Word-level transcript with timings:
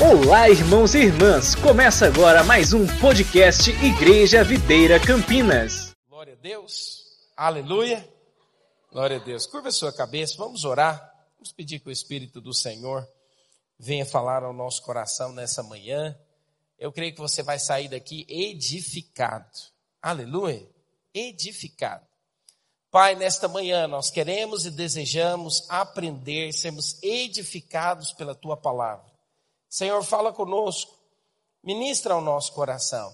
Olá, 0.00 0.48
irmãos 0.48 0.94
e 0.94 0.98
irmãs! 0.98 1.56
Começa 1.56 2.06
agora 2.06 2.44
mais 2.44 2.72
um 2.72 2.86
podcast 3.00 3.68
Igreja 3.84 4.44
Videira 4.44 5.04
Campinas. 5.04 5.92
Glória 6.08 6.34
a 6.34 6.36
Deus, 6.36 7.02
aleluia, 7.36 8.08
glória 8.92 9.16
a 9.16 9.18
Deus. 9.18 9.44
Curva 9.44 9.70
a 9.70 9.72
sua 9.72 9.92
cabeça, 9.92 10.36
vamos 10.38 10.64
orar, 10.64 10.96
vamos 11.34 11.50
pedir 11.50 11.80
que 11.80 11.88
o 11.88 11.92
Espírito 11.92 12.40
do 12.40 12.54
Senhor 12.54 13.04
venha 13.76 14.06
falar 14.06 14.44
ao 14.44 14.52
nosso 14.52 14.84
coração 14.84 15.32
nessa 15.32 15.64
manhã. 15.64 16.16
Eu 16.78 16.92
creio 16.92 17.12
que 17.12 17.20
você 17.20 17.42
vai 17.42 17.58
sair 17.58 17.88
daqui 17.88 18.24
edificado, 18.28 19.50
aleluia, 20.00 20.64
edificado. 21.12 22.06
Pai, 22.88 23.16
nesta 23.16 23.48
manhã 23.48 23.88
nós 23.88 24.12
queremos 24.12 24.64
e 24.64 24.70
desejamos 24.70 25.68
aprender, 25.68 26.52
sermos 26.52 27.02
edificados 27.02 28.12
pela 28.12 28.32
tua 28.32 28.56
palavra. 28.56 29.07
Senhor, 29.68 30.02
fala 30.02 30.32
conosco, 30.32 30.96
ministra 31.62 32.14
ao 32.14 32.20
nosso 32.20 32.52
coração. 32.52 33.12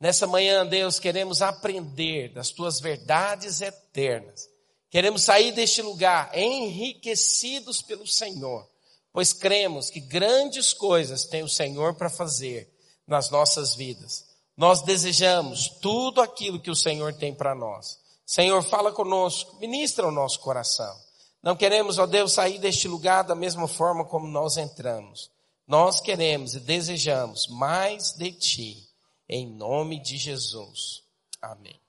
Nessa 0.00 0.26
manhã, 0.26 0.66
Deus, 0.66 0.98
queremos 0.98 1.40
aprender 1.40 2.32
das 2.32 2.50
tuas 2.50 2.80
verdades 2.80 3.60
eternas. 3.60 4.48
Queremos 4.90 5.22
sair 5.22 5.52
deste 5.52 5.82
lugar 5.82 6.36
enriquecidos 6.36 7.80
pelo 7.82 8.06
Senhor, 8.06 8.68
pois 9.12 9.32
cremos 9.32 9.90
que 9.90 10.00
grandes 10.00 10.72
coisas 10.72 11.24
tem 11.24 11.42
o 11.42 11.48
Senhor 11.48 11.94
para 11.94 12.10
fazer 12.10 12.70
nas 13.06 13.30
nossas 13.30 13.74
vidas. 13.74 14.24
Nós 14.56 14.82
desejamos 14.82 15.68
tudo 15.80 16.20
aquilo 16.20 16.60
que 16.60 16.70
o 16.70 16.76
Senhor 16.76 17.12
tem 17.14 17.34
para 17.34 17.54
nós. 17.54 17.98
Senhor, 18.26 18.62
fala 18.62 18.92
conosco, 18.92 19.56
ministra 19.56 20.06
o 20.06 20.12
nosso 20.12 20.40
coração. 20.40 20.94
Não 21.42 21.56
queremos, 21.56 21.98
ó 21.98 22.06
Deus, 22.06 22.32
sair 22.32 22.58
deste 22.58 22.88
lugar 22.88 23.24
da 23.24 23.34
mesma 23.34 23.68
forma 23.68 24.04
como 24.04 24.26
nós 24.26 24.56
entramos. 24.56 25.30
Nós 25.66 25.98
queremos 25.98 26.54
e 26.54 26.60
desejamos 26.60 27.46
mais 27.48 28.12
de 28.12 28.30
Ti, 28.32 28.88
em 29.26 29.46
nome 29.46 29.98
de 29.98 30.18
Jesus. 30.18 31.02
Amém. 31.40 31.80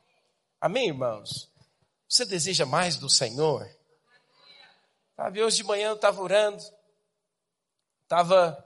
Amém, 0.62 0.88
irmãos? 0.88 1.52
Você 2.08 2.26
deseja 2.26 2.66
mais 2.66 2.96
do 2.96 3.10
Senhor? 3.10 3.70
Sabe, 5.18 5.44
hoje 5.44 5.58
de 5.58 5.64
manhã 5.66 5.90
eu 5.90 5.96
estava 5.96 6.22
orando, 6.22 6.64
estava 8.04 8.58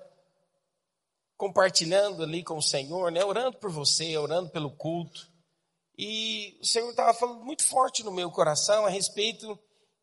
compartilhando 1.36 2.22
ali 2.22 2.44
com 2.44 2.58
o 2.58 2.62
Senhor, 2.62 3.12
né? 3.12 3.26
Orando 3.26 3.58
por 3.58 3.72
você, 3.72 4.16
orando 4.16 4.52
pelo 4.52 4.70
culto. 4.70 5.28
E 5.98 6.56
o 6.62 6.66
Senhor 6.66 6.92
estava 6.92 7.16
falando 7.16 7.44
muito 7.44 7.64
forte 7.64 8.04
no 8.04 8.12
meu 8.12 8.30
coração 8.30 8.86
a 8.86 8.90
respeito 8.90 9.58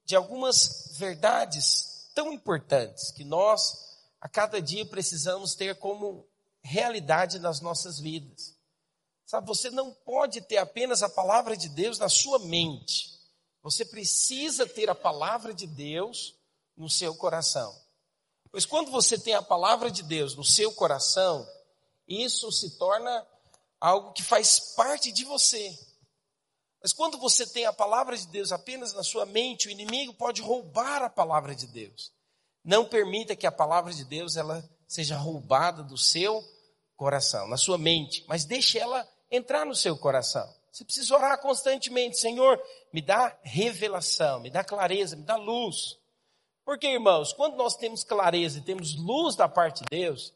de 0.04 0.16
algumas 0.16 0.90
verdades 0.98 2.10
tão 2.12 2.32
importantes 2.32 3.12
que 3.12 3.24
nós 3.24 3.85
a 4.26 4.28
cada 4.28 4.60
dia 4.60 4.84
precisamos 4.84 5.54
ter 5.54 5.76
como 5.76 6.26
realidade 6.60 7.38
nas 7.38 7.60
nossas 7.60 8.00
vidas. 8.00 8.56
Sabe, 9.24 9.46
você 9.46 9.70
não 9.70 9.92
pode 9.92 10.40
ter 10.40 10.56
apenas 10.56 11.00
a 11.00 11.08
palavra 11.08 11.56
de 11.56 11.68
Deus 11.68 11.96
na 12.00 12.08
sua 12.08 12.40
mente. 12.40 13.20
Você 13.62 13.84
precisa 13.84 14.66
ter 14.66 14.90
a 14.90 14.96
palavra 14.96 15.54
de 15.54 15.64
Deus 15.68 16.34
no 16.76 16.90
seu 16.90 17.14
coração. 17.14 17.72
Pois 18.50 18.66
quando 18.66 18.90
você 18.90 19.16
tem 19.16 19.34
a 19.34 19.42
palavra 19.42 19.92
de 19.92 20.02
Deus 20.02 20.34
no 20.34 20.42
seu 20.42 20.72
coração, 20.72 21.48
isso 22.08 22.50
se 22.50 22.76
torna 22.78 23.24
algo 23.80 24.12
que 24.12 24.24
faz 24.24 24.74
parte 24.74 25.12
de 25.12 25.24
você. 25.24 25.78
Mas 26.82 26.92
quando 26.92 27.16
você 27.16 27.46
tem 27.46 27.64
a 27.64 27.72
palavra 27.72 28.18
de 28.18 28.26
Deus 28.26 28.50
apenas 28.50 28.92
na 28.92 29.04
sua 29.04 29.24
mente, 29.24 29.68
o 29.68 29.70
inimigo 29.70 30.12
pode 30.14 30.42
roubar 30.42 31.00
a 31.00 31.08
palavra 31.08 31.54
de 31.54 31.68
Deus. 31.68 32.15
Não 32.66 32.84
permita 32.84 33.36
que 33.36 33.46
a 33.46 33.52
palavra 33.52 33.92
de 33.92 34.04
Deus 34.04 34.36
ela 34.36 34.68
seja 34.88 35.16
roubada 35.16 35.84
do 35.84 35.96
seu 35.96 36.42
coração, 36.96 37.46
na 37.46 37.56
sua 37.56 37.78
mente, 37.78 38.24
mas 38.26 38.44
deixe 38.44 38.76
ela 38.76 39.08
entrar 39.30 39.64
no 39.64 39.74
seu 39.74 39.96
coração. 39.96 40.52
Você 40.72 40.84
precisa 40.84 41.14
orar 41.14 41.40
constantemente, 41.40 42.18
Senhor, 42.18 42.60
me 42.92 43.00
dá 43.00 43.38
revelação, 43.44 44.40
me 44.40 44.50
dá 44.50 44.64
clareza, 44.64 45.14
me 45.14 45.22
dá 45.22 45.36
luz. 45.36 45.96
Porque, 46.64 46.88
irmãos, 46.88 47.32
quando 47.32 47.54
nós 47.56 47.76
temos 47.76 48.02
clareza 48.02 48.58
e 48.58 48.62
temos 48.62 48.96
luz 48.96 49.36
da 49.36 49.48
parte 49.48 49.84
de 49.84 49.86
Deus, 49.88 50.34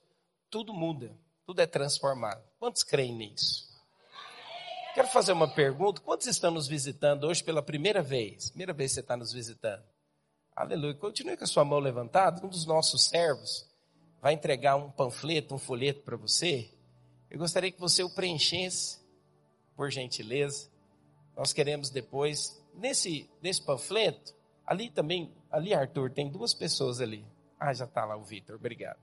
tudo 0.48 0.72
muda, 0.72 1.12
tudo 1.44 1.60
é 1.60 1.66
transformado. 1.66 2.44
Quantos 2.60 2.84
creem 2.84 3.12
nisso? 3.12 3.68
Quero 4.94 5.08
fazer 5.08 5.32
uma 5.32 5.52
pergunta. 5.52 6.00
Quantos 6.00 6.28
estão 6.28 6.52
nos 6.52 6.68
visitando 6.68 7.24
hoje 7.24 7.42
pela 7.42 7.60
primeira 7.60 8.02
vez? 8.02 8.50
Primeira 8.50 8.72
vez 8.72 8.92
que 8.92 8.94
você 8.94 9.00
está 9.00 9.16
nos 9.16 9.32
visitando. 9.32 9.82
Aleluia. 10.60 10.92
Continue 10.92 11.38
com 11.38 11.44
a 11.44 11.46
sua 11.46 11.64
mão 11.64 11.78
levantada. 11.78 12.44
Um 12.44 12.48
dos 12.50 12.66
nossos 12.66 13.06
servos 13.06 13.66
vai 14.20 14.34
entregar 14.34 14.76
um 14.76 14.90
panfleto, 14.90 15.54
um 15.54 15.58
folheto 15.58 16.02
para 16.02 16.18
você. 16.18 16.70
Eu 17.30 17.38
gostaria 17.38 17.72
que 17.72 17.80
você 17.80 18.02
o 18.02 18.10
preenchesse, 18.10 19.00
por 19.74 19.90
gentileza. 19.90 20.68
Nós 21.34 21.54
queremos 21.54 21.88
depois, 21.88 22.62
nesse, 22.74 23.26
nesse 23.40 23.62
panfleto, 23.62 24.34
ali 24.66 24.90
também, 24.90 25.34
ali, 25.50 25.72
Arthur, 25.72 26.10
tem 26.10 26.28
duas 26.28 26.52
pessoas 26.52 27.00
ali. 27.00 27.24
Ah, 27.58 27.72
já 27.72 27.86
está 27.86 28.04
lá 28.04 28.14
o 28.14 28.22
Vitor, 28.22 28.56
obrigado. 28.56 29.00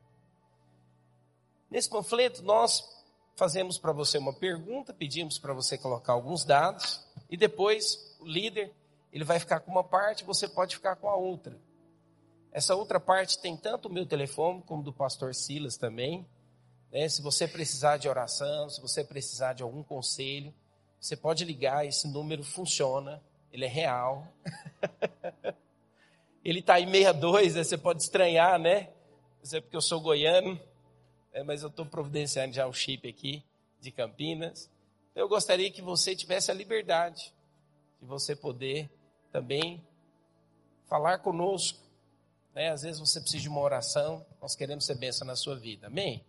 Nesse 1.72 1.90
panfleto, 1.90 2.44
nós 2.44 2.88
fazemos 3.36 3.80
para 3.80 3.94
você 3.94 4.20
uma 4.20 4.34
pergunta, 4.34 4.94
pedimos 4.94 5.40
para 5.40 5.56
você 5.56 5.76
colocar 5.76 6.14
alguns 6.14 6.46
dados, 6.46 7.04
e 7.28 7.36
depois 7.36 8.16
o 8.20 8.28
líder 8.28 8.72
ele 9.12 9.24
vai 9.24 9.40
ficar 9.40 9.60
com 9.60 9.72
uma 9.72 9.84
parte, 9.84 10.24
você 10.24 10.48
pode 10.48 10.76
ficar 10.76 10.96
com 10.96 11.10
a 11.10 11.16
outra. 11.16 11.58
Essa 12.52 12.76
outra 12.76 13.00
parte 13.00 13.40
tem 13.40 13.56
tanto 13.56 13.88
o 13.88 13.92
meu 13.92 14.06
telefone 14.06 14.62
como 14.64 14.84
do 14.84 14.92
pastor 14.94 15.36
Silas 15.36 15.78
também. 15.78 16.26
Né? 16.92 17.08
Se 17.08 17.22
você 17.22 17.48
precisar 17.48 17.98
de 17.98 18.10
oração, 18.10 18.70
se 18.70 18.82
você 18.82 19.04
precisar 19.04 19.54
de 19.54 19.64
algum 19.64 19.84
conselho, 19.84 20.54
você 21.00 21.16
pode 21.16 21.46
ligar, 21.46 21.86
esse 21.86 22.08
número 22.08 22.44
funciona, 22.44 23.22
ele 23.52 23.66
é 23.66 23.68
real. 23.68 24.28
ele 26.44 26.60
está 26.60 26.80
em 26.80 26.92
62, 26.92 27.56
né? 27.56 27.64
você 27.64 27.78
pode 27.78 28.02
estranhar, 28.02 28.60
né? 28.60 28.90
é 29.54 29.62
porque 29.62 29.78
eu 29.78 29.82
sou 29.82 30.02
goiano, 30.02 30.60
né? 31.34 31.44
mas 31.44 31.62
eu 31.62 31.70
estou 31.70 31.86
providenciando 31.86 32.54
já 32.54 32.66
o 32.66 32.74
chip 32.74 33.08
aqui 33.08 33.44
de 33.80 33.92
Campinas. 33.92 34.70
Eu 35.16 35.30
gostaria 35.30 35.72
que 35.72 35.82
você 35.82 36.16
tivesse 36.16 36.52
a 36.52 36.54
liberdade 36.54 37.34
de 38.02 38.08
você 38.08 38.36
poder 38.36 38.90
também 39.38 39.86
falar 40.88 41.20
conosco. 41.20 41.80
Né? 42.56 42.72
Às 42.72 42.82
vezes 42.82 43.00
você 43.00 43.22
precisa 43.22 43.44
de 43.44 43.50
uma 43.50 43.62
oração, 43.62 44.26
nós 44.42 44.56
queremos 44.56 44.84
ser 44.84 44.96
bênção 44.96 45.28
na 45.28 45.36
sua 45.36 45.56
vida. 45.56 45.86
Amém? 45.86 46.26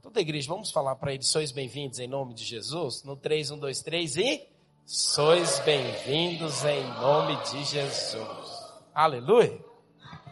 Toda 0.00 0.20
a 0.20 0.22
igreja, 0.22 0.48
vamos 0.48 0.70
falar 0.70 0.94
para 0.94 1.12
eles, 1.12 1.26
sois 1.26 1.50
bem-vindos 1.50 1.98
em 1.98 2.06
nome 2.06 2.34
de 2.34 2.44
Jesus? 2.44 3.02
No 3.02 3.16
3, 3.16 3.50
1, 3.50 3.58
2, 3.58 3.82
3 3.82 4.16
e 4.16 4.48
sois 4.86 5.58
bem-vindos 5.60 6.64
em 6.64 6.84
nome 7.00 7.36
de 7.50 7.64
Jesus. 7.64 8.48
Aleluia! 8.94 9.60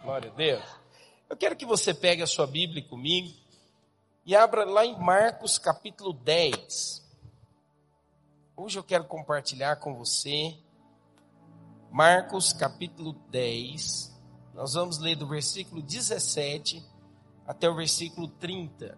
Glória 0.04 0.30
a 0.30 0.34
Deus. 0.34 0.64
Eu 1.28 1.36
quero 1.36 1.56
que 1.56 1.66
você 1.66 1.92
pegue 1.92 2.22
a 2.22 2.28
sua 2.28 2.46
Bíblia 2.46 2.84
comigo 2.84 3.34
e 4.24 4.36
abra 4.36 4.64
lá 4.64 4.86
em 4.86 4.96
Marcos 4.96 5.58
capítulo 5.58 6.12
10. 6.12 7.04
Hoje 8.56 8.78
eu 8.78 8.84
quero 8.84 9.04
compartilhar 9.04 9.76
com 9.76 9.96
você 9.96 10.56
Marcos 11.90 12.52
capítulo 12.52 13.14
10. 13.30 14.16
Nós 14.54 14.74
vamos 14.74 14.98
ler 14.98 15.16
do 15.16 15.26
versículo 15.26 15.82
17 15.82 16.84
até 17.44 17.68
o 17.68 17.74
versículo 17.74 18.28
30. 18.28 18.96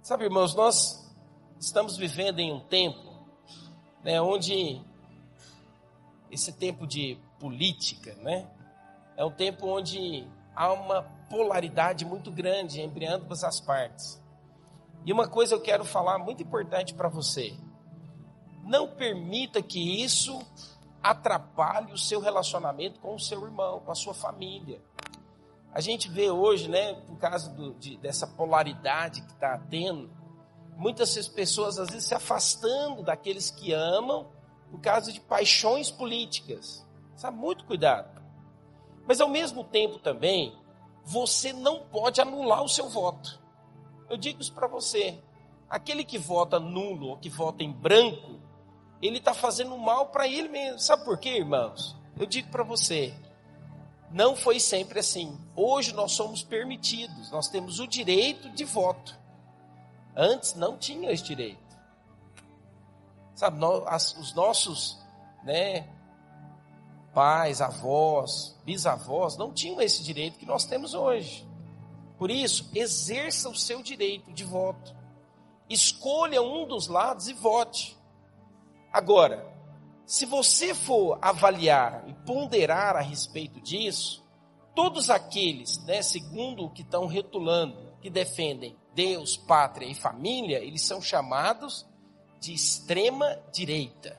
Sabe, 0.00 0.24
irmãos, 0.24 0.54
nós 0.54 1.06
estamos 1.60 1.98
vivendo 1.98 2.38
em 2.38 2.50
um 2.50 2.60
tempo 2.60 3.26
né, 4.02 4.18
onde 4.22 4.80
esse 6.30 6.52
tempo 6.52 6.86
de 6.86 7.18
política, 7.38 8.14
né, 8.22 8.50
é 9.18 9.24
um 9.24 9.30
tempo 9.30 9.66
onde 9.66 10.26
há 10.54 10.72
uma 10.72 11.02
polaridade 11.28 12.06
muito 12.06 12.30
grande 12.30 12.80
entre 12.80 13.04
ambas 13.04 13.44
as 13.44 13.60
partes. 13.60 14.18
E 15.04 15.12
uma 15.12 15.28
coisa 15.28 15.54
eu 15.54 15.60
quero 15.60 15.84
falar 15.84 16.18
muito 16.18 16.42
importante 16.42 16.94
para 16.94 17.08
você. 17.10 17.54
Não 18.66 18.88
permita 18.88 19.62
que 19.62 20.02
isso 20.02 20.44
atrapalhe 21.00 21.92
o 21.92 21.98
seu 21.98 22.20
relacionamento 22.20 22.98
com 22.98 23.14
o 23.14 23.20
seu 23.20 23.44
irmão, 23.44 23.80
com 23.80 23.92
a 23.92 23.94
sua 23.94 24.12
família. 24.12 24.82
A 25.72 25.80
gente 25.80 26.08
vê 26.08 26.30
hoje, 26.30 26.68
né, 26.68 26.94
por 26.94 27.16
causa 27.16 27.48
do, 27.50 27.74
de, 27.74 27.96
dessa 27.98 28.26
polaridade 28.26 29.22
que 29.22 29.32
está 29.32 29.56
tendo, 29.56 30.10
muitas 30.76 31.28
pessoas 31.28 31.78
às 31.78 31.90
vezes 31.90 32.08
se 32.08 32.14
afastando 32.14 33.04
daqueles 33.04 33.52
que 33.52 33.72
amam 33.72 34.26
por 34.68 34.80
causa 34.80 35.12
de 35.12 35.20
paixões 35.20 35.90
políticas. 35.90 36.84
Sabe, 37.14 37.38
muito 37.38 37.64
cuidado. 37.64 38.20
Mas 39.06 39.20
ao 39.20 39.28
mesmo 39.28 39.62
tempo 39.62 40.00
também, 40.00 40.58
você 41.04 41.52
não 41.52 41.86
pode 41.86 42.20
anular 42.20 42.64
o 42.64 42.68
seu 42.68 42.88
voto. 42.88 43.40
Eu 44.10 44.16
digo 44.16 44.40
isso 44.40 44.52
para 44.52 44.66
você. 44.66 45.22
Aquele 45.70 46.04
que 46.04 46.18
vota 46.18 46.58
nulo 46.58 47.08
ou 47.10 47.16
que 47.16 47.28
vota 47.28 47.62
em 47.62 47.72
branco, 47.72 48.40
ele 49.00 49.18
está 49.18 49.34
fazendo 49.34 49.76
mal 49.76 50.06
para 50.06 50.26
ele 50.26 50.48
mesmo. 50.48 50.78
Sabe 50.78 51.04
por 51.04 51.18
quê, 51.18 51.38
irmãos? 51.38 51.96
Eu 52.18 52.26
digo 52.26 52.50
para 52.50 52.62
você: 52.62 53.14
não 54.10 54.36
foi 54.36 54.58
sempre 54.58 55.00
assim. 55.00 55.38
Hoje 55.54 55.92
nós 55.92 56.12
somos 56.12 56.42
permitidos, 56.42 57.30
nós 57.30 57.48
temos 57.48 57.80
o 57.80 57.86
direito 57.86 58.50
de 58.50 58.64
voto. 58.64 59.18
Antes 60.16 60.54
não 60.54 60.78
tinha 60.78 61.10
esse 61.10 61.24
direito. 61.24 61.66
Sabe, 63.34 63.58
nós, 63.58 64.16
os 64.18 64.32
nossos 64.34 64.98
né, 65.44 65.86
pais, 67.12 67.60
avós, 67.60 68.58
bisavós 68.64 69.36
não 69.36 69.52
tinham 69.52 69.80
esse 69.80 70.02
direito 70.02 70.38
que 70.38 70.46
nós 70.46 70.64
temos 70.64 70.94
hoje. 70.94 71.46
Por 72.18 72.30
isso, 72.30 72.70
exerça 72.74 73.50
o 73.50 73.54
seu 73.54 73.82
direito 73.82 74.32
de 74.32 74.42
voto. 74.42 74.96
Escolha 75.68 76.40
um 76.40 76.66
dos 76.66 76.86
lados 76.86 77.28
e 77.28 77.34
vote. 77.34 77.96
Agora, 78.96 79.46
se 80.06 80.24
você 80.24 80.74
for 80.74 81.18
avaliar 81.20 82.08
e 82.08 82.14
ponderar 82.24 82.96
a 82.96 83.02
respeito 83.02 83.60
disso, 83.60 84.26
todos 84.74 85.10
aqueles, 85.10 85.84
né, 85.84 86.00
segundo 86.00 86.64
o 86.64 86.70
que 86.70 86.80
estão 86.80 87.06
retulando, 87.06 87.76
que 88.00 88.08
defendem 88.08 88.74
Deus, 88.94 89.36
pátria 89.36 89.84
e 89.84 89.94
família, 89.94 90.64
eles 90.64 90.80
são 90.80 91.02
chamados 91.02 91.86
de 92.40 92.54
extrema 92.54 93.38
direita. 93.52 94.18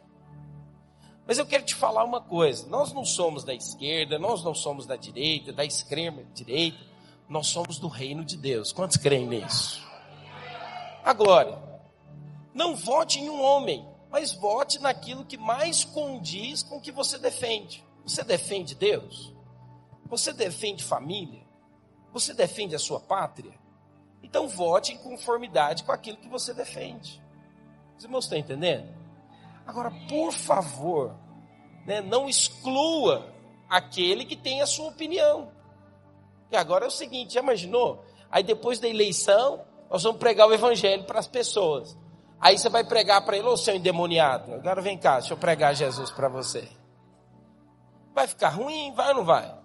Mas 1.25 1.39
eu 1.39 1.45
quero 1.47 1.65
te 1.65 1.73
falar 1.73 2.03
uma 2.03 2.21
coisa: 2.21 2.68
nós 2.68 2.94
não 2.94 3.03
somos 3.03 3.44
da 3.44 3.56
esquerda, 3.56 4.19
nós 4.19 4.44
não 4.44 4.53
somos 4.53 4.85
da 4.85 4.95
direita, 4.95 5.51
da 5.51 5.65
extrema 5.65 6.23
direita, 6.35 6.85
nós 7.27 7.47
somos 7.47 7.80
do 7.80 7.88
reino 7.88 8.23
de 8.23 8.38
Deus. 8.38 8.71
Quantos 8.71 8.97
creem 8.97 9.25
nisso? 9.25 9.83
Agora, 11.03 11.81
não 12.53 12.75
vote 12.75 13.19
em 13.19 13.27
um 13.27 13.41
homem, 13.41 13.96
mas 14.09 14.33
vote 14.33 14.80
naquilo 14.80 15.25
que 15.25 15.38
mais 15.38 15.83
condiz 15.83 16.63
com 16.63 16.77
o 16.77 16.81
que 16.81 16.92
você 16.92 17.18
defende. 17.18 17.83
Você 18.04 18.24
defende 18.24 18.74
Deus? 18.74 19.33
Você 20.06 20.31
defende 20.31 20.83
família? 20.83 21.45
Você 22.13 22.33
defende 22.33 22.75
a 22.75 22.80
sua 22.80 23.00
pátria? 23.00 23.54
Então 24.24 24.48
vote 24.48 24.94
em 24.94 24.98
conformidade 24.98 25.83
com 25.83 25.92
aquilo 25.92 26.18
que 26.18 26.30
você 26.30 26.54
defende. 26.54 27.21
Os 27.98 28.04
irmãos 28.04 28.25
estão 28.25 28.38
entendendo? 28.38 28.88
Agora, 29.65 29.92
por 30.07 30.31
favor, 30.31 31.15
né, 31.86 32.01
não 32.01 32.30
exclua 32.30 33.33
aquele 33.69 34.24
que 34.24 34.36
tem 34.36 34.62
a 34.62 34.65
sua 34.65 34.88
opinião. 34.88 35.51
E 36.50 36.56
agora 36.56 36.86
é 36.86 36.88
o 36.88 36.92
seguinte, 36.92 37.33
já 37.33 37.42
imaginou? 37.42 38.06
Aí 38.31 38.44
depois 38.44 38.80
da 38.80 38.88
eleição, 38.88 39.65
nós 39.89 40.04
vamos 40.04 40.19
pregar 40.19 40.48
o 40.48 40.54
evangelho 40.54 41.04
para 41.04 41.19
as 41.19 41.27
pessoas. 41.27 41.98
Aí 42.39 42.57
você 42.57 42.69
vai 42.69 42.84
pregar 42.84 43.24
para 43.25 43.38
ele, 43.38 43.48
ô 43.48 43.57
seu 43.57 43.75
endemoniado, 43.75 44.54
agora 44.54 44.81
vem 44.81 44.98
cá, 44.98 45.19
deixa 45.19 45.34
eu 45.34 45.38
pregar 45.38 45.75
Jesus 45.75 46.12
para 46.12 46.30
você. 46.30 46.68
Vai 48.13 48.28
ficar 48.28 48.50
ruim, 48.50 48.94
vai 48.94 49.10
ou 49.10 49.16
não 49.16 49.25
vai? 49.25 49.57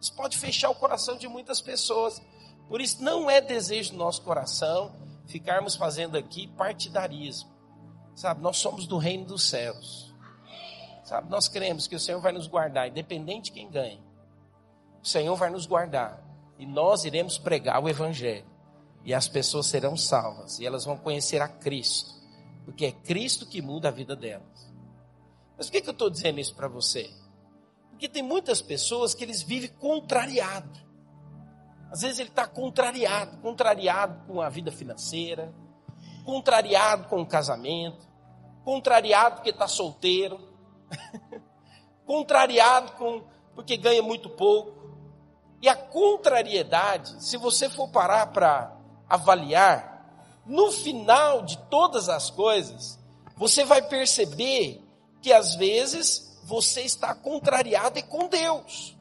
Isso 0.00 0.14
pode 0.14 0.36
fechar 0.36 0.70
o 0.70 0.74
coração 0.74 1.16
de 1.16 1.28
muitas 1.28 1.60
pessoas. 1.60 2.22
Por 2.68 2.80
isso, 2.80 3.02
não 3.02 3.30
é 3.30 3.40
desejo 3.40 3.92
do 3.92 3.98
nosso 3.98 4.22
coração 4.22 4.92
ficarmos 5.26 5.76
fazendo 5.76 6.16
aqui 6.16 6.46
partidarismo. 6.46 7.50
Sabe, 8.14 8.40
nós 8.40 8.56
somos 8.56 8.86
do 8.86 8.96
reino 8.96 9.26
dos 9.26 9.48
céus. 9.48 10.14
Sabe, 11.04 11.30
nós 11.30 11.48
cremos 11.48 11.86
que 11.86 11.94
o 11.94 12.00
Senhor 12.00 12.20
vai 12.20 12.32
nos 12.32 12.46
guardar, 12.46 12.88
independente 12.88 13.44
de 13.44 13.52
quem 13.52 13.70
ganhe. 13.70 14.02
O 15.02 15.06
Senhor 15.06 15.36
vai 15.36 15.50
nos 15.50 15.66
guardar. 15.66 16.22
E 16.58 16.66
nós 16.66 17.04
iremos 17.04 17.38
pregar 17.38 17.82
o 17.82 17.88
Evangelho. 17.88 18.46
E 19.06 19.14
as 19.14 19.28
pessoas 19.28 19.66
serão 19.66 19.96
salvas. 19.96 20.58
E 20.58 20.66
elas 20.66 20.84
vão 20.84 20.98
conhecer 20.98 21.40
a 21.40 21.46
Cristo. 21.46 22.12
Porque 22.64 22.86
é 22.86 22.90
Cristo 22.90 23.46
que 23.46 23.62
muda 23.62 23.86
a 23.86 23.92
vida 23.92 24.16
delas. 24.16 24.66
Mas 25.56 25.68
por 25.68 25.72
que, 25.72 25.80
que 25.80 25.88
eu 25.88 25.92
estou 25.92 26.10
dizendo 26.10 26.40
isso 26.40 26.56
para 26.56 26.66
você? 26.66 27.08
Porque 27.90 28.08
tem 28.08 28.22
muitas 28.22 28.60
pessoas 28.60 29.14
que 29.14 29.22
eles 29.22 29.42
vivem 29.42 29.70
contrariado. 29.70 30.84
Às 31.88 32.00
vezes 32.00 32.18
ele 32.18 32.30
está 32.30 32.48
contrariado, 32.48 33.38
contrariado 33.38 34.26
com 34.26 34.42
a 34.42 34.48
vida 34.48 34.72
financeira, 34.72 35.54
contrariado 36.24 37.06
com 37.08 37.22
o 37.22 37.26
casamento, 37.26 38.08
contrariado 38.64 39.36
porque 39.36 39.50
está 39.50 39.68
solteiro, 39.68 40.40
contrariado 42.04 42.92
com 42.92 43.22
porque 43.54 43.76
ganha 43.76 44.02
muito 44.02 44.28
pouco. 44.28 44.74
E 45.62 45.68
a 45.68 45.76
contrariedade, 45.76 47.24
se 47.24 47.36
você 47.36 47.70
for 47.70 47.88
parar 47.88 48.26
para 48.26 48.75
avaliar, 49.08 49.96
no 50.44 50.70
final 50.70 51.42
de 51.42 51.58
todas 51.68 52.08
as 52.08 52.30
coisas, 52.30 52.98
você 53.36 53.64
vai 53.64 53.82
perceber 53.82 54.82
que 55.20 55.32
às 55.32 55.54
vezes 55.56 56.40
você 56.44 56.82
está 56.82 57.14
contrariado 57.14 58.02
com 58.04 58.28
Deus. 58.28 58.96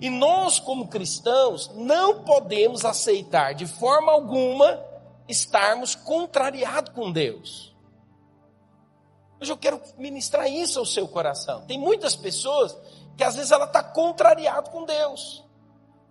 E 0.00 0.08
nós, 0.08 0.58
como 0.58 0.88
cristãos, 0.88 1.70
não 1.74 2.22
podemos 2.24 2.84
aceitar 2.84 3.54
de 3.54 3.66
forma 3.66 4.12
alguma 4.12 4.82
estarmos 5.28 5.94
contrariados 5.94 6.92
com 6.92 7.10
Deus. 7.10 7.74
Hoje 9.40 9.52
eu 9.52 9.56
quero 9.56 9.80
ministrar 9.96 10.50
isso 10.50 10.78
ao 10.78 10.84
seu 10.84 11.08
coração. 11.08 11.62
Tem 11.66 11.78
muitas 11.78 12.14
pessoas 12.14 12.76
que 13.16 13.24
às 13.24 13.36
vezes 13.36 13.50
ela 13.50 13.64
está 13.64 13.82
contrariado 13.82 14.70
com 14.70 14.84
Deus. 14.84 15.44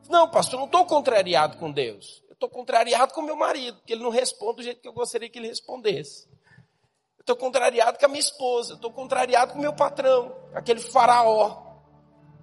Não, 0.10 0.28
pastor, 0.30 0.60
não 0.60 0.66
estou 0.66 0.86
contrariado 0.86 1.58
com 1.58 1.72
Deus. 1.72 2.24
Estou 2.40 2.50
contrariado 2.50 3.14
com 3.14 3.22
meu 3.22 3.36
marido, 3.36 3.80
porque 3.80 3.92
ele 3.92 4.02
não 4.02 4.10
responde 4.10 4.56
do 4.56 4.64
jeito 4.64 4.80
que 4.80 4.88
eu 4.88 4.94
gostaria 4.94 5.30
que 5.30 5.38
ele 5.38 5.50
respondesse. 5.50 6.26
Eu 7.18 7.24
estou 7.24 7.36
contrariado 7.36 8.00
com 8.00 8.06
a 8.06 8.08
minha 8.08 8.22
esposa. 8.22 8.76
Estou 8.76 8.94
contrariado 8.94 9.52
com 9.52 9.60
meu 9.60 9.74
patrão, 9.74 10.34
aquele 10.54 10.80
faraó. 10.80 11.62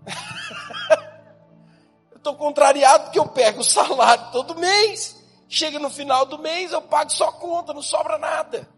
eu 2.12 2.18
estou 2.18 2.36
contrariado 2.36 3.04
porque 3.04 3.18
eu 3.18 3.26
pego 3.26 3.60
o 3.60 3.64
salário 3.64 4.30
todo 4.32 4.54
mês. 4.54 5.16
Chega 5.48 5.78
no 5.78 5.88
final 5.88 6.26
do 6.26 6.38
mês, 6.38 6.72
eu 6.72 6.82
pago 6.82 7.10
só 7.10 7.32
conta, 7.32 7.72
não 7.72 7.80
sobra 7.80 8.18
nada. 8.18 8.68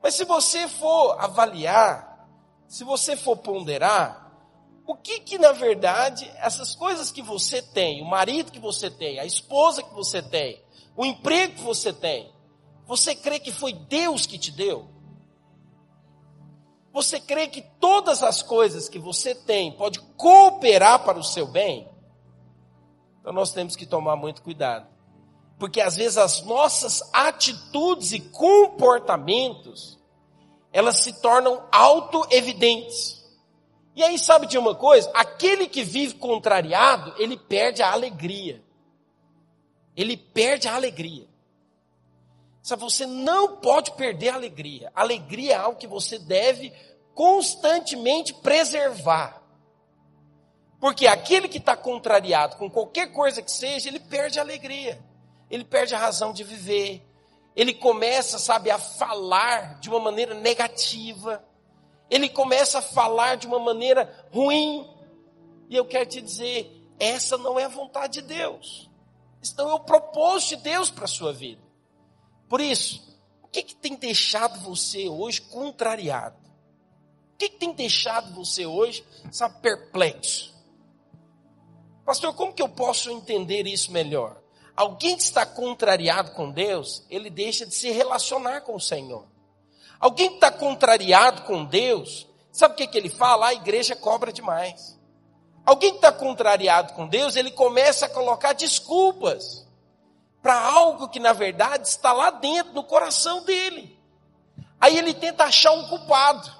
Mas 0.00 0.14
se 0.14 0.24
você 0.24 0.68
for 0.68 1.18
avaliar, 1.18 2.28
se 2.68 2.84
você 2.84 3.16
for 3.16 3.36
ponderar, 3.36 4.21
o 4.86 4.96
que 4.96 5.20
que 5.20 5.38
na 5.38 5.52
verdade 5.52 6.30
essas 6.36 6.74
coisas 6.74 7.10
que 7.10 7.22
você 7.22 7.62
tem, 7.62 8.02
o 8.02 8.04
marido 8.04 8.50
que 8.50 8.58
você 8.58 8.90
tem, 8.90 9.18
a 9.18 9.24
esposa 9.24 9.82
que 9.82 9.94
você 9.94 10.20
tem, 10.20 10.62
o 10.96 11.04
emprego 11.04 11.54
que 11.54 11.62
você 11.62 11.92
tem, 11.92 12.32
você 12.86 13.14
crê 13.14 13.38
que 13.38 13.52
foi 13.52 13.72
Deus 13.72 14.26
que 14.26 14.38
te 14.38 14.50
deu? 14.50 14.88
Você 16.92 17.18
crê 17.18 17.48
que 17.48 17.62
todas 17.80 18.22
as 18.22 18.42
coisas 18.42 18.88
que 18.88 18.98
você 18.98 19.34
tem 19.34 19.72
pode 19.72 19.98
cooperar 20.16 21.04
para 21.04 21.18
o 21.18 21.24
seu 21.24 21.46
bem? 21.46 21.88
Então 23.20 23.32
nós 23.32 23.52
temos 23.52 23.76
que 23.76 23.86
tomar 23.86 24.16
muito 24.16 24.42
cuidado. 24.42 24.86
Porque 25.58 25.80
às 25.80 25.96
vezes 25.96 26.18
as 26.18 26.42
nossas 26.42 27.02
atitudes 27.12 28.12
e 28.12 28.20
comportamentos, 28.20 29.98
elas 30.72 30.98
se 30.98 31.22
tornam 31.22 31.62
auto-evidentes. 31.70 33.21
E 33.94 34.02
aí 34.02 34.18
sabe 34.18 34.46
de 34.46 34.56
uma 34.56 34.74
coisa? 34.74 35.10
Aquele 35.14 35.66
que 35.66 35.84
vive 35.84 36.14
contrariado, 36.14 37.14
ele 37.18 37.36
perde 37.36 37.82
a 37.82 37.92
alegria. 37.92 38.62
Ele 39.96 40.16
perde 40.16 40.68
a 40.68 40.74
alegria. 40.74 41.28
Sabe, 42.62 42.82
você 42.82 43.04
não 43.04 43.56
pode 43.56 43.92
perder 43.92 44.30
a 44.30 44.34
alegria. 44.34 44.90
alegria 44.94 45.52
é 45.52 45.56
algo 45.56 45.78
que 45.78 45.86
você 45.86 46.18
deve 46.18 46.72
constantemente 47.14 48.32
preservar. 48.34 49.42
Porque 50.80 51.06
aquele 51.06 51.48
que 51.48 51.58
está 51.58 51.76
contrariado 51.76 52.56
com 52.56 52.70
qualquer 52.70 53.12
coisa 53.12 53.42
que 53.42 53.50
seja, 53.50 53.88
ele 53.88 54.00
perde 54.00 54.38
a 54.38 54.42
alegria 54.42 54.98
ele 55.52 55.64
perde 55.64 55.94
a 55.94 55.98
razão 55.98 56.32
de 56.32 56.42
viver. 56.42 57.06
Ele 57.54 57.74
começa, 57.74 58.38
sabe, 58.38 58.70
a 58.70 58.78
falar 58.78 59.78
de 59.80 59.90
uma 59.90 60.00
maneira 60.00 60.34
negativa. 60.34 61.44
Ele 62.10 62.28
começa 62.28 62.78
a 62.78 62.82
falar 62.82 63.36
de 63.36 63.46
uma 63.46 63.58
maneira 63.58 64.26
ruim. 64.32 64.88
E 65.68 65.76
eu 65.76 65.84
quero 65.84 66.06
te 66.06 66.20
dizer, 66.20 66.70
essa 66.98 67.38
não 67.38 67.58
é 67.58 67.64
a 67.64 67.68
vontade 67.68 68.20
de 68.20 68.28
Deus. 68.28 68.90
Então 69.42 69.70
é 69.70 69.74
o 69.74 69.80
propósito 69.80 70.56
de 70.56 70.62
Deus 70.64 70.90
para 70.90 71.04
a 71.04 71.08
sua 71.08 71.32
vida. 71.32 71.62
Por 72.48 72.60
isso, 72.60 73.18
o 73.42 73.48
que, 73.48 73.62
que 73.62 73.74
tem 73.74 73.96
deixado 73.96 74.60
você 74.60 75.08
hoje 75.08 75.40
contrariado? 75.40 76.36
O 77.34 77.38
que, 77.38 77.48
que 77.48 77.58
tem 77.58 77.72
deixado 77.72 78.32
você 78.34 78.66
hoje, 78.66 79.04
sabe, 79.32 79.60
perplexo? 79.60 80.54
Pastor, 82.04 82.34
como 82.34 82.52
que 82.52 82.62
eu 82.62 82.68
posso 82.68 83.10
entender 83.10 83.66
isso 83.66 83.90
melhor? 83.90 84.40
Alguém 84.76 85.16
que 85.16 85.22
está 85.22 85.44
contrariado 85.44 86.32
com 86.32 86.50
Deus, 86.50 87.04
ele 87.10 87.30
deixa 87.30 87.66
de 87.66 87.74
se 87.74 87.90
relacionar 87.90 88.62
com 88.62 88.74
o 88.74 88.80
Senhor. 88.80 89.26
Alguém 90.02 90.30
que 90.30 90.34
está 90.34 90.50
contrariado 90.50 91.42
com 91.42 91.64
Deus, 91.64 92.26
sabe 92.50 92.74
o 92.74 92.76
que, 92.76 92.88
que 92.88 92.98
ele 92.98 93.08
fala? 93.08 93.46
A 93.46 93.54
igreja 93.54 93.94
cobra 93.94 94.32
demais. 94.32 94.98
Alguém 95.64 95.90
que 95.90 95.98
está 95.98 96.10
contrariado 96.10 96.92
com 96.94 97.06
Deus, 97.06 97.36
ele 97.36 97.52
começa 97.52 98.06
a 98.06 98.08
colocar 98.08 98.52
desculpas 98.52 99.64
para 100.42 100.60
algo 100.60 101.08
que 101.08 101.20
na 101.20 101.32
verdade 101.32 101.86
está 101.86 102.12
lá 102.12 102.32
dentro, 102.32 102.72
no 102.72 102.82
coração 102.82 103.44
dele. 103.44 103.96
Aí 104.80 104.98
ele 104.98 105.14
tenta 105.14 105.44
achar 105.44 105.70
um 105.70 105.86
culpado. 105.86 106.50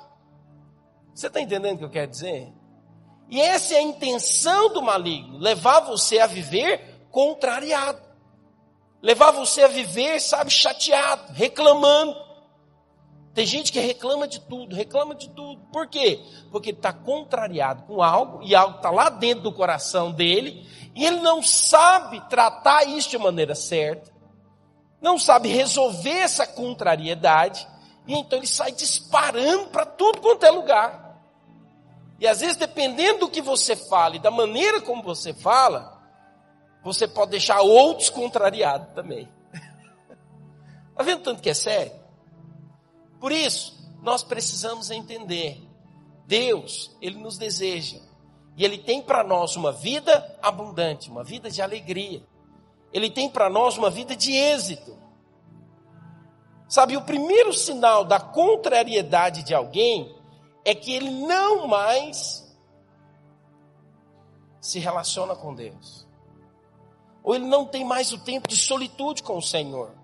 Você 1.12 1.26
está 1.26 1.40
entendendo 1.40 1.74
o 1.74 1.78
que 1.78 1.84
eu 1.84 1.90
quero 1.90 2.12
dizer? 2.12 2.52
E 3.28 3.40
essa 3.40 3.74
é 3.74 3.78
a 3.78 3.82
intenção 3.82 4.72
do 4.72 4.80
maligno, 4.80 5.38
levar 5.38 5.80
você 5.80 6.20
a 6.20 6.28
viver 6.28 7.08
contrariado. 7.10 8.00
Levar 9.02 9.32
você 9.32 9.62
a 9.62 9.68
viver, 9.68 10.20
sabe, 10.20 10.48
chateado, 10.48 11.32
reclamando. 11.32 12.16
Tem 13.34 13.46
gente 13.46 13.72
que 13.72 13.80
reclama 13.80 14.28
de 14.28 14.40
tudo, 14.40 14.76
reclama 14.76 15.14
de 15.14 15.28
tudo. 15.30 15.62
Por 15.72 15.88
quê? 15.88 16.22
Porque 16.50 16.70
ele 16.70 16.76
está 16.76 16.92
contrariado 16.92 17.84
com 17.84 18.02
algo, 18.02 18.42
e 18.42 18.54
algo 18.54 18.76
está 18.76 18.90
lá 18.90 19.08
dentro 19.08 19.44
do 19.44 19.52
coração 19.52 20.12
dele, 20.12 20.66
e 20.94 21.04
ele 21.04 21.20
não 21.20 21.42
sabe 21.42 22.20
tratar 22.28 22.84
isso 22.84 23.08
de 23.08 23.16
maneira 23.16 23.54
certa, 23.54 24.12
não 25.00 25.18
sabe 25.18 25.48
resolver 25.48 26.10
essa 26.10 26.46
contrariedade, 26.46 27.66
e 28.06 28.14
então 28.14 28.38
ele 28.38 28.46
sai 28.46 28.70
disparando 28.72 29.68
para 29.68 29.86
tudo 29.86 30.20
quanto 30.20 30.44
é 30.44 30.50
lugar. 30.50 31.18
E 32.20 32.28
às 32.28 32.40
vezes, 32.40 32.56
dependendo 32.56 33.20
do 33.20 33.30
que 33.30 33.40
você 33.40 33.74
fala 33.74 34.16
e 34.16 34.20
da 34.20 34.30
maneira 34.30 34.80
como 34.82 35.02
você 35.02 35.32
fala, 35.32 36.00
você 36.84 37.08
pode 37.08 37.30
deixar 37.30 37.62
outros 37.62 38.10
contrariados 38.10 38.92
também. 38.94 39.28
Está 40.90 41.02
vendo 41.02 41.22
tanto 41.22 41.40
que 41.40 41.50
é 41.50 41.54
sério? 41.54 42.01
Por 43.22 43.30
isso, 43.30 43.78
nós 44.02 44.24
precisamos 44.24 44.90
entender: 44.90 45.62
Deus, 46.26 46.90
Ele 47.00 47.18
nos 47.18 47.38
deseja, 47.38 48.00
e 48.56 48.64
Ele 48.64 48.76
tem 48.76 49.00
para 49.00 49.22
nós 49.22 49.54
uma 49.54 49.70
vida 49.70 50.36
abundante, 50.42 51.08
uma 51.08 51.22
vida 51.22 51.48
de 51.48 51.62
alegria. 51.62 52.26
Ele 52.92 53.08
tem 53.08 53.30
para 53.30 53.48
nós 53.48 53.78
uma 53.78 53.90
vida 53.90 54.16
de 54.16 54.32
êxito. 54.32 54.98
Sabe, 56.68 56.96
o 56.96 57.04
primeiro 57.04 57.52
sinal 57.52 58.04
da 58.04 58.18
contrariedade 58.18 59.44
de 59.44 59.54
alguém 59.54 60.12
é 60.64 60.74
que 60.74 60.92
ele 60.92 61.10
não 61.10 61.68
mais 61.68 62.52
se 64.60 64.80
relaciona 64.80 65.36
com 65.36 65.54
Deus. 65.54 66.08
Ou 67.22 67.36
ele 67.36 67.46
não 67.46 67.64
tem 67.64 67.84
mais 67.84 68.10
o 68.10 68.18
tempo 68.18 68.48
de 68.48 68.56
solitude 68.56 69.22
com 69.22 69.36
o 69.38 69.42
Senhor. 69.42 70.01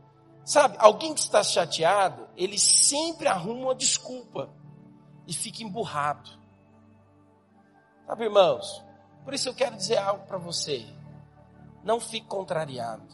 Sabe, 0.48 0.78
alguém 0.78 1.12
que 1.12 1.20
está 1.20 1.42
chateado, 1.42 2.26
ele 2.34 2.58
sempre 2.58 3.28
arruma 3.28 3.66
uma 3.66 3.74
desculpa 3.74 4.48
e 5.26 5.34
fica 5.34 5.62
emburrado. 5.62 6.30
Sabe, 8.06 8.24
irmãos, 8.24 8.82
por 9.26 9.34
isso 9.34 9.50
eu 9.50 9.54
quero 9.54 9.76
dizer 9.76 9.98
algo 9.98 10.24
para 10.24 10.38
você. 10.38 10.86
Não 11.84 12.00
fique 12.00 12.26
contrariado. 12.26 13.06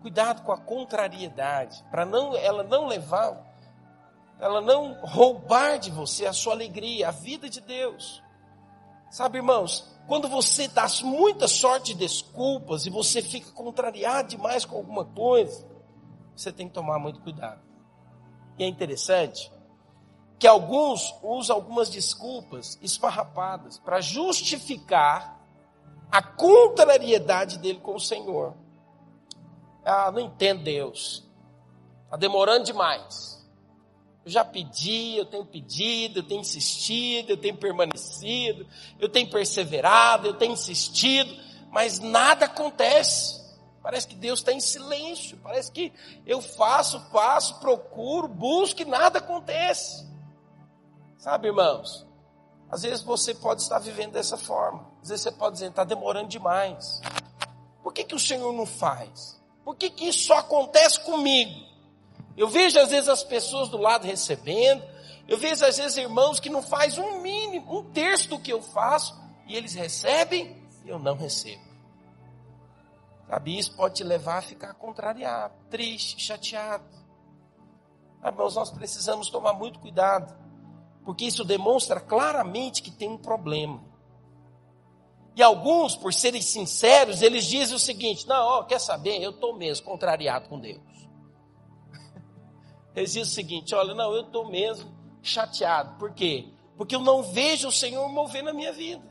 Cuidado 0.00 0.42
com 0.42 0.50
a 0.50 0.58
contrariedade, 0.58 1.84
para 1.88 2.04
não 2.04 2.36
ela 2.36 2.64
não 2.64 2.88
levar 2.88 3.40
ela 4.40 4.60
não 4.60 4.98
roubar 5.02 5.78
de 5.78 5.88
você 5.88 6.26
a 6.26 6.32
sua 6.32 6.52
alegria, 6.52 7.10
a 7.10 7.12
vida 7.12 7.48
de 7.48 7.60
Deus. 7.60 8.20
Sabe, 9.08 9.38
irmãos, 9.38 9.88
quando 10.08 10.26
você 10.26 10.66
dá 10.66 10.88
muita 11.04 11.46
sorte 11.46 11.94
de 11.94 12.00
desculpas 12.00 12.86
e 12.86 12.90
você 12.90 13.22
fica 13.22 13.52
contrariado 13.52 14.30
demais 14.30 14.64
com 14.64 14.76
alguma 14.76 15.04
coisa, 15.04 15.70
você 16.34 16.52
tem 16.52 16.68
que 16.68 16.74
tomar 16.74 16.98
muito 16.98 17.20
cuidado. 17.20 17.60
E 18.58 18.64
é 18.64 18.66
interessante 18.66 19.52
que 20.38 20.46
alguns 20.46 21.14
usam 21.22 21.54
algumas 21.54 21.88
desculpas 21.88 22.78
esfarrapadas 22.82 23.78
para 23.78 24.00
justificar 24.00 25.40
a 26.10 26.22
contrariedade 26.22 27.58
dele 27.58 27.78
com 27.80 27.94
o 27.94 28.00
Senhor. 28.00 28.54
Ah, 29.84 30.10
não 30.10 30.20
entendo 30.20 30.64
Deus. 30.64 31.28
Está 32.04 32.16
demorando 32.16 32.64
demais. 32.64 33.42
Eu 34.24 34.30
já 34.30 34.44
pedi, 34.44 35.16
eu 35.16 35.24
tenho 35.24 35.44
pedido, 35.44 36.20
eu 36.20 36.22
tenho 36.22 36.40
insistido, 36.40 37.30
eu 37.30 37.36
tenho 37.36 37.56
permanecido, 37.56 38.66
eu 39.00 39.08
tenho 39.08 39.28
perseverado, 39.28 40.28
eu 40.28 40.34
tenho 40.34 40.52
insistido, 40.52 41.34
mas 41.70 41.98
nada 41.98 42.46
acontece. 42.46 43.41
Parece 43.82 44.06
que 44.06 44.14
Deus 44.14 44.38
está 44.38 44.52
em 44.52 44.60
silêncio, 44.60 45.36
parece 45.42 45.72
que 45.72 45.92
eu 46.24 46.40
faço, 46.40 47.00
faço, 47.10 47.58
procuro, 47.58 48.28
busco 48.28 48.82
e 48.82 48.84
nada 48.84 49.18
acontece. 49.18 50.06
Sabe, 51.18 51.48
irmãos? 51.48 52.06
Às 52.70 52.82
vezes 52.82 53.02
você 53.02 53.34
pode 53.34 53.62
estar 53.62 53.78
vivendo 53.80 54.12
dessa 54.12 54.36
forma. 54.36 54.86
Às 55.02 55.08
vezes 55.08 55.24
você 55.24 55.32
pode 55.32 55.54
dizer, 55.54 55.66
está 55.66 55.84
demorando 55.84 56.28
demais. 56.28 57.00
Por 57.82 57.92
que, 57.92 58.04
que 58.04 58.14
o 58.14 58.20
Senhor 58.20 58.52
não 58.52 58.64
faz? 58.64 59.40
Por 59.64 59.76
que, 59.76 59.90
que 59.90 60.06
isso 60.08 60.26
só 60.26 60.38
acontece 60.38 61.00
comigo? 61.00 61.52
Eu 62.36 62.48
vejo 62.48 62.78
às 62.78 62.90
vezes 62.90 63.08
as 63.08 63.22
pessoas 63.22 63.68
do 63.68 63.76
lado 63.76 64.06
recebendo, 64.06 64.82
eu 65.28 65.36
vejo 65.36 65.64
às 65.64 65.76
vezes 65.76 65.96
irmãos 65.96 66.40
que 66.40 66.48
não 66.48 66.62
faz 66.62 66.98
um 66.98 67.20
mínimo, 67.20 67.80
um 67.80 67.92
terço 67.92 68.28
do 68.28 68.38
que 68.38 68.52
eu 68.52 68.62
faço, 68.62 69.20
e 69.46 69.56
eles 69.56 69.74
recebem 69.74 70.56
e 70.84 70.88
eu 70.88 70.98
não 70.98 71.16
recebo. 71.16 71.71
Sabe, 73.32 73.58
isso 73.58 73.74
pode 73.74 73.94
te 73.94 74.04
levar 74.04 74.36
a 74.36 74.42
ficar 74.42 74.74
contrariado, 74.74 75.54
triste, 75.70 76.22
chateado. 76.22 76.84
Irmãos, 78.22 78.54
nós 78.54 78.70
precisamos 78.70 79.30
tomar 79.30 79.54
muito 79.54 79.78
cuidado, 79.78 80.36
porque 81.02 81.24
isso 81.24 81.42
demonstra 81.42 81.98
claramente 81.98 82.82
que 82.82 82.90
tem 82.90 83.08
um 83.08 83.16
problema. 83.16 83.82
E 85.34 85.42
alguns, 85.42 85.96
por 85.96 86.12
serem 86.12 86.42
sinceros, 86.42 87.22
eles 87.22 87.46
dizem 87.46 87.74
o 87.74 87.78
seguinte: 87.78 88.28
não, 88.28 88.44
ó, 88.44 88.64
quer 88.64 88.78
saber, 88.78 89.22
eu 89.22 89.30
estou 89.30 89.56
mesmo 89.56 89.86
contrariado 89.86 90.50
com 90.50 90.60
Deus. 90.60 90.82
Eles 92.94 93.14
dizem 93.14 93.22
o 93.22 93.34
seguinte: 93.34 93.74
olha, 93.74 93.94
não, 93.94 94.12
eu 94.12 94.26
estou 94.26 94.50
mesmo 94.50 94.94
chateado. 95.22 95.96
Por 95.98 96.12
quê? 96.12 96.52
Porque 96.76 96.94
eu 96.94 97.00
não 97.00 97.22
vejo 97.22 97.68
o 97.68 97.72
Senhor 97.72 98.06
mover 98.10 98.42
na 98.42 98.52
minha 98.52 98.74
vida. 98.74 99.10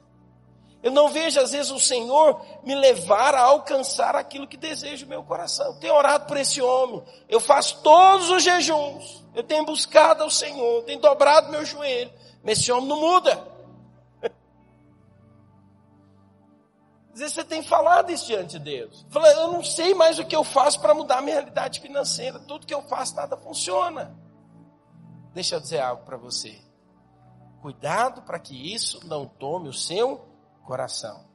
Eu 0.83 0.91
não 0.91 1.09
vejo, 1.09 1.39
às 1.39 1.51
vezes, 1.51 1.71
o 1.71 1.79
Senhor 1.79 2.41
me 2.63 2.73
levar 2.73 3.35
a 3.35 3.41
alcançar 3.41 4.15
aquilo 4.15 4.47
que 4.47 4.57
deseja 4.57 5.05
o 5.05 5.09
meu 5.09 5.23
coração. 5.23 5.67
Eu 5.67 5.79
tenho 5.79 5.93
orado 5.93 6.25
por 6.25 6.37
esse 6.37 6.59
homem. 6.59 7.03
Eu 7.29 7.39
faço 7.39 7.81
todos 7.83 8.29
os 8.31 8.41
jejuns. 8.41 9.23
Eu 9.35 9.43
tenho 9.43 9.63
buscado 9.63 10.23
ao 10.23 10.29
Senhor. 10.29 10.83
Tenho 10.83 10.99
dobrado 10.99 11.51
meu 11.51 11.63
joelho. 11.63 12.11
Mas 12.43 12.59
esse 12.59 12.71
homem 12.71 12.87
não 12.87 12.99
muda. 12.99 13.47
Às 17.13 17.19
vezes 17.19 17.35
você 17.35 17.43
tem 17.43 17.61
falado 17.61 18.09
isso 18.09 18.25
diante 18.25 18.57
de 18.57 18.59
Deus. 18.59 19.05
Fala, 19.09 19.29
eu 19.33 19.51
não 19.51 19.63
sei 19.63 19.93
mais 19.93 20.17
o 20.17 20.25
que 20.25 20.35
eu 20.35 20.43
faço 20.43 20.79
para 20.79 20.95
mudar 20.95 21.19
a 21.19 21.21
minha 21.21 21.35
realidade 21.35 21.79
financeira. 21.79 22.39
Tudo 22.39 22.65
que 22.65 22.73
eu 22.73 22.81
faço, 22.81 23.15
nada 23.15 23.37
funciona. 23.37 24.17
Deixa 25.31 25.55
eu 25.55 25.59
dizer 25.59 25.79
algo 25.79 26.03
para 26.05 26.17
você. 26.17 26.59
Cuidado 27.61 28.23
para 28.23 28.39
que 28.39 28.73
isso 28.73 29.05
não 29.05 29.27
tome 29.27 29.69
o 29.69 29.73
seu 29.73 30.30
coração. 30.61 31.25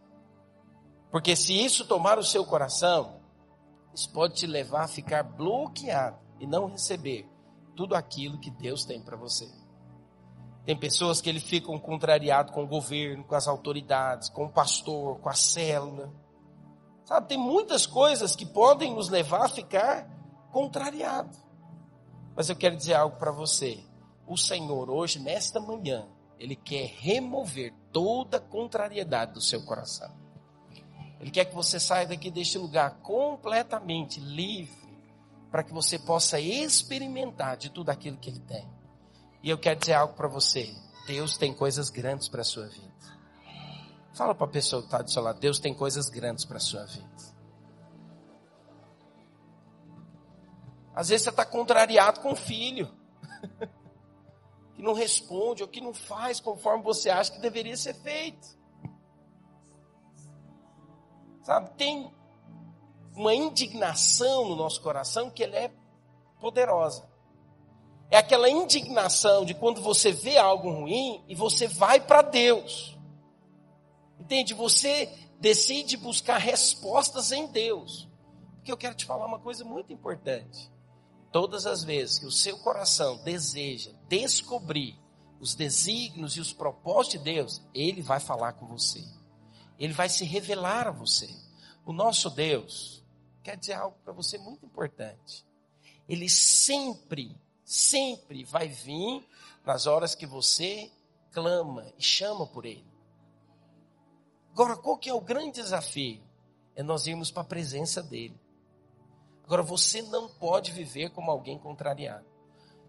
Porque 1.11 1.37
se 1.37 1.52
isso 1.52 1.87
tomar 1.87 2.18
o 2.18 2.25
seu 2.25 2.45
coração, 2.45 3.21
isso 3.95 4.11
pode 4.12 4.35
te 4.35 4.47
levar 4.47 4.85
a 4.85 4.88
ficar 4.88 5.23
bloqueado 5.23 6.18
e 6.38 6.47
não 6.47 6.66
receber 6.66 7.28
tudo 7.75 7.95
aquilo 7.95 8.38
que 8.38 8.50
Deus 8.50 8.85
tem 8.85 9.00
para 9.00 9.16
você. 9.16 9.49
Tem 10.64 10.76
pessoas 10.76 11.21
que 11.21 11.28
ele 11.28 11.38
ficam 11.38 11.78
contrariados 11.78 12.52
com 12.52 12.64
o 12.64 12.66
governo, 12.66 13.23
com 13.25 13.35
as 13.35 13.47
autoridades, 13.47 14.28
com 14.28 14.47
o 14.47 14.52
pastor, 14.52 15.18
com 15.21 15.28
a 15.28 15.35
célula. 15.35 16.12
Sabe, 17.04 17.28
tem 17.28 17.38
muitas 17.38 17.87
coisas 17.87 18.35
que 18.35 18.45
podem 18.45 18.92
nos 18.92 19.09
levar 19.09 19.45
a 19.45 19.49
ficar 19.49 20.11
contrariados. 20.50 21.38
Mas 22.35 22.49
eu 22.49 22.56
quero 22.56 22.76
dizer 22.76 22.95
algo 22.95 23.16
para 23.16 23.30
você. 23.30 23.78
O 24.26 24.37
Senhor 24.37 24.90
hoje, 24.90 25.21
nesta 25.21 25.61
manhã, 25.61 26.09
Ele 26.37 26.56
quer 26.56 26.87
remover 26.99 27.73
toda 27.96 28.36
a 28.36 28.40
contrariedade 28.40 29.32
do 29.32 29.40
seu 29.40 29.62
coração. 29.62 30.14
Ele 31.18 31.30
quer 31.30 31.46
que 31.46 31.54
você 31.54 31.80
saia 31.80 32.06
daqui 32.06 32.30
deste 32.30 32.58
lugar 32.58 32.98
completamente 33.00 34.20
livre, 34.20 34.76
para 35.50 35.62
que 35.62 35.72
você 35.72 35.98
possa 35.98 36.38
experimentar 36.38 37.56
de 37.56 37.70
tudo 37.70 37.88
aquilo 37.88 38.18
que 38.18 38.28
Ele 38.28 38.40
tem. 38.40 38.68
E 39.42 39.48
eu 39.48 39.56
quero 39.56 39.80
dizer 39.80 39.94
algo 39.94 40.12
para 40.12 40.28
você. 40.28 40.74
Deus 41.06 41.38
tem 41.38 41.54
coisas 41.54 41.88
grandes 41.88 42.28
para 42.28 42.42
a 42.42 42.44
sua 42.44 42.66
vida. 42.66 42.92
Fala 44.12 44.34
para 44.34 44.46
a 44.46 44.50
pessoa 44.50 44.82
que 44.82 44.88
está 44.88 45.00
do 45.00 45.10
seu 45.10 45.22
lado. 45.22 45.40
Deus 45.40 45.58
tem 45.58 45.72
coisas 45.72 46.10
grandes 46.10 46.44
para 46.44 46.58
a 46.58 46.60
sua 46.60 46.84
vida. 46.84 47.08
Às 50.94 51.08
vezes 51.08 51.24
você 51.24 51.30
está 51.30 51.46
contrariado 51.46 52.20
com 52.20 52.32
o 52.32 52.36
filho. 52.36 52.94
que 54.76 54.83
não 54.83 54.92
responde 54.92 55.62
ou 55.62 55.68
que 55.68 55.80
não 55.80 55.95
faz 55.95 56.38
conforme 56.38 56.85
você 56.85 57.09
acha 57.09 57.33
que 57.33 57.40
deveria 57.40 57.76
ser 57.76 57.95
feito. 57.95 58.47
Sabe, 61.42 61.71
tem 61.76 62.12
uma 63.14 63.35
indignação 63.35 64.47
no 64.47 64.54
nosso 64.54 64.83
coração 64.83 65.30
que 65.30 65.42
ela 65.42 65.56
é 65.56 65.73
poderosa. 66.38 67.09
É 68.11 68.18
aquela 68.18 68.50
indignação 68.50 69.45
de 69.45 69.54
quando 69.54 69.80
você 69.80 70.12
vê 70.12 70.37
algo 70.37 70.71
ruim 70.71 71.25
e 71.26 71.35
você 71.35 71.66
vai 71.66 71.99
para 71.99 72.21
Deus. 72.21 72.97
Entende? 74.21 74.52
Você 74.52 75.11
decide 75.40 75.97
buscar 75.97 76.37
respostas 76.37 77.33
em 77.33 77.47
Deus. 77.47 78.06
Porque 78.56 78.71
eu 78.71 78.76
quero 78.76 78.95
te 78.95 79.06
falar 79.06 79.26
uma 79.26 79.38
coisa 79.38 79.64
muito 79.64 79.92
importante. 79.92 80.71
Todas 81.33 81.66
as 81.66 81.83
vezes 81.83 82.18
que 82.18 82.26
o 82.26 82.30
seu 82.30 82.59
coração 82.59 83.16
deseja 83.25 83.92
descobrir 84.08 84.98
os 85.40 85.54
desígnios 85.54 86.36
e 86.36 86.40
os 86.40 86.52
propósitos 86.52 87.18
de 87.18 87.25
Deus, 87.25 87.62
Ele 87.75 88.02
vai 88.02 88.20
falar 88.20 88.54
com 88.54 88.66
você. 88.66 89.04
Ele 89.78 89.92
vai 89.92 90.08
se 90.08 90.25
revelar 90.25 90.88
a 90.88 90.90
você. 90.90 91.28
O 91.84 91.92
nosso 91.92 92.30
Deus 92.30 93.04
quer 93.42 93.56
dizer 93.56 93.75
algo 93.75 93.96
para 94.02 94.12
você 94.12 94.38
muito 94.38 94.64
importante. 94.64 95.46
Ele 96.08 96.28
sempre, 96.28 97.36
sempre 97.64 98.44
vai 98.44 98.68
vir 98.68 99.26
nas 99.64 99.86
horas 99.86 100.14
que 100.14 100.26
você 100.26 100.90
clama 101.32 101.92
e 101.98 102.02
chama 102.02 102.46
por 102.46 102.64
Ele. 102.64 102.86
Agora, 104.52 104.76
qual 104.76 104.96
que 104.96 105.10
é 105.10 105.14
o 105.14 105.20
grande 105.20 105.60
desafio? 105.60 106.22
É 106.75 106.82
nós 106.82 107.06
irmos 107.06 107.30
para 107.30 107.42
a 107.42 107.46
presença 107.46 108.02
dEle. 108.02 108.40
Agora, 109.44 109.62
você 109.62 110.00
não 110.02 110.28
pode 110.28 110.72
viver 110.72 111.10
como 111.10 111.30
alguém 111.30 111.58
contrariado. 111.58 112.26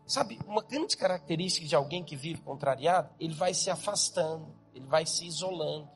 Sabe, 0.08 0.40
uma 0.48 0.62
grande 0.62 0.96
característica 0.96 1.68
de 1.68 1.76
alguém 1.76 2.02
que 2.02 2.16
vive 2.16 2.40
contrariado, 2.42 3.14
ele 3.20 3.34
vai 3.34 3.54
se 3.54 3.70
afastando, 3.70 4.56
ele 4.74 4.86
vai 4.86 5.06
se 5.06 5.28
isolando. 5.28 5.90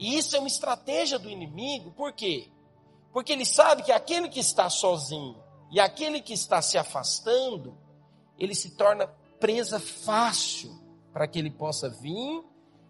E 0.00 0.18
isso 0.18 0.34
é 0.34 0.40
uma 0.40 0.48
estratégia 0.48 1.16
do 1.16 1.30
inimigo, 1.30 1.92
por 1.92 2.12
quê? 2.12 2.50
Porque 3.12 3.32
ele 3.32 3.44
sabe 3.44 3.84
que 3.84 3.92
aquele 3.92 4.28
que 4.28 4.40
está 4.40 4.68
sozinho 4.68 5.40
e 5.70 5.78
aquele 5.78 6.20
que 6.20 6.32
está 6.32 6.60
se 6.60 6.76
afastando, 6.76 7.78
ele 8.36 8.54
se 8.54 8.70
torna 8.70 9.06
presa 9.38 9.78
fácil 9.78 10.76
para 11.12 11.28
que 11.28 11.38
ele 11.38 11.52
possa 11.52 11.88
vir 11.88 12.44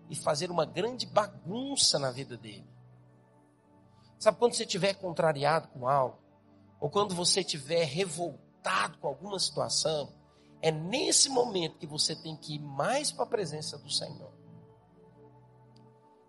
e 0.09 0.17
fazer 0.17 0.51
uma 0.51 0.65
grande 0.65 1.05
bagunça 1.05 1.99
na 1.99 2.11
vida 2.11 2.39
dele. 2.39 2.67
Sabe 4.19 4.39
quando 4.39 4.55
você 4.55 4.65
estiver 4.65 4.95
contrariado 4.95 5.69
com 5.69 5.87
algo, 5.87 6.19
ou 6.81 6.89
quando 6.89 7.15
você 7.15 7.41
estiver 7.41 7.85
revoltado, 7.85 8.54
com 9.01 9.09
alguma 9.09 9.39
situação, 9.39 10.13
é 10.61 10.71
nesse 10.71 11.29
momento 11.29 11.79
que 11.79 11.87
você 11.87 12.17
tem 12.17 12.37
que 12.37 12.55
ir 12.55 12.59
mais 12.59 13.13
para 13.13 13.25
a 13.25 13.29
presença 13.29 13.77
do 13.77 13.91
Senhor. 13.91 14.33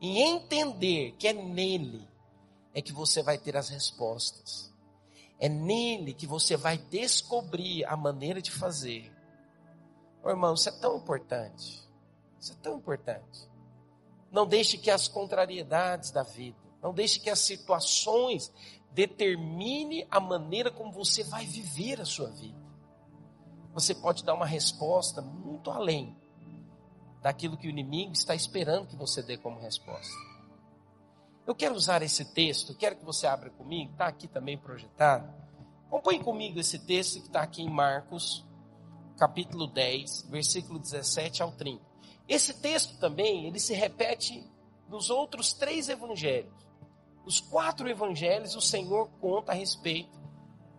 E 0.02 0.22
entender 0.22 1.14
que 1.14 1.28
é 1.28 1.34
nele 1.34 2.08
é 2.74 2.82
que 2.82 2.92
você 2.92 3.24
vai 3.24 3.38
ter 3.38 3.56
as 3.56 3.70
respostas. 3.70 4.74
É 5.40 5.48
nele 5.48 6.14
que 6.14 6.28
você 6.28 6.58
vai 6.58 6.78
descobrir 6.78 7.86
a 7.86 7.96
maneira 7.96 8.42
de 8.42 8.52
fazer. 8.52 9.12
Oh, 10.22 10.30
irmão, 10.30 10.54
isso 10.54 10.68
é 10.68 10.72
tão 10.74 10.98
importante. 10.98 11.88
Isso 12.40 12.52
é 12.52 12.56
tão 12.62 12.78
importante. 12.78 13.50
Não 14.32 14.46
deixe 14.46 14.78
que 14.78 14.92
as 14.92 15.08
contrariedades 15.08 16.12
da 16.12 16.24
vida, 16.24 16.60
não 16.82 16.94
deixe 16.94 17.20
que 17.20 17.30
as 17.30 17.40
situações 17.40 18.52
determine 18.96 20.08
a 20.10 20.22
maneira 20.22 20.72
como 20.72 20.90
você 20.90 21.22
vai 21.26 21.46
viver 21.46 22.00
a 22.00 22.06
sua 22.06 22.30
vida. 22.30 22.58
Você 23.74 23.94
pode 23.94 24.24
dar 24.24 24.34
uma 24.34 24.46
resposta 24.46 25.22
muito 25.22 25.70
além 25.70 26.16
daquilo 27.22 27.58
que 27.58 27.68
o 27.68 27.70
inimigo 27.70 28.14
está 28.14 28.34
esperando 28.34 28.88
que 28.88 28.96
você 28.96 29.22
dê 29.22 29.36
como 29.36 29.60
resposta. 29.60 30.16
Eu 31.46 31.54
quero 31.54 31.76
usar 31.76 32.02
esse 32.02 32.34
texto, 32.34 32.74
quero 32.74 32.96
que 32.96 33.04
você 33.04 33.28
abra 33.28 33.50
comigo, 33.50 33.92
está 33.92 34.08
aqui 34.08 34.30
também 34.30 34.58
projetado. 34.58 35.32
Acompanhe 35.88 36.24
comigo 36.24 36.58
esse 36.58 36.80
texto 36.80 37.20
que 37.20 37.28
está 37.28 37.42
aqui 37.42 37.62
em 37.62 37.70
Marcos, 37.70 38.46
capítulo 39.18 39.68
10, 39.68 40.28
versículo 40.30 40.80
17 40.80 41.44
ao 41.44 41.52
30. 41.52 41.84
Esse 42.30 42.54
texto 42.62 42.98
também, 42.98 43.46
ele 43.46 43.60
se 43.60 43.74
repete 43.74 44.50
nos 44.88 45.10
outros 45.10 45.52
três 45.52 45.90
evangelhos. 45.90 46.65
Os 47.26 47.40
quatro 47.40 47.90
evangelhos, 47.90 48.56
o 48.56 48.62
Senhor 48.62 49.10
conta 49.20 49.52
a 49.52 49.56
respeito 49.56 50.20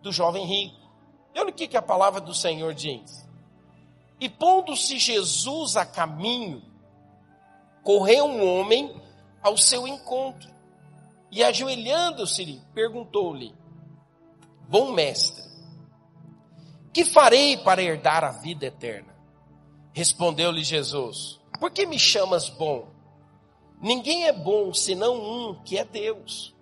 do 0.01 0.11
jovem 0.11 0.45
rico. 0.45 0.87
E 1.35 1.39
olha 1.39 1.49
o 1.49 1.53
que, 1.53 1.67
que 1.67 1.77
a 1.77 1.81
palavra 1.81 2.21
do 2.21 2.33
Senhor 2.33 2.73
diz. 2.73 3.27
E 4.19 4.29
pondo-se 4.29 4.97
Jesus 4.97 5.75
a 5.75 5.85
caminho, 5.85 6.63
correu 7.83 8.25
um 8.25 8.47
homem 8.47 8.95
ao 9.41 9.57
seu 9.57 9.87
encontro. 9.87 10.49
E 11.29 11.43
ajoelhando-se, 11.43 12.61
perguntou-lhe: 12.73 13.53
Bom 14.67 14.91
mestre, 14.93 15.43
que 16.93 17.05
farei 17.05 17.57
para 17.57 17.83
herdar 17.83 18.23
a 18.23 18.31
vida 18.31 18.65
eterna? 18.65 19.15
Respondeu-lhe 19.93 20.63
Jesus: 20.63 21.39
Por 21.59 21.69
que 21.69 21.85
me 21.85 21.99
chamas 21.99 22.49
bom? 22.49 22.96
Ninguém 23.81 24.25
é 24.25 24.33
bom 24.33 24.73
senão 24.73 25.15
um, 25.15 25.55
que 25.63 25.77
é 25.77 25.85
Deus. 25.85 26.55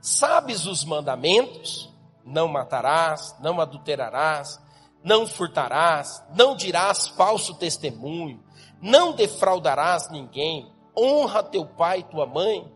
Sabes 0.00 0.66
os 0.66 0.84
mandamentos? 0.84 1.90
Não 2.24 2.46
matarás, 2.46 3.34
não 3.40 3.60
adulterarás, 3.60 4.60
não 5.02 5.26
furtarás, 5.26 6.22
não 6.34 6.56
dirás 6.56 7.08
falso 7.08 7.54
testemunho, 7.54 8.42
não 8.80 9.12
defraudarás 9.12 10.10
ninguém, 10.10 10.70
honra 10.96 11.42
teu 11.42 11.66
pai 11.66 12.00
e 12.00 12.04
tua 12.04 12.26
mãe. 12.26 12.70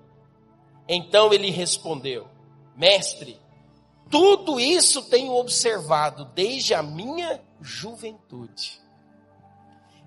Então 0.86 1.32
ele 1.32 1.50
respondeu: 1.50 2.26
Mestre, 2.74 3.38
tudo 4.10 4.58
isso 4.58 5.02
tenho 5.02 5.34
observado 5.34 6.24
desde 6.34 6.74
a 6.74 6.82
minha 6.82 7.42
juventude. 7.60 8.80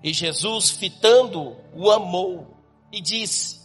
E 0.02 0.12
Jesus, 0.12 0.70
fitando, 0.70 1.56
o 1.72 1.88
amou 1.90 2.61
e 2.92 3.00
disse: 3.00 3.60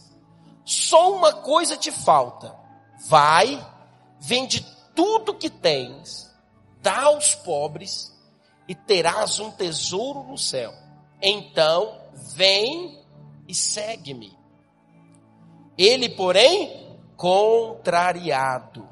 Só 0.64 1.14
uma 1.14 1.34
coisa 1.34 1.76
te 1.76 1.92
falta. 1.92 2.56
Vai, 3.06 3.64
vende 4.18 4.66
tudo 4.94 5.34
que 5.34 5.48
tens, 5.48 6.34
dá 6.82 7.02
aos 7.02 7.34
pobres 7.34 8.12
e 8.66 8.74
terás 8.74 9.38
um 9.38 9.50
tesouro 9.50 10.24
no 10.24 10.36
céu. 10.36 10.72
Então, 11.22 12.00
vem 12.34 13.04
e 13.46 13.54
segue-me. 13.54 14.36
Ele, 15.76 16.08
porém, 16.08 16.98
contrariado 17.16 18.88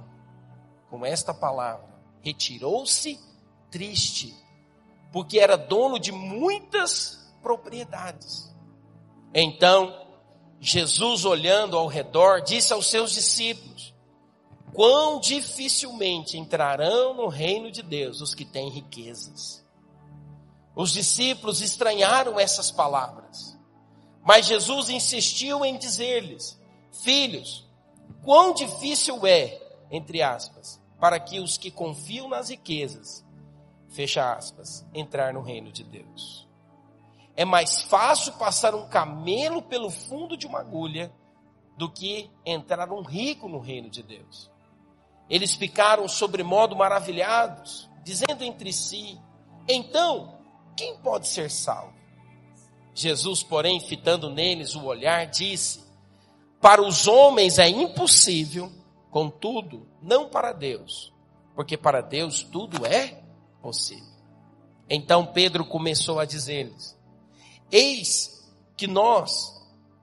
com 0.89 1.05
esta 1.05 1.35
palavra, 1.35 1.85
retirou-se 2.23 3.19
triste, 3.71 4.35
porque 5.13 5.39
era 5.39 5.57
dono 5.57 5.99
de 5.99 6.13
muitas 6.13 7.35
propriedades. 7.43 8.55
Então, 9.35 10.06
Jesus, 10.61 11.25
olhando 11.25 11.77
ao 11.77 11.87
redor, 11.87 12.41
disse 12.41 12.73
aos 12.73 12.87
seus 12.87 13.13
discípulos: 13.13 13.95
Quão 14.73 15.21
dificilmente 15.21 16.37
entrarão 16.37 17.15
no 17.15 17.29
reino 17.29 17.71
de 17.71 17.83
Deus 17.83 18.21
os 18.21 18.35
que 18.35 18.45
têm 18.45 18.69
riquezas. 18.69 19.65
Os 20.75 20.93
discípulos 20.93 21.63
estranharam 21.63 22.39
essas 22.39 22.71
palavras, 22.71 23.59
mas 24.23 24.47
Jesus 24.47 24.91
insistiu 24.91 25.65
em 25.65 25.79
dizer-lhes: 25.79 26.61
Filhos, 27.03 27.67
quão 28.23 28.53
difícil 28.53 29.27
é, 29.27 29.59
entre 29.91 30.21
aspas, 30.21 30.81
para 31.01 31.19
que 31.21 31.41
os 31.41 31.57
que 31.57 31.71
confiam 31.71 32.29
nas 32.29 32.51
riquezas, 32.51 33.25
fecha 33.89 34.33
aspas, 34.35 34.85
entrar 34.93 35.33
no 35.33 35.41
reino 35.41 35.73
de 35.73 35.85
Deus. 35.85 36.46
É 37.37 37.45
mais 37.45 37.83
fácil 37.83 38.33
passar 38.35 38.75
um 38.75 38.89
camelo 38.89 39.61
pelo 39.61 39.91
fundo 39.91 40.37
de 40.37 40.47
uma 40.47 40.61
agulha 40.61 41.13
do 41.77 41.91
que 41.91 42.31
entrar 42.45 42.91
um 42.91 43.03
rico 43.03 43.49
no 43.49 43.59
reino 43.59 43.91
de 43.91 44.03
Deus. 44.03 44.51
Eles 45.29 45.55
ficaram 45.55 46.09
sobremodo 46.09 46.75
maravilhados, 46.75 47.91
dizendo 48.03 48.43
entre 48.43 48.73
si: 48.73 49.21
Então, 49.69 50.39
quem 50.77 50.97
pode 50.99 51.29
ser 51.29 51.51
salvo? 51.51 51.95
Jesus, 52.95 53.43
porém, 53.43 53.79
fitando 53.81 54.31
neles 54.31 54.75
o 54.75 54.85
olhar, 54.85 55.27
disse: 55.27 55.85
Para 56.61 56.81
os 56.81 57.07
homens 57.07 57.59
é 57.59 57.69
impossível, 57.69 58.73
contudo, 59.11 59.87
não 60.01 60.31
para 60.31 60.53
Deus, 60.53 61.13
porque 61.55 61.77
para 61.77 62.01
Deus 62.01 62.43
tudo 62.43 62.87
é 62.87 63.23
possível. 63.61 64.17
Então 64.89 65.27
Pedro 65.27 65.65
começou 65.67 66.19
a 66.19 66.25
dizer-lhes: 66.25 66.96
Eis 67.71 68.47
que 68.77 68.87
nós 68.87 69.57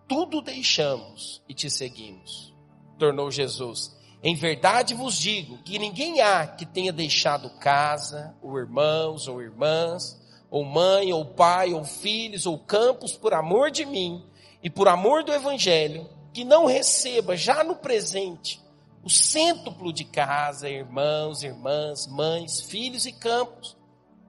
tudo 0.07 0.41
deixamos 0.41 1.41
e 1.47 1.53
te 1.53 1.69
seguimos. 1.69 2.53
Tornou 2.99 3.31
Jesus. 3.31 3.95
Em 4.21 4.35
verdade 4.35 4.93
vos 4.93 5.17
digo 5.17 5.57
que 5.59 5.79
ninguém 5.79 6.21
há 6.21 6.45
que 6.47 6.65
tenha 6.65 6.93
deixado 6.93 7.49
casa, 7.59 8.35
ou 8.41 8.57
irmãos, 8.57 9.27
ou 9.27 9.41
irmãs, 9.41 10.21
ou 10.49 10.63
mãe, 10.63 11.11
ou 11.11 11.25
pai, 11.25 11.73
ou 11.73 11.83
filhos, 11.83 12.45
ou 12.45 12.57
campos, 12.57 13.13
por 13.13 13.33
amor 13.33 13.71
de 13.71 13.85
mim 13.85 14.23
e 14.61 14.69
por 14.69 14.87
amor 14.87 15.23
do 15.23 15.33
Evangelho, 15.33 16.09
que 16.31 16.43
não 16.43 16.65
receba 16.65 17.35
já 17.35 17.63
no 17.63 17.75
presente 17.75 18.61
o 19.03 19.09
cêntuplo 19.09 19.91
de 19.91 20.05
casa, 20.05 20.69
irmãos, 20.69 21.43
irmãs, 21.43 22.07
mães, 22.07 22.61
filhos 22.61 23.05
e 23.05 23.11
campos 23.11 23.75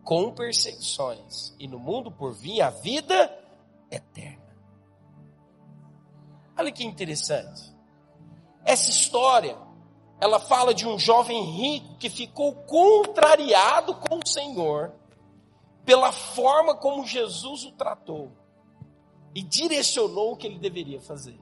com 0.04 0.30
perseguições, 0.30 1.54
e 1.58 1.66
no 1.66 1.78
mundo 1.78 2.12
por 2.12 2.32
vir 2.32 2.60
a 2.60 2.70
vida 2.70 3.36
eterna. 3.90 4.44
Olha 6.56 6.70
que 6.70 6.84
interessante. 6.84 7.74
Essa 8.64 8.90
história, 8.90 9.56
ela 10.20 10.38
fala 10.38 10.72
de 10.72 10.86
um 10.86 10.98
jovem 10.98 11.42
rico 11.42 11.96
que 11.96 12.08
ficou 12.08 12.54
contrariado 12.54 13.94
com 13.96 14.18
o 14.18 14.26
Senhor, 14.26 14.92
pela 15.84 16.12
forma 16.12 16.76
como 16.76 17.06
Jesus 17.06 17.64
o 17.64 17.72
tratou 17.72 18.32
e 19.34 19.42
direcionou 19.42 20.32
o 20.32 20.36
que 20.36 20.46
ele 20.46 20.58
deveria 20.58 21.00
fazer. 21.00 21.38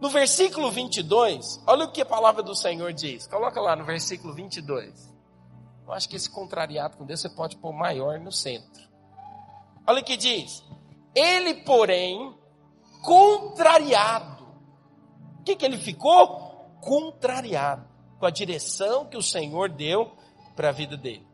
No 0.00 0.08
versículo 0.08 0.70
22, 0.70 1.62
olha 1.66 1.84
o 1.84 1.92
que 1.92 2.00
a 2.00 2.06
palavra 2.06 2.42
do 2.42 2.54
Senhor 2.54 2.92
diz. 2.92 3.26
Coloca 3.26 3.60
lá 3.60 3.74
no 3.74 3.84
versículo 3.84 4.32
22. 4.32 5.17
Eu 5.88 5.94
acho 5.94 6.06
que 6.06 6.16
esse 6.16 6.28
contrariado 6.28 6.98
com 6.98 7.06
Deus 7.06 7.18
você 7.18 7.30
pode 7.30 7.56
pôr 7.56 7.72
maior 7.72 8.20
no 8.20 8.30
centro. 8.30 8.86
Olha 9.86 10.02
o 10.02 10.04
que 10.04 10.18
diz. 10.18 10.62
Ele, 11.14 11.54
porém, 11.62 12.36
contrariado. 13.02 14.46
O 15.40 15.44
que, 15.44 15.56
que 15.56 15.64
ele 15.64 15.78
ficou? 15.78 16.76
Contrariado 16.82 17.88
com 18.20 18.26
a 18.26 18.30
direção 18.30 19.06
que 19.06 19.16
o 19.16 19.22
Senhor 19.22 19.70
deu 19.70 20.12
para 20.54 20.68
a 20.68 20.72
vida 20.72 20.94
dele. 20.94 21.26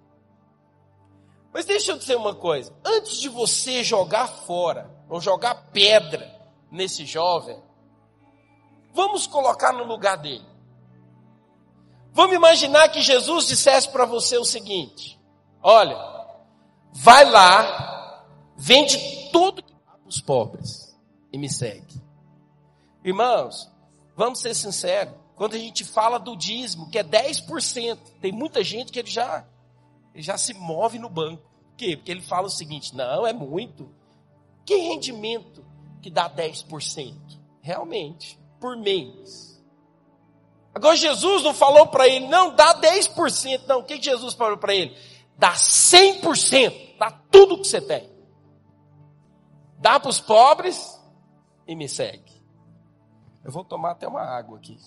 Mas 1.53 1.65
deixa 1.65 1.91
eu 1.91 1.99
dizer 1.99 2.17
uma 2.17 2.37
coisa: 2.37 2.73
antes 2.85 3.17
de 3.17 3.29
você 3.29 3.83
jogar 3.83 4.29
fora, 4.29 4.89
ou 5.09 5.21
jogar 5.21 5.73
pedra 5.73 6.33
nesse 6.71 7.05
jovem, 7.05 7.61
vamos 8.93 9.27
colocar 9.27 9.73
no 9.73 9.83
lugar 9.83 10.17
dele. 10.17 10.54
Vamos 12.15 12.37
imaginar 12.37 12.89
que 12.89 13.03
Jesus 13.03 13.49
dissesse 13.49 13.89
para 13.91 14.07
você 14.07 14.39
o 14.39 14.45
seguinte: 14.45 15.21
olha, 15.61 15.99
vai 16.93 17.29
lá, 17.29 18.25
vende 18.57 18.97
tudo 19.33 19.63
que 19.63 19.75
os 20.07 20.21
pobres 20.21 20.97
e 21.33 21.37
me 21.37 21.51
segue. 21.51 22.01
Irmãos, 23.05 23.69
vamos 24.17 24.39
ser 24.39 24.55
sinceros, 24.55 25.13
quando 25.35 25.55
a 25.57 25.59
gente 25.59 25.85
fala 25.85 26.19
do 26.19 26.37
dízimo, 26.37 26.89
que 26.89 26.99
é 26.99 27.05
10%, 27.05 27.99
tem 28.21 28.31
muita 28.31 28.63
gente 28.63 28.93
que 28.93 29.01
ele 29.01 29.11
já 29.11 29.45
ele 30.15 30.23
já 30.23 30.39
se 30.39 30.55
move 30.55 30.99
no 31.01 31.11
banco. 31.11 31.43
Por 31.43 31.77
quê? 31.77 31.97
Porque 31.97 32.13
ele 32.13 32.23
fala 32.23 32.47
o 32.47 32.51
seguinte: 32.51 32.95
não, 32.95 33.27
é 33.27 33.33
muito. 33.33 33.91
Que 34.65 34.77
rendimento 34.77 35.67
que 36.01 36.09
dá 36.09 36.31
10%? 36.31 37.13
Realmente, 37.61 38.39
por 38.61 38.77
mês. 38.77 39.54
Agora, 40.75 40.97
Jesus 40.97 41.43
não 41.45 41.55
falou 41.55 41.87
para 41.87 42.09
ele, 42.09 42.27
não, 42.27 42.55
dá 42.55 42.75
10%. 42.81 43.67
Não, 43.67 43.79
o 43.81 43.85
que 43.85 44.03
Jesus 44.03 44.35
falou 44.35 44.59
para 44.59 44.75
ele? 44.75 44.97
Dá 45.39 45.53
100%, 45.53 46.97
dá 46.99 47.11
tudo 47.31 47.59
que 47.59 47.69
você 47.69 47.81
tem. 47.81 48.11
Dá 49.79 50.01
para 50.01 50.11
os 50.11 50.21
pobres 50.21 51.01
e 51.67 51.77
me 51.77 51.89
segue. 51.89 52.43
Eu 53.45 53.53
vou 53.53 53.65
tomar 53.65 53.93
até 53.93 54.09
uma 54.09 54.23
água 54.23 54.59
aqui. 54.59 54.79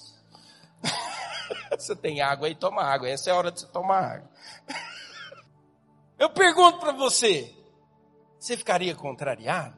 você 1.78 1.96
tem 1.96 2.22
água 2.22 2.48
aí, 2.48 2.56
toma 2.56 2.84
água. 2.84 3.08
Essa 3.08 3.30
é 3.30 3.34
a 3.34 3.38
hora 3.38 3.52
de 3.52 3.62
você 3.62 3.68
tomar 3.68 4.04
água. 4.04 4.30
Eu 6.18 6.32
pergunto 6.32 6.80
para 6.80 6.92
você, 6.94 7.56
você 8.40 8.58
ficaria 8.58 8.96
contrariado? 8.96 9.78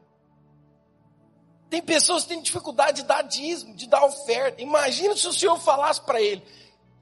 Tem 1.69 1.81
pessoas 1.81 2.23
que 2.23 2.29
têm 2.29 2.41
dificuldade 2.41 3.01
de 3.01 3.07
dar 3.07 3.21
dízimo, 3.21 3.75
de 3.75 3.87
dar 3.87 4.03
oferta. 4.03 4.61
Imagina 4.61 5.15
se 5.15 5.27
o 5.27 5.33
Senhor 5.33 5.59
falasse 5.59 6.01
para 6.01 6.19
ele. 6.19 6.43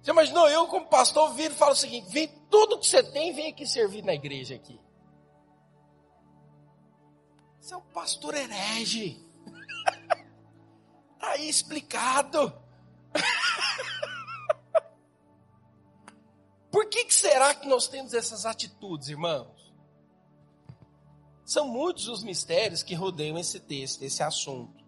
Você 0.02 0.12
imaginou 0.12 0.48
eu 0.50 0.68
como 0.68 0.88
pastor 0.88 1.34
vir 1.34 1.52
e 1.52 1.56
falo 1.56 1.72
o 1.72 1.76
seguinte, 1.76 2.10
vem 2.10 2.28
tudo 2.50 2.80
que 2.80 2.88
você 2.88 3.02
tem, 3.02 3.34
vem 3.34 3.48
aqui 3.48 3.66
servir 3.66 4.04
na 4.04 4.14
igreja 4.14 4.56
aqui. 4.56 4.80
Você 7.60 7.74
é 7.74 7.78
um 7.78 7.82
pastor 7.82 8.36
herege. 8.36 9.26
Está 11.14 11.32
aí 11.32 11.50
explicado. 11.50 12.54
Por 16.72 16.88
que, 16.88 17.06
que 17.06 17.14
será 17.14 17.56
que 17.56 17.68
nós 17.68 17.88
temos 17.88 18.14
essas 18.14 18.46
atitudes, 18.46 19.10
irmãos? 19.10 19.67
São 21.48 21.66
muitos 21.66 22.10
os 22.10 22.24
mistérios 22.24 22.84
que 22.84 22.94
rodeiam 22.94 23.38
esse 23.38 23.58
texto, 23.58 24.04
esse 24.04 24.22
assunto. 24.22 24.84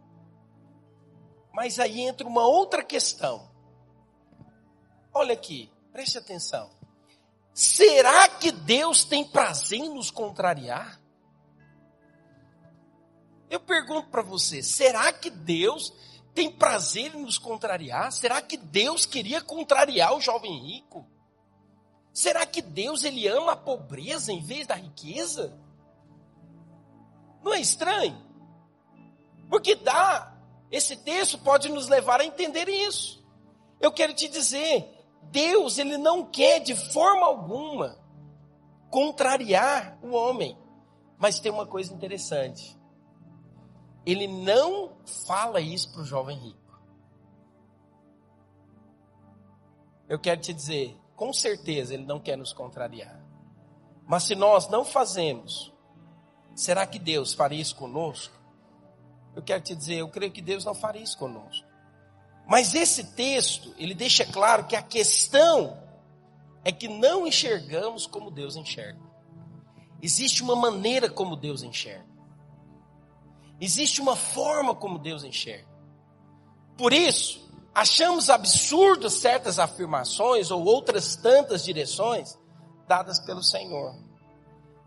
Mas 1.53 1.79
aí 1.79 2.01
entra 2.01 2.27
uma 2.27 2.45
outra 2.45 2.83
questão. 2.83 3.49
Olha 5.13 5.33
aqui, 5.33 5.71
preste 5.93 6.17
atenção. 6.17 6.69
Será 7.53 8.27
que 8.27 8.51
Deus 8.51 9.05
tem 9.05 9.23
prazer 9.23 9.79
em 9.79 9.87
nos 9.87 10.11
contrariar? 10.11 10.99
Eu 13.49 13.61
pergunto 13.61 14.09
para 14.09 14.21
você, 14.21 14.61
será 14.61 15.13
que 15.13 15.29
Deus 15.29 15.93
tem 16.35 16.51
prazer 16.51 17.15
em 17.15 17.21
nos 17.21 17.37
contrariar? 17.37 18.11
Será 18.11 18.41
que 18.41 18.57
Deus 18.57 19.05
queria 19.05 19.41
contrariar 19.41 20.13
o 20.13 20.19
jovem 20.19 20.59
rico? 20.59 21.07
Será 22.13 22.45
que 22.45 22.61
Deus 22.61 23.05
ele 23.05 23.29
ama 23.29 23.53
a 23.53 23.57
pobreza 23.57 24.33
em 24.33 24.41
vez 24.41 24.67
da 24.67 24.75
riqueza? 24.75 25.57
Não 27.43 27.53
é 27.53 27.59
estranho? 27.59 28.17
Porque 29.49 29.75
dá, 29.75 30.35
esse 30.71 30.95
texto 30.95 31.37
pode 31.37 31.69
nos 31.69 31.87
levar 31.87 32.21
a 32.21 32.25
entender 32.25 32.67
isso. 32.69 33.25
Eu 33.79 33.91
quero 33.91 34.13
te 34.13 34.27
dizer, 34.27 34.87
Deus 35.23 35.77
ele 35.77 35.97
não 35.97 36.25
quer 36.25 36.59
de 36.59 36.75
forma 36.75 37.25
alguma 37.25 37.97
contrariar 38.89 39.97
o 40.01 40.11
homem. 40.11 40.57
Mas 41.17 41.39
tem 41.39 41.51
uma 41.51 41.65
coisa 41.65 41.93
interessante. 41.93 42.77
Ele 44.05 44.27
não 44.27 44.97
fala 45.27 45.59
isso 45.59 45.91
para 45.91 46.01
o 46.01 46.05
jovem 46.05 46.37
rico. 46.37 46.59
Eu 50.07 50.17
quero 50.17 50.41
te 50.41 50.53
dizer, 50.53 50.97
com 51.15 51.31
certeza 51.33 51.93
ele 51.93 52.05
não 52.05 52.19
quer 52.19 52.37
nos 52.37 52.53
contrariar. 52.53 53.21
Mas 54.07 54.23
se 54.23 54.33
nós 54.33 54.67
não 54.69 54.83
fazemos, 54.83 55.71
será 56.59 56.85
que 56.85 56.99
Deus 56.99 57.33
faria 57.33 57.61
isso 57.61 57.75
conosco? 57.75 58.33
Eu 59.33 59.41
quero 59.41 59.63
te 59.63 59.73
dizer, 59.73 59.95
eu 59.95 60.09
creio 60.09 60.31
que 60.31 60.41
Deus 60.41 60.65
não 60.65 60.75
faria 60.75 61.01
isso 61.01 61.17
conosco. 61.17 61.65
Mas 62.45 62.75
esse 62.75 63.03
texto, 63.13 63.73
ele 63.77 63.93
deixa 63.93 64.25
claro 64.25 64.65
que 64.65 64.75
a 64.75 64.81
questão 64.81 65.81
é 66.65 66.71
que 66.71 66.89
não 66.89 67.25
enxergamos 67.25 68.05
como 68.05 68.29
Deus 68.29 68.57
enxerga. 68.57 68.99
Existe 70.01 70.43
uma 70.43 70.55
maneira 70.55 71.09
como 71.09 71.37
Deus 71.37 71.63
enxerga. 71.63 72.09
Existe 73.61 74.01
uma 74.01 74.17
forma 74.17 74.75
como 74.75 74.99
Deus 74.99 75.23
enxerga. 75.23 75.69
Por 76.77 76.91
isso, 76.91 77.49
achamos 77.73 78.29
absurdas 78.29 79.13
certas 79.13 79.59
afirmações 79.59 80.51
ou 80.51 80.65
outras 80.65 81.15
tantas 81.15 81.63
direções 81.63 82.37
dadas 82.85 83.17
pelo 83.19 83.43
Senhor. 83.43 84.08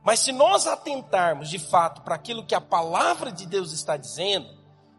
Mas 0.05 0.21
se 0.21 0.33
nós 0.33 0.67
atentarmos 0.67 1.49
de 1.49 1.59
fato 1.59 2.03
para 2.03 2.17
aquilo 2.17 2.45
que 2.45 2.55
a 2.55 2.61
palavra 2.61 3.31
de 3.31 3.47
Deus 3.47 3.73
está 3.73 3.97
dizendo, 3.97 4.49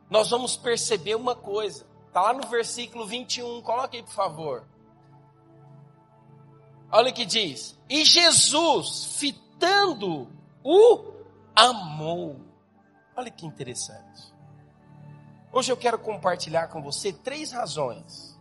nós 0.09 0.29
vamos 0.29 0.55
perceber 0.55 1.15
uma 1.15 1.35
coisa. 1.35 1.85
Está 2.07 2.21
lá 2.21 2.33
no 2.33 2.47
versículo 2.47 3.05
21, 3.05 3.61
coloque 3.61 3.97
aí 3.97 4.03
por 4.03 4.13
favor. 4.13 4.67
Olha 6.91 7.09
o 7.09 7.13
que 7.13 7.25
diz: 7.25 7.77
E 7.89 8.05
Jesus, 8.05 9.17
fitando, 9.17 10.29
o 10.63 11.13
amou. 11.55 12.39
Olha 13.15 13.31
que 13.31 13.45
interessante. 13.45 14.33
Hoje 15.51 15.71
eu 15.71 15.77
quero 15.77 15.99
compartilhar 15.99 16.67
com 16.67 16.81
você 16.81 17.11
três 17.11 17.51
razões 17.51 18.39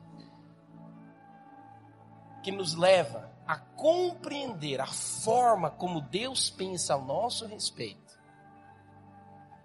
que 2.43 2.51
nos 2.51 2.75
leva 2.75 3.31
a 3.47 3.57
compreender 3.57 4.81
a 4.81 4.87
forma 4.87 5.71
como 5.71 6.01
Deus 6.01 6.51
pensa 6.51 6.95
ao 6.95 7.05
nosso 7.05 7.47
respeito. 7.47 8.19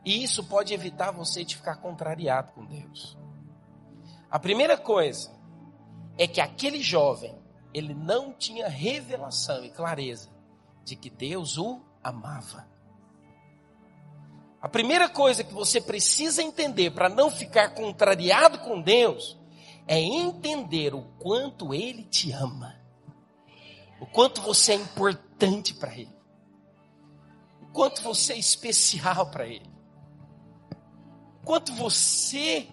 E 0.03 0.23
isso 0.23 0.43
pode 0.43 0.73
evitar 0.73 1.11
você 1.11 1.43
de 1.43 1.55
ficar 1.55 1.75
contrariado 1.77 2.53
com 2.53 2.65
Deus. 2.65 3.17
A 4.29 4.39
primeira 4.39 4.77
coisa 4.77 5.31
é 6.17 6.27
que 6.27 6.41
aquele 6.41 6.81
jovem, 6.81 7.37
ele 7.73 7.93
não 7.93 8.33
tinha 8.33 8.67
revelação 8.67 9.63
e 9.63 9.69
clareza 9.69 10.29
de 10.83 10.95
que 10.95 11.09
Deus 11.09 11.57
o 11.57 11.81
amava. 12.03 12.67
A 14.61 14.67
primeira 14.67 15.07
coisa 15.07 15.43
que 15.43 15.53
você 15.53 15.79
precisa 15.79 16.41
entender 16.41 16.91
para 16.91 17.09
não 17.09 17.29
ficar 17.29 17.73
contrariado 17.75 18.59
com 18.59 18.81
Deus 18.81 19.37
é 19.87 19.99
entender 19.99 20.93
o 20.95 21.03
quanto 21.19 21.73
Ele 21.73 22.03
te 22.03 22.31
ama, 22.31 22.75
o 23.99 24.05
quanto 24.05 24.41
você 24.41 24.73
é 24.73 24.75
importante 24.75 25.73
para 25.73 25.93
Ele, 25.93 26.15
o 27.62 27.67
quanto 27.67 28.01
você 28.01 28.33
é 28.33 28.38
especial 28.38 29.29
para 29.31 29.47
Ele, 29.47 29.69
o 31.41 31.45
quanto 31.45 31.73
você, 31.73 32.67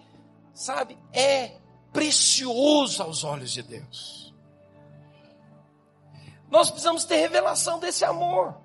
sabe, 0.53 0.97
é 1.11 1.57
precioso 1.93 3.01
aos 3.01 3.23
olhos 3.23 3.51
de 3.51 3.63
Deus. 3.63 4.33
Nós 6.49 6.69
precisamos 6.69 7.05
ter 7.05 7.17
revelação 7.17 7.79
desse 7.79 8.05
amor. 8.05 8.55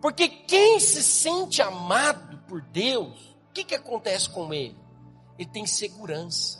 Porque 0.00 0.28
quem 0.28 0.80
se 0.80 1.02
sente 1.02 1.60
amado 1.60 2.38
por 2.48 2.62
Deus, 2.62 3.36
o 3.48 3.52
que, 3.52 3.64
que 3.64 3.74
acontece 3.74 4.28
com 4.30 4.52
ele? 4.52 4.78
Ele 5.38 5.50
tem 5.50 5.66
segurança. 5.66 6.59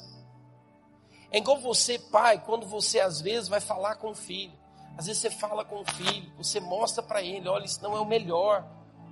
É 1.32 1.38
igual 1.38 1.60
você, 1.60 1.98
pai, 1.98 2.42
quando 2.44 2.66
você 2.66 3.00
às 3.00 3.20
vezes 3.20 3.48
vai 3.48 3.60
falar 3.60 3.96
com 3.96 4.10
o 4.10 4.14
filho. 4.14 4.52
Às 4.98 5.06
vezes 5.06 5.22
você 5.22 5.30
fala 5.30 5.64
com 5.64 5.80
o 5.80 5.84
filho, 5.84 6.30
você 6.36 6.60
mostra 6.60 7.02
para 7.02 7.22
ele, 7.22 7.48
olha, 7.48 7.64
isso 7.64 7.82
não 7.82 7.96
é 7.96 8.00
o 8.00 8.04
melhor. 8.04 8.66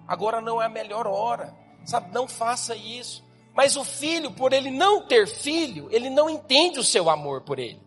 Agora 0.07 0.41
não 0.41 0.61
é 0.61 0.67
a 0.67 0.69
melhor 0.69 1.07
hora. 1.07 1.55
Sabe, 1.85 2.13
não 2.13 2.27
faça 2.27 2.75
isso. 2.75 3.25
Mas 3.55 3.77
o 3.77 3.85
filho, 3.85 4.31
por 4.33 4.53
ele 4.53 4.71
não 4.71 5.07
ter 5.07 5.27
filho, 5.27 5.89
ele 5.91 6.11
não 6.11 6.29
entende 6.29 6.79
o 6.79 6.85
seu 6.85 7.09
amor 7.09 7.43
por 7.43 7.59
ele. 7.59 7.81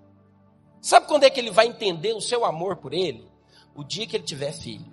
Sabe 0.82 1.08
quando 1.08 1.24
é 1.24 1.30
que 1.30 1.40
ele 1.40 1.52
vai 1.52 1.68
entender 1.68 2.14
o 2.14 2.22
seu 2.22 2.44
amor 2.44 2.78
por 2.78 2.94
ele? 2.94 3.30
O 3.76 3.84
dia 3.84 4.08
que 4.08 4.18
ele 4.18 4.24
tiver 4.24 4.52
filho. 4.52 4.92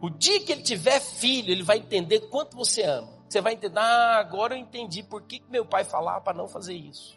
O 0.00 0.10
dia 0.10 0.40
que 0.40 0.52
ele 0.52 0.62
tiver 0.62 1.00
filho, 1.00 1.50
ele 1.50 1.62
vai 1.62 1.78
entender 1.78 2.20
quanto 2.28 2.56
você 2.56 2.82
ama. 2.82 3.12
Você 3.28 3.40
vai 3.40 3.54
entender, 3.54 3.78
ah, 3.78 4.18
agora 4.18 4.54
eu 4.54 4.58
entendi 4.58 5.02
por 5.02 5.22
que, 5.22 5.42
meu 5.48 5.64
pai 5.64 5.84
falava 5.84 6.20
para 6.20 6.36
não 6.36 6.48
fazer 6.48 6.74
isso. 6.74 7.16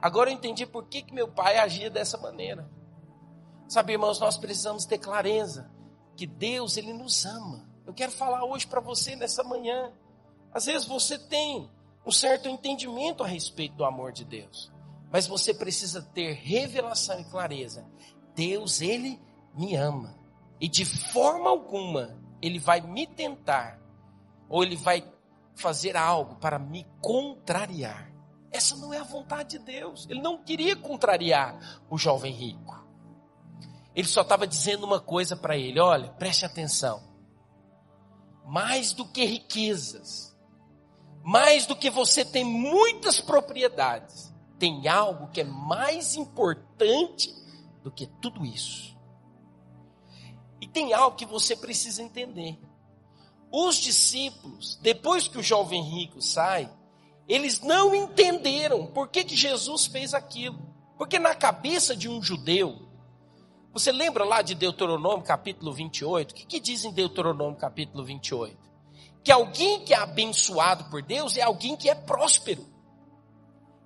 Agora 0.00 0.30
eu 0.30 0.34
entendi 0.34 0.66
por 0.66 0.86
que, 0.86 1.02
que 1.02 1.14
meu 1.14 1.28
pai 1.28 1.58
agia 1.58 1.90
dessa 1.90 2.18
maneira. 2.18 2.70
Sabe, 3.68 3.92
irmãos, 3.92 4.20
nós 4.20 4.36
precisamos 4.36 4.84
ter 4.84 4.98
clareza 4.98 5.70
que 6.16 6.26
Deus, 6.26 6.76
Ele 6.76 6.92
nos 6.92 7.24
ama. 7.24 7.68
Eu 7.84 7.92
quero 7.92 8.12
falar 8.12 8.44
hoje 8.44 8.66
para 8.66 8.80
você 8.80 9.16
nessa 9.16 9.42
manhã. 9.42 9.92
Às 10.52 10.66
vezes 10.66 10.86
você 10.86 11.18
tem 11.18 11.70
um 12.04 12.10
certo 12.10 12.48
entendimento 12.48 13.22
a 13.22 13.26
respeito 13.26 13.74
do 13.74 13.84
amor 13.84 14.12
de 14.12 14.24
Deus, 14.24 14.72
mas 15.10 15.26
você 15.26 15.52
precisa 15.52 16.00
ter 16.00 16.32
revelação 16.32 17.20
e 17.20 17.24
clareza. 17.24 17.84
Deus, 18.34 18.80
Ele 18.80 19.20
me 19.54 19.74
ama. 19.74 20.16
E 20.60 20.68
de 20.68 20.84
forma 20.84 21.50
alguma 21.50 22.16
Ele 22.40 22.58
vai 22.58 22.80
me 22.80 23.06
tentar, 23.06 23.80
ou 24.48 24.62
Ele 24.62 24.76
vai 24.76 25.04
fazer 25.54 25.96
algo 25.96 26.36
para 26.36 26.58
me 26.58 26.86
contrariar. 27.00 28.15
Essa 28.50 28.76
não 28.76 28.92
é 28.92 28.98
a 28.98 29.04
vontade 29.04 29.58
de 29.58 29.64
Deus. 29.64 30.06
Ele 30.08 30.20
não 30.20 30.42
queria 30.42 30.76
contrariar 30.76 31.82
o 31.90 31.98
jovem 31.98 32.32
rico. 32.32 32.84
Ele 33.94 34.06
só 34.06 34.20
estava 34.20 34.46
dizendo 34.46 34.84
uma 34.84 35.00
coisa 35.00 35.36
para 35.36 35.56
ele: 35.56 35.80
olha, 35.80 36.10
preste 36.12 36.44
atenção. 36.44 37.02
Mais 38.44 38.92
do 38.92 39.04
que 39.04 39.24
riquezas, 39.24 40.36
mais 41.24 41.66
do 41.66 41.74
que 41.74 41.90
você 41.90 42.24
tem 42.24 42.44
muitas 42.44 43.20
propriedades, 43.20 44.32
tem 44.58 44.86
algo 44.86 45.28
que 45.28 45.40
é 45.40 45.44
mais 45.44 46.14
importante 46.14 47.34
do 47.82 47.90
que 47.90 48.06
tudo 48.06 48.44
isso. 48.44 48.96
E 50.60 50.66
tem 50.66 50.92
algo 50.92 51.16
que 51.16 51.26
você 51.26 51.56
precisa 51.56 52.02
entender. 52.02 52.58
Os 53.50 53.76
discípulos, 53.76 54.76
depois 54.82 55.28
que 55.28 55.38
o 55.38 55.42
jovem 55.42 55.82
rico 55.82 56.20
sai, 56.20 56.70
eles 57.28 57.60
não 57.60 57.94
entenderam 57.94 58.86
por 58.86 59.08
que, 59.08 59.24
que 59.24 59.36
Jesus 59.36 59.86
fez 59.86 60.14
aquilo. 60.14 60.58
Porque 60.96 61.18
na 61.18 61.34
cabeça 61.34 61.94
de 61.94 62.08
um 62.08 62.22
judeu, 62.22 62.86
você 63.72 63.92
lembra 63.92 64.24
lá 64.24 64.42
de 64.42 64.54
Deuteronômio 64.54 65.24
capítulo 65.24 65.72
28? 65.72 66.30
O 66.30 66.34
que, 66.34 66.46
que 66.46 66.60
diz 66.60 66.84
em 66.84 66.92
Deuteronômio 66.92 67.58
capítulo 67.58 68.04
28? 68.04 68.56
Que 69.22 69.32
alguém 69.32 69.84
que 69.84 69.92
é 69.92 69.98
abençoado 69.98 70.84
por 70.84 71.02
Deus 71.02 71.36
é 71.36 71.42
alguém 71.42 71.76
que 71.76 71.90
é 71.90 71.94
próspero. 71.94 72.64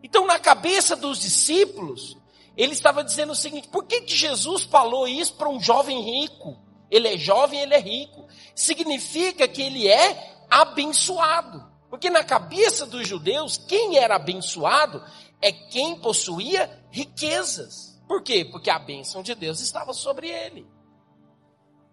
Então, 0.03 0.27
na 0.27 0.39
cabeça 0.39 0.95
dos 0.95 1.21
discípulos, 1.21 2.17
ele 2.57 2.73
estava 2.73 3.03
dizendo 3.03 3.33
o 3.33 3.37
seguinte: 3.37 3.69
por 3.69 3.85
que, 3.85 4.03
que 4.03 4.15
Jesus 4.15 4.65
falou 4.65 5.09
isso 5.09 5.35
para 5.35 5.49
um 5.49 5.61
jovem 5.61 6.01
rico? 6.03 6.59
Ele 6.91 7.09
é 7.09 7.17
jovem, 7.17 7.61
ele 7.61 7.75
é 7.75 7.81
rico. 7.81 8.27
Significa 8.55 9.49
que 9.49 9.63
ele 9.63 9.89
é 9.89 10.45
abençoado. 10.51 11.70
Porque 11.91 12.09
na 12.09 12.23
cabeça 12.23 12.87
dos 12.87 13.07
judeus, 13.07 13.59
quem 13.59 13.99
era 13.99 14.15
abençoado 14.15 15.05
é 15.43 15.51
quem 15.51 16.01
possuía 16.01 16.85
riquezas. 16.91 18.01
Por 18.07 18.23
quê? 18.23 18.45
Porque 18.45 18.71
a 18.71 18.79
bênção 18.79 19.23
de 19.23 19.35
Deus 19.35 19.61
estava 19.61 19.93
sobre 19.93 20.29
ele. 20.29 20.67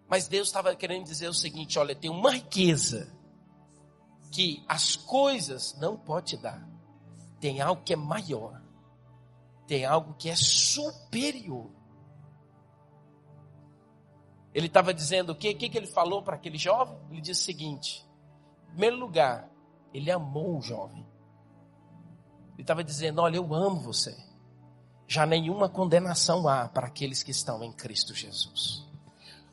Mas 0.08 0.28
Deus 0.28 0.48
estava 0.48 0.76
querendo 0.76 1.06
dizer 1.06 1.28
o 1.28 1.34
seguinte: 1.34 1.80
olha, 1.80 1.96
tem 1.96 2.12
uma 2.12 2.32
riqueza 2.32 3.12
que 4.32 4.64
as 4.68 4.96
coisas 4.96 5.76
não 5.80 5.98
pode 5.98 6.38
dar. 6.38 6.66
Tem 7.40 7.60
algo 7.60 7.82
que 7.84 7.94
é 7.94 7.98
maior. 7.98 8.62
Tem 9.66 9.84
algo 9.84 10.14
que 10.14 10.30
é 10.30 10.36
superior. 10.36 11.72
Ele 14.54 14.68
estava 14.68 14.94
dizendo 14.94 15.32
o 15.32 15.36
quê? 15.36 15.50
O 15.50 15.58
que, 15.58 15.70
que 15.70 15.78
ele 15.78 15.88
falou 15.88 16.22
para 16.22 16.36
aquele 16.36 16.58
jovem? 16.58 16.98
Ele 17.12 17.22
disse 17.22 17.42
o 17.42 17.46
seguinte: 17.46 18.06
em 18.66 18.70
primeiro 18.70 18.96
lugar, 18.96 19.50
ele 19.94 20.12
amou 20.12 20.58
o 20.58 20.62
jovem. 20.62 21.06
Ele 22.54 22.64
estava 22.64 22.84
dizendo: 22.84 23.22
Olha, 23.22 23.38
eu 23.38 23.54
amo 23.54 23.80
você. 23.80 24.18
Já 25.08 25.26
nenhuma 25.26 25.70
condenação 25.70 26.48
há 26.48 26.68
para 26.68 26.88
aqueles 26.88 27.24
que 27.24 27.32
estão 27.32 27.64
em 27.64 27.72
Cristo 27.72 28.14
Jesus. 28.14 28.86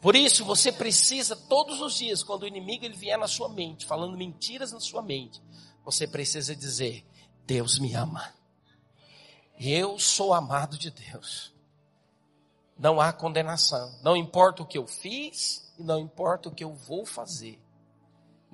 Por 0.00 0.16
isso, 0.16 0.44
você 0.44 0.70
precisa 0.70 1.34
todos 1.34 1.80
os 1.80 1.94
dias, 1.94 2.22
quando 2.22 2.42
o 2.42 2.46
inimigo 2.46 2.84
ele 2.84 2.96
vier 2.96 3.18
na 3.18 3.28
sua 3.28 3.48
mente, 3.48 3.86
falando 3.86 4.18
mentiras 4.18 4.72
na 4.72 4.80
sua 4.80 5.00
mente, 5.00 5.40
você 5.84 6.06
precisa 6.06 6.54
dizer: 6.54 7.06
Deus 7.46 7.78
me 7.78 7.94
ama. 7.94 8.34
Eu 9.58 9.98
sou 9.98 10.34
amado 10.34 10.76
de 10.76 10.90
Deus. 10.90 11.54
Não 12.76 13.00
há 13.00 13.12
condenação. 13.12 13.98
Não 14.02 14.16
importa 14.16 14.62
o 14.62 14.66
que 14.66 14.76
eu 14.76 14.86
fiz 14.86 15.72
e 15.78 15.82
não 15.82 15.98
importa 15.98 16.48
o 16.48 16.52
que 16.52 16.64
eu 16.64 16.74
vou 16.74 17.06
fazer. 17.06 17.63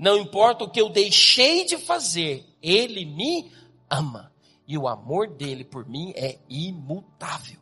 Não 0.01 0.17
importa 0.17 0.65
o 0.65 0.71
que 0.71 0.81
eu 0.81 0.89
deixei 0.89 1.67
de 1.67 1.77
fazer, 1.77 2.47
Ele 2.63 3.05
me 3.05 3.53
ama. 3.91 4.33
E 4.67 4.79
o 4.79 4.89
amor 4.89 5.29
dele 5.29 5.63
por 5.63 5.87
mim 5.87 6.15
é 6.17 6.39
imutável. 6.49 7.59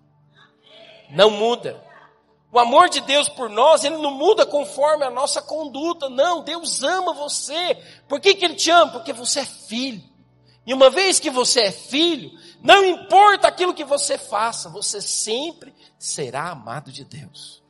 Não 1.10 1.30
muda. 1.30 1.84
O 2.52 2.58
amor 2.60 2.88
de 2.90 3.00
Deus 3.00 3.28
por 3.28 3.50
nós, 3.50 3.82
ele 3.82 3.96
não 3.96 4.12
muda 4.12 4.46
conforme 4.46 5.04
a 5.04 5.10
nossa 5.10 5.42
conduta. 5.42 6.08
Não, 6.08 6.44
Deus 6.44 6.82
ama 6.82 7.12
você. 7.12 7.74
Por 8.08 8.20
que, 8.20 8.34
que 8.34 8.44
ele 8.44 8.54
te 8.54 8.70
ama? 8.70 8.92
Porque 8.92 9.12
você 9.12 9.40
é 9.40 9.44
filho. 9.44 10.02
E 10.64 10.72
uma 10.72 10.90
vez 10.90 11.18
que 11.18 11.30
você 11.30 11.62
é 11.62 11.72
filho, 11.72 12.30
não 12.62 12.84
importa 12.84 13.48
aquilo 13.48 13.74
que 13.74 13.84
você 13.84 14.16
faça, 14.16 14.68
você 14.68 15.00
sempre 15.00 15.74
será 15.98 16.50
amado 16.50 16.92
de 16.92 17.04
Deus. 17.04 17.62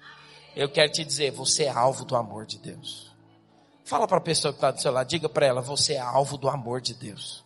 Eu 0.54 0.68
quero 0.68 0.92
te 0.92 1.04
dizer, 1.04 1.30
você 1.30 1.64
é 1.64 1.70
alvo 1.70 2.04
do 2.04 2.14
amor 2.16 2.44
de 2.44 2.58
Deus. 2.58 3.07
Fala 3.88 4.06
para 4.06 4.18
a 4.18 4.20
pessoa 4.20 4.52
que 4.52 4.58
está 4.58 4.70
do 4.70 4.82
seu 4.82 4.92
lado, 4.92 5.08
diga 5.08 5.30
para 5.30 5.46
ela, 5.46 5.62
você 5.62 5.94
é 5.94 5.98
alvo 5.98 6.36
do 6.36 6.46
amor 6.46 6.78
de 6.78 6.92
Deus. 6.92 7.42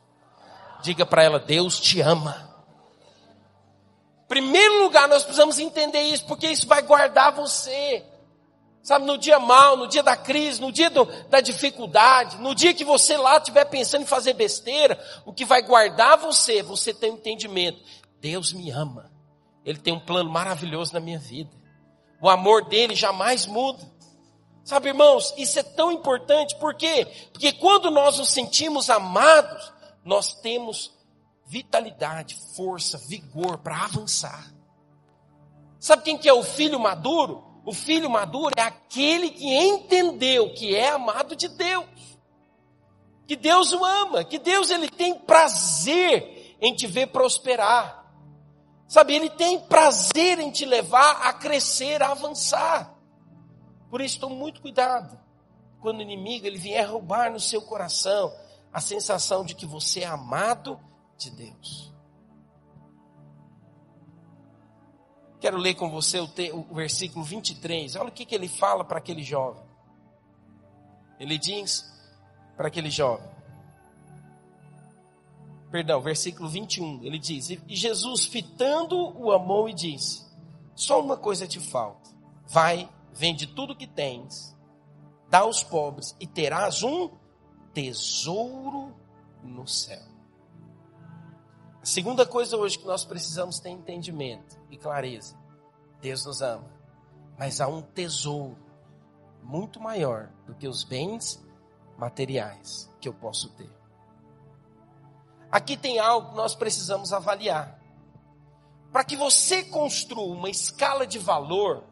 Diga 0.82 1.06
para 1.06 1.22
ela, 1.22 1.38
Deus 1.38 1.78
te 1.78 2.00
ama. 2.00 2.50
Primeiro 4.26 4.82
lugar, 4.82 5.06
nós 5.06 5.22
precisamos 5.22 5.60
entender 5.60 6.02
isso, 6.02 6.26
porque 6.26 6.48
isso 6.48 6.66
vai 6.66 6.82
guardar 6.82 7.30
você. 7.30 8.04
Sabe, 8.82 9.06
no 9.06 9.16
dia 9.16 9.38
mal, 9.38 9.76
no 9.76 9.86
dia 9.86 10.02
da 10.02 10.16
crise, 10.16 10.60
no 10.60 10.72
dia 10.72 10.90
do, 10.90 11.04
da 11.28 11.40
dificuldade, 11.40 12.36
no 12.38 12.56
dia 12.56 12.74
que 12.74 12.84
você 12.84 13.16
lá 13.16 13.36
estiver 13.36 13.66
pensando 13.66 14.02
em 14.02 14.06
fazer 14.06 14.32
besteira, 14.32 15.00
o 15.24 15.32
que 15.32 15.44
vai 15.44 15.62
guardar 15.62 16.18
você, 16.18 16.60
você 16.60 16.92
tem 16.92 17.12
um 17.12 17.14
entendimento. 17.14 17.80
Deus 18.20 18.52
me 18.52 18.68
ama. 18.68 19.12
Ele 19.64 19.78
tem 19.78 19.94
um 19.94 20.00
plano 20.00 20.28
maravilhoso 20.28 20.92
na 20.92 20.98
minha 20.98 21.20
vida. 21.20 21.52
O 22.20 22.28
amor 22.28 22.64
dele 22.64 22.96
jamais 22.96 23.46
muda. 23.46 23.91
Sabe, 24.64 24.88
irmãos, 24.88 25.34
isso 25.36 25.58
é 25.58 25.62
tão 25.62 25.90
importante, 25.90 26.56
por 26.56 26.74
quê? 26.74 27.06
Porque 27.32 27.52
quando 27.52 27.90
nós 27.90 28.18
nos 28.18 28.30
sentimos 28.30 28.88
amados, 28.88 29.72
nós 30.04 30.34
temos 30.34 30.92
vitalidade, 31.46 32.38
força, 32.54 32.96
vigor 32.96 33.58
para 33.58 33.84
avançar. 33.84 34.52
Sabe 35.80 36.04
quem 36.04 36.16
que 36.16 36.28
é 36.28 36.32
o 36.32 36.44
filho 36.44 36.78
maduro? 36.78 37.44
O 37.64 37.72
filho 37.72 38.08
maduro 38.08 38.54
é 38.56 38.62
aquele 38.62 39.30
que 39.30 39.46
entendeu 39.46 40.54
que 40.54 40.74
é 40.74 40.90
amado 40.90 41.34
de 41.34 41.48
Deus. 41.48 41.86
Que 43.26 43.36
Deus 43.36 43.72
o 43.72 43.84
ama, 43.84 44.24
que 44.24 44.38
Deus 44.38 44.70
ele 44.70 44.88
tem 44.88 45.14
prazer 45.14 46.56
em 46.60 46.74
te 46.74 46.86
ver 46.86 47.08
prosperar. 47.08 48.02
Sabe, 48.86 49.14
ele 49.14 49.30
tem 49.30 49.58
prazer 49.58 50.38
em 50.38 50.50
te 50.50 50.64
levar 50.64 51.26
a 51.26 51.32
crescer, 51.32 52.02
a 52.02 52.10
avançar. 52.10 52.91
Por 53.92 54.00
isso, 54.00 54.18
tome 54.18 54.36
muito 54.36 54.62
cuidado 54.62 55.20
quando 55.78 55.98
o 55.98 56.02
inimigo 56.02 56.46
ele 56.46 56.56
vier 56.56 56.90
roubar 56.90 57.30
no 57.30 57.38
seu 57.38 57.60
coração 57.60 58.34
a 58.72 58.80
sensação 58.80 59.44
de 59.44 59.54
que 59.54 59.66
você 59.66 60.00
é 60.00 60.06
amado 60.06 60.80
de 61.18 61.30
Deus. 61.30 61.92
Quero 65.38 65.58
ler 65.58 65.74
com 65.74 65.90
você 65.90 66.20
o, 66.20 66.26
te, 66.26 66.50
o 66.52 66.74
versículo 66.74 67.22
23. 67.22 67.96
Olha 67.96 68.08
o 68.08 68.12
que, 68.12 68.24
que 68.24 68.34
ele 68.34 68.48
fala 68.48 68.82
para 68.82 68.96
aquele 68.96 69.22
jovem. 69.22 69.62
Ele 71.20 71.36
diz 71.36 71.84
para 72.56 72.68
aquele 72.68 72.88
jovem. 72.88 73.28
Perdão, 75.70 76.00
versículo 76.00 76.48
21. 76.48 77.04
Ele 77.04 77.18
diz: 77.18 77.50
E 77.50 77.76
Jesus, 77.76 78.24
fitando, 78.24 78.96
o 79.20 79.30
amou 79.30 79.68
e 79.68 79.74
disse: 79.74 80.24
Só 80.74 80.98
uma 80.98 81.18
coisa 81.18 81.46
te 81.46 81.60
falta. 81.60 82.08
Vai 82.48 82.88
vende 83.12 83.46
tudo 83.46 83.76
que 83.76 83.86
tens, 83.86 84.56
dá 85.28 85.40
aos 85.40 85.62
pobres 85.62 86.16
e 86.18 86.26
terás 86.26 86.82
um 86.82 87.10
tesouro 87.72 88.94
no 89.42 89.66
céu. 89.66 90.02
A 91.82 91.86
segunda 91.86 92.24
coisa 92.24 92.56
hoje 92.56 92.78
que 92.78 92.86
nós 92.86 93.04
precisamos 93.04 93.58
ter 93.58 93.70
entendimento 93.70 94.56
e 94.70 94.76
clareza. 94.76 95.36
Deus 96.00 96.24
nos 96.24 96.40
ama. 96.40 96.70
Mas 97.38 97.60
há 97.60 97.66
um 97.66 97.82
tesouro 97.82 98.56
muito 99.42 99.80
maior 99.80 100.30
do 100.46 100.54
que 100.54 100.68
os 100.68 100.84
bens 100.84 101.44
materiais 101.98 102.88
que 103.00 103.08
eu 103.08 103.14
posso 103.14 103.48
ter. 103.50 103.70
Aqui 105.50 105.76
tem 105.76 105.98
algo 105.98 106.30
que 106.30 106.36
nós 106.36 106.54
precisamos 106.54 107.12
avaliar. 107.12 107.80
Para 108.92 109.04
que 109.04 109.16
você 109.16 109.64
construa 109.64 110.34
uma 110.34 110.48
escala 110.48 111.06
de 111.06 111.18
valor, 111.18 111.84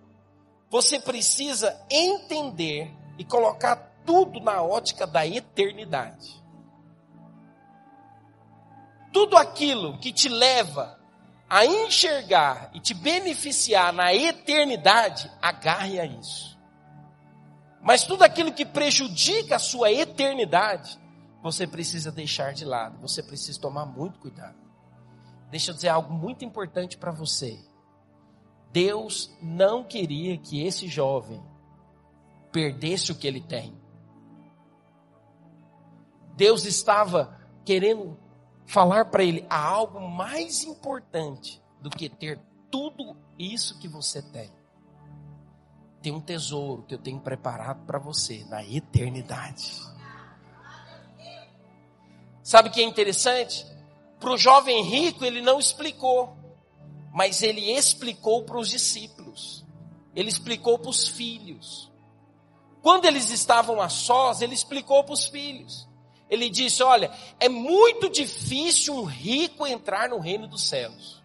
você 0.70 1.00
precisa 1.00 1.78
entender 1.90 2.96
e 3.18 3.24
colocar 3.24 3.76
tudo 4.06 4.40
na 4.40 4.62
ótica 4.62 5.06
da 5.06 5.26
eternidade. 5.26 6.40
Tudo 9.12 9.37
aquilo 9.37 9.98
que 9.98 10.12
te 10.12 10.28
leva 10.28 10.98
a 11.48 11.66
enxergar 11.66 12.70
e 12.72 12.78
te 12.78 12.94
beneficiar 12.94 13.92
na 13.92 14.14
eternidade, 14.14 15.28
agarre 15.42 15.98
a 15.98 16.06
isso. 16.06 16.56
Mas 17.83 18.04
tudo 18.04 18.22
aquilo 18.22 18.52
que 18.52 18.64
prejudica 18.64 19.56
a 19.56 19.59
sua 19.59 19.90
eternidade, 19.90 20.96
você 21.42 21.66
precisa 21.66 22.12
deixar 22.12 22.52
de 22.52 22.64
lado, 22.64 23.00
você 23.00 23.20
precisa 23.20 23.61
tomar 23.61 23.87
muito 23.87 24.20
cuidado. 24.20 24.56
Deixa 25.50 25.72
eu 25.72 25.74
dizer 25.74 25.88
algo 25.88 26.12
muito 26.12 26.44
importante 26.44 26.96
para 26.96 27.11
você. 27.11 27.59
Deus 28.72 29.37
não 29.42 29.83
queria 29.83 30.38
que 30.38 30.64
esse 30.64 30.88
jovem 30.88 31.42
perdesse 32.52 33.12
o 33.12 33.14
que 33.14 33.26
ele 33.26 33.40
tem. 33.40 33.74
Deus 36.37 36.64
estava 36.64 37.38
querendo 37.64 38.16
falar 38.64 39.06
para 39.06 39.24
ele 39.24 39.44
há 39.50 39.62
algo 39.62 40.00
mais 40.00 40.64
importante 40.64 41.61
do 41.80 41.90
que 41.90 42.09
ter 42.09 42.40
tudo 42.70 43.16
isso 43.38 43.78
que 43.78 43.88
você 43.88 44.22
tem. 44.22 44.50
Tem 46.00 46.12
um 46.12 46.20
tesouro 46.20 46.85
que 46.85 46.94
eu 46.94 46.98
tenho 46.98 47.20
preparado 47.20 47.85
para 47.85 47.98
você 47.98 48.44
na 48.48 48.64
eternidade. 48.64 49.80
Sabe 52.42 52.68
o 52.68 52.72
que 52.72 52.80
é 52.80 52.85
interessante? 52.85 53.66
Para 54.18 54.33
o 54.33 54.38
jovem 54.38 54.83
rico, 54.83 55.24
ele 55.24 55.42
não 55.42 55.59
explicou, 55.59 56.37
mas 57.12 57.42
ele 57.42 57.72
explicou 57.72 58.44
para 58.44 58.58
os 58.58 58.68
discípulos, 58.68 59.64
ele 60.14 60.28
explicou 60.28 60.78
para 60.78 60.90
os 60.90 61.08
filhos. 61.08 61.90
Quando 62.82 63.04
eles 63.04 63.30
estavam 63.30 63.80
a 63.80 63.88
sós, 63.88 64.40
ele 64.40 64.54
explicou 64.54 65.04
para 65.04 65.12
os 65.12 65.26
filhos. 65.26 65.88
Ele 66.30 66.48
disse: 66.48 66.82
Olha, 66.82 67.10
é 67.38 67.48
muito 67.48 68.08
difícil 68.08 68.94
um 68.94 69.04
rico 69.04 69.66
entrar 69.66 70.08
no 70.08 70.18
reino 70.18 70.46
dos 70.46 70.62
céus. 70.62 71.20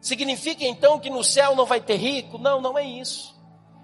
Significa 0.00 0.64
então 0.64 0.98
que 0.98 1.08
no 1.08 1.22
céu 1.22 1.54
não 1.54 1.64
vai 1.64 1.80
ter 1.80 1.96
rico? 1.96 2.36
Não, 2.36 2.60
não 2.60 2.76
é 2.76 2.84
isso. 2.84 3.32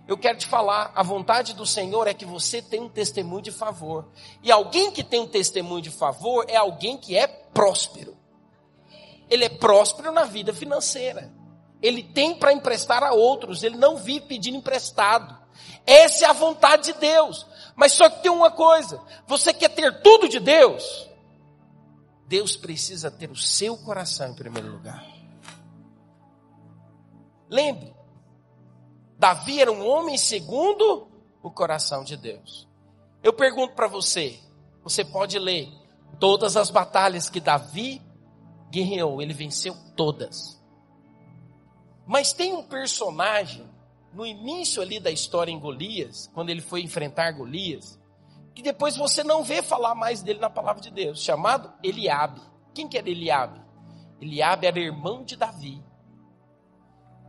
Eu 0.09 0.19
quero 0.19 0.37
te 0.37 0.47
falar, 0.47 0.91
a 0.95 1.03
vontade 1.03 1.55
do 1.55 1.65
Senhor 1.65 2.09
é 2.09 2.15
que 2.15 2.25
você 2.25 2.61
tenha 2.61 2.83
um 2.83 2.89
testemunho 2.89 3.43
de 3.43 3.53
favor. 3.53 4.09
E 4.43 4.51
alguém 4.51 4.91
que 4.91 5.05
tem 5.05 5.21
um 5.21 5.29
testemunho 5.29 5.83
de 5.83 5.91
favor 5.91 6.45
é 6.49 6.57
alguém 6.57 6.97
que 6.97 7.17
é 7.17 7.27
próspero. 7.29 8.18
Ele 9.31 9.45
é 9.45 9.49
próspero 9.49 10.13
na 10.13 10.25
vida 10.25 10.53
financeira. 10.53 11.33
Ele 11.81 12.03
tem 12.03 12.35
para 12.37 12.53
emprestar 12.53 13.03
a 13.03 13.13
outros, 13.13 13.63
ele 13.63 13.77
não 13.77 13.97
vive 13.97 14.27
pedindo 14.27 14.57
emprestado. 14.57 15.37
Essa 15.87 16.27
é 16.27 16.29
a 16.29 16.33
vontade 16.33 16.93
de 16.93 16.99
Deus. 16.99 17.47
Mas 17.77 17.93
só 17.93 18.09
que 18.11 18.23
tem 18.23 18.31
uma 18.31 18.51
coisa: 18.51 19.01
você 19.27 19.53
quer 19.53 19.69
ter 19.69 20.03
tudo 20.03 20.29
de 20.29 20.41
Deus? 20.41 21.09
Deus 22.27 22.57
precisa 22.57 23.11
ter 23.11 23.31
o 23.31 23.37
seu 23.37 23.77
coração 23.77 24.31
em 24.31 24.35
primeiro 24.35 24.71
lugar. 24.71 25.07
Lembre, 27.49 27.95
Davi 29.19 29.61
era 29.61 29.73
um 29.73 29.87
homem 29.87 30.19
segundo 30.19 31.09
o 31.43 31.51
coração 31.51 32.05
de 32.05 32.17
Deus. 32.17 32.69
Eu 33.23 33.33
pergunto 33.33 33.75
para 33.75 33.89
você, 33.89 34.39
você 34.83 35.05
pode 35.05 35.39
ler 35.39 35.69
todas 36.21 36.57
as 36.57 36.71
batalhas 36.71 37.31
que 37.31 37.41
Davi 37.41 38.03
guerreou, 38.71 39.21
ele 39.21 39.33
venceu 39.33 39.77
todas. 39.97 40.63
Mas 42.07 42.33
tem 42.33 42.55
um 42.55 42.63
personagem 42.63 43.69
no 44.13 44.25
início 44.25 44.81
ali 44.81 44.99
da 44.99 45.11
história 45.11 45.53
em 45.53 45.59
Golias, 45.59 46.31
quando 46.35 46.51
ele 46.51 46.61
foi 46.61 46.83
enfrentar 46.83 47.33
Golias, 47.33 47.99
que 48.55 48.63
depois 48.63 48.97
você 48.97 49.23
não 49.23 49.45
vê 49.45 49.63
falar 49.63 49.95
mais 49.95 50.23
dele 50.23 50.41
na 50.41 50.51
palavra 50.51 50.83
de 50.83 50.91
Deus, 50.91 51.23
chamado 51.23 51.73
Eliabe. 51.83 52.41
Quem 52.75 52.89
que 52.89 52.99
era 52.99 53.09
Eliabe? 53.09 53.61
Eliabe 54.21 54.67
era 54.67 54.81
irmão 54.81 55.23
de 55.23 55.37
Davi. 55.37 55.83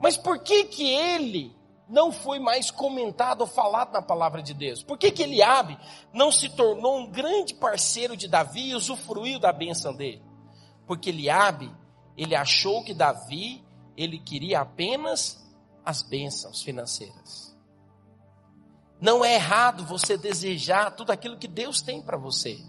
Mas 0.01 0.17
por 0.17 0.39
que 0.39 0.63
que 0.65 0.87
ele 0.89 1.55
não 1.89 2.11
foi 2.11 2.39
mais 2.39 2.71
comentado 2.71 3.41
ou 3.41 3.47
falado 3.47 3.91
na 3.91 4.01
palavra 4.01 4.41
de 4.41 4.53
Deus? 4.53 4.83
Por 4.83 4.97
que, 4.97 5.11
que 5.11 5.23
Eliabe 5.23 5.77
não 6.13 6.31
se 6.31 6.47
tornou 6.49 6.99
um 6.99 7.07
grande 7.07 7.55
parceiro 7.55 8.15
de 8.15 8.27
Davi 8.27 8.69
e 8.69 8.75
usufruiu 8.75 9.39
da 9.39 9.51
bênção 9.51 9.93
dele? 9.93 10.28
Porque 10.89 11.11
Eliabe, 11.11 11.71
ele 12.17 12.33
achou 12.33 12.83
que 12.83 12.95
Davi, 12.95 13.63
ele 13.95 14.17
queria 14.17 14.61
apenas 14.61 15.39
as 15.85 16.01
bênçãos 16.01 16.63
financeiras. 16.63 17.55
Não 18.99 19.23
é 19.23 19.35
errado 19.35 19.85
você 19.85 20.17
desejar 20.17 20.89
tudo 20.95 21.11
aquilo 21.11 21.37
que 21.37 21.47
Deus 21.47 21.83
tem 21.83 22.01
para 22.01 22.17
você. 22.17 22.59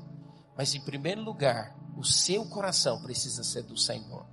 Mas 0.55 0.75
em 0.75 0.83
primeiro 0.83 1.23
lugar, 1.23 1.75
o 1.97 2.05
seu 2.05 2.45
coração 2.45 3.01
precisa 3.01 3.43
ser 3.43 3.63
do 3.63 3.75
Senhor. 3.79 4.27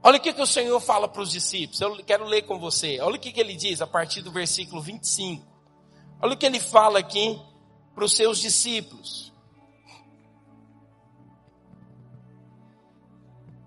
Olha 0.00 0.18
o 0.18 0.20
que, 0.20 0.32
que 0.32 0.40
o 0.40 0.46
Senhor 0.46 0.78
fala 0.78 1.08
para 1.08 1.22
os 1.22 1.32
discípulos. 1.32 1.80
Eu 1.80 1.96
quero 2.04 2.26
ler 2.26 2.42
com 2.42 2.60
você. 2.60 3.00
Olha 3.00 3.16
o 3.16 3.18
que, 3.18 3.32
que 3.32 3.40
ele 3.40 3.56
diz 3.56 3.82
a 3.82 3.88
partir 3.88 4.22
do 4.22 4.30
versículo 4.30 4.80
25. 4.80 5.44
Olha 6.22 6.34
o 6.34 6.36
que 6.36 6.46
ele 6.46 6.60
fala 6.60 7.00
aqui 7.00 7.42
para 7.92 8.04
os 8.04 8.12
seus 8.12 8.38
discípulos. 8.38 9.33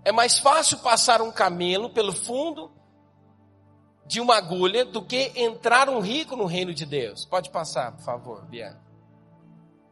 É 0.04 0.12
mais 0.12 0.38
fácil 0.38 0.78
passar 0.78 1.20
um 1.20 1.30
camelo 1.30 1.90
pelo 1.90 2.12
fundo 2.12 2.70
de 4.06 4.20
uma 4.20 4.36
agulha 4.36 4.86
do 4.86 5.04
que 5.04 5.32
entrar 5.36 5.88
um 5.90 6.00
rico 6.00 6.34
no 6.34 6.46
reino 6.46 6.72
de 6.72 6.86
Deus. 6.86 7.26
Pode 7.26 7.50
passar, 7.50 7.92
por 7.92 8.02
favor, 8.02 8.44
Bianca. 8.46 8.80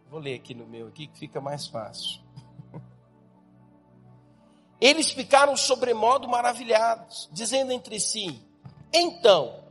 Vou 0.09 0.19
ler 0.19 0.37
aqui 0.37 0.55
no 0.55 0.67
meu 0.67 0.89
aqui 0.89 1.07
que 1.07 1.19
fica 1.19 1.41
mais 1.41 1.67
fácil. 1.67 2.23
Eles 4.81 5.11
ficaram 5.11 5.55
sobremodo 5.57 6.27
maravilhados, 6.27 7.29
dizendo 7.31 7.73
entre 7.73 8.01
si: 8.01 8.43
Então, 8.93 9.63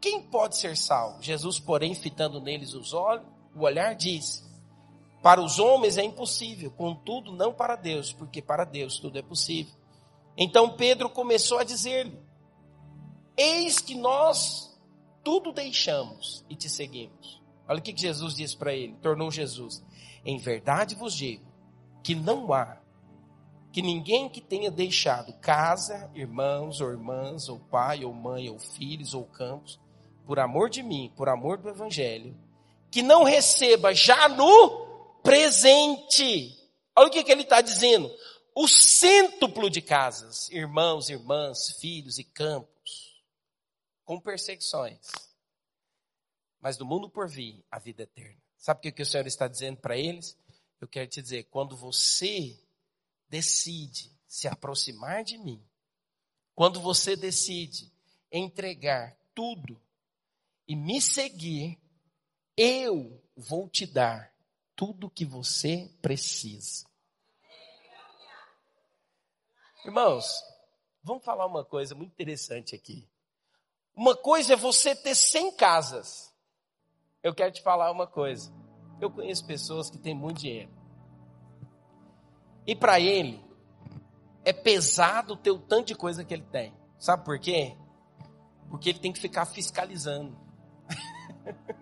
quem 0.00 0.22
pode 0.22 0.56
ser 0.56 0.76
salvo? 0.76 1.20
Jesus, 1.20 1.58
porém, 1.58 1.94
fitando 1.94 2.40
neles 2.40 2.74
os 2.74 2.92
olhos, 2.92 3.26
o 3.52 3.62
olhar 3.62 3.96
disse: 3.96 4.44
Para 5.22 5.40
os 5.40 5.58
homens 5.58 5.98
é 5.98 6.04
impossível, 6.04 6.70
contudo 6.70 7.32
não 7.32 7.52
para 7.52 7.74
Deus, 7.74 8.12
porque 8.12 8.40
para 8.40 8.64
Deus 8.64 9.00
tudo 9.00 9.18
é 9.18 9.22
possível. 9.22 9.77
Então 10.40 10.70
Pedro 10.70 11.10
começou 11.10 11.58
a 11.58 11.64
dizer-lhe: 11.64 12.16
Eis 13.36 13.80
que 13.80 13.96
nós 13.96 14.72
tudo 15.24 15.52
deixamos 15.52 16.44
e 16.48 16.54
te 16.54 16.70
seguimos. 16.70 17.42
Olha 17.68 17.80
o 17.80 17.82
que 17.82 17.94
Jesus 17.94 18.34
disse 18.34 18.56
para 18.56 18.72
ele, 18.72 18.94
tornou 19.02 19.32
Jesus: 19.32 19.84
Em 20.24 20.38
verdade 20.38 20.94
vos 20.94 21.12
digo 21.12 21.44
que 22.04 22.14
não 22.14 22.52
há 22.52 22.78
que 23.72 23.82
ninguém 23.82 24.28
que 24.28 24.40
tenha 24.40 24.70
deixado 24.70 25.32
casa, 25.40 26.10
irmãos 26.14 26.80
ou 26.80 26.90
irmãs, 26.90 27.48
ou 27.48 27.58
pai, 27.58 28.04
ou 28.04 28.12
mãe, 28.14 28.48
ou 28.48 28.58
filhos, 28.58 29.14
ou 29.14 29.24
campos, 29.24 29.78
por 30.24 30.38
amor 30.38 30.70
de 30.70 30.82
mim, 30.82 31.12
por 31.16 31.28
amor 31.28 31.58
do 31.58 31.68
Evangelho, 31.68 32.36
que 32.90 33.02
não 33.02 33.24
receba 33.24 33.94
já 33.94 34.28
no 34.28 35.18
presente. 35.22 36.56
Olha 36.96 37.08
o 37.08 37.10
que, 37.10 37.22
que 37.22 37.30
ele 37.30 37.42
está 37.42 37.60
dizendo. 37.60 38.10
O 38.60 38.66
cêntuplo 38.66 39.70
de 39.70 39.80
casas, 39.80 40.48
irmãos, 40.48 41.08
irmãs, 41.08 41.76
filhos 41.78 42.18
e 42.18 42.24
campos, 42.24 43.22
com 44.04 44.20
perseguições. 44.20 44.98
Mas 46.58 46.76
do 46.76 46.84
mundo 46.84 47.08
por 47.08 47.28
vir, 47.28 47.64
a 47.70 47.78
vida 47.78 48.02
eterna. 48.02 48.42
Sabe 48.56 48.88
o 48.88 48.92
que, 48.92 49.00
o 49.00 49.06
Senhor 49.06 49.28
está 49.28 49.46
dizendo 49.46 49.76
para 49.76 49.96
eles? 49.96 50.36
Eu 50.80 50.88
quero 50.88 51.08
te 51.08 51.22
dizer, 51.22 51.44
quando 51.44 51.76
você 51.76 52.60
decide 53.28 54.10
se 54.26 54.48
aproximar 54.48 55.22
de 55.22 55.38
mim, 55.38 55.64
quando 56.52 56.80
você 56.80 57.14
decide 57.14 57.92
entregar 58.32 59.16
tudo 59.36 59.80
e 60.66 60.74
me 60.74 61.00
seguir, 61.00 61.78
eu 62.56 63.22
vou 63.36 63.68
te 63.68 63.86
dar 63.86 64.34
tudo 64.74 65.06
o 65.06 65.10
que 65.10 65.24
você 65.24 65.88
precisa. 66.02 66.88
Irmãos, 69.88 70.44
vamos 71.02 71.24
falar 71.24 71.46
uma 71.46 71.64
coisa 71.64 71.94
muito 71.94 72.12
interessante 72.12 72.74
aqui. 72.74 73.08
Uma 73.96 74.14
coisa 74.14 74.52
é 74.52 74.56
você 74.56 74.94
ter 74.94 75.14
100 75.14 75.56
casas. 75.56 76.30
Eu 77.22 77.34
quero 77.34 77.52
te 77.52 77.62
falar 77.62 77.90
uma 77.90 78.06
coisa. 78.06 78.52
Eu 79.00 79.10
conheço 79.10 79.46
pessoas 79.46 79.88
que 79.88 79.96
têm 79.96 80.14
muito 80.14 80.40
dinheiro. 80.40 80.70
E 82.66 82.76
para 82.76 83.00
ele, 83.00 83.42
é 84.44 84.52
pesado 84.52 85.34
ter 85.38 85.52
o 85.52 85.58
tanto 85.58 85.86
de 85.86 85.94
coisa 85.94 86.22
que 86.22 86.34
ele 86.34 86.44
tem. 86.52 86.76
Sabe 86.98 87.24
por 87.24 87.38
quê? 87.38 87.74
Porque 88.68 88.90
ele 88.90 88.98
tem 88.98 89.10
que 89.10 89.18
ficar 89.18 89.46
fiscalizando. 89.46 90.38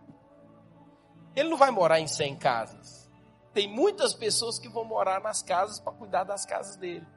ele 1.35 1.49
não 1.49 1.57
vai 1.57 1.73
morar 1.73 1.99
em 1.99 2.07
100 2.07 2.37
casas. 2.37 3.11
Tem 3.53 3.67
muitas 3.67 4.15
pessoas 4.15 4.61
que 4.61 4.69
vão 4.69 4.85
morar 4.85 5.21
nas 5.21 5.43
casas 5.43 5.81
para 5.81 5.93
cuidar 5.93 6.23
das 6.23 6.47
casas 6.47 6.77
dele. 6.77 7.16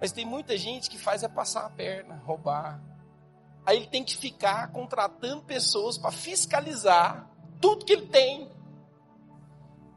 Mas 0.00 0.12
tem 0.12 0.24
muita 0.24 0.56
gente 0.56 0.88
que 0.88 0.98
faz 0.98 1.22
é 1.22 1.28
passar 1.28 1.66
a 1.66 1.70
perna, 1.70 2.22
roubar. 2.24 2.80
Aí 3.66 3.76
ele 3.76 3.86
tem 3.86 4.04
que 4.04 4.16
ficar 4.16 4.70
contratando 4.72 5.42
pessoas 5.42 5.98
para 5.98 6.10
fiscalizar 6.10 7.28
tudo 7.60 7.84
que 7.84 7.92
ele 7.92 8.06
tem. 8.06 8.50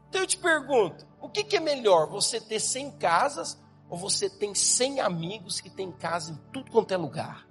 Então 0.08 0.20
eu 0.20 0.26
te 0.26 0.36
pergunto, 0.36 1.06
o 1.20 1.28
que, 1.28 1.44
que, 1.44 1.56
é 1.56 1.60
melhor, 1.60 2.08
você 2.08 2.40
ter 2.40 2.60
100 2.60 2.98
casas 2.98 3.58
ou 3.88 3.96
você 3.96 4.28
tem 4.28 4.54
100 4.54 5.00
amigos 5.00 5.60
que 5.60 5.70
tem 5.70 5.90
casa 5.90 6.32
em 6.32 6.36
tudo 6.52 6.70
quanto 6.70 6.92
é 6.92 6.96
lugar? 6.96 7.46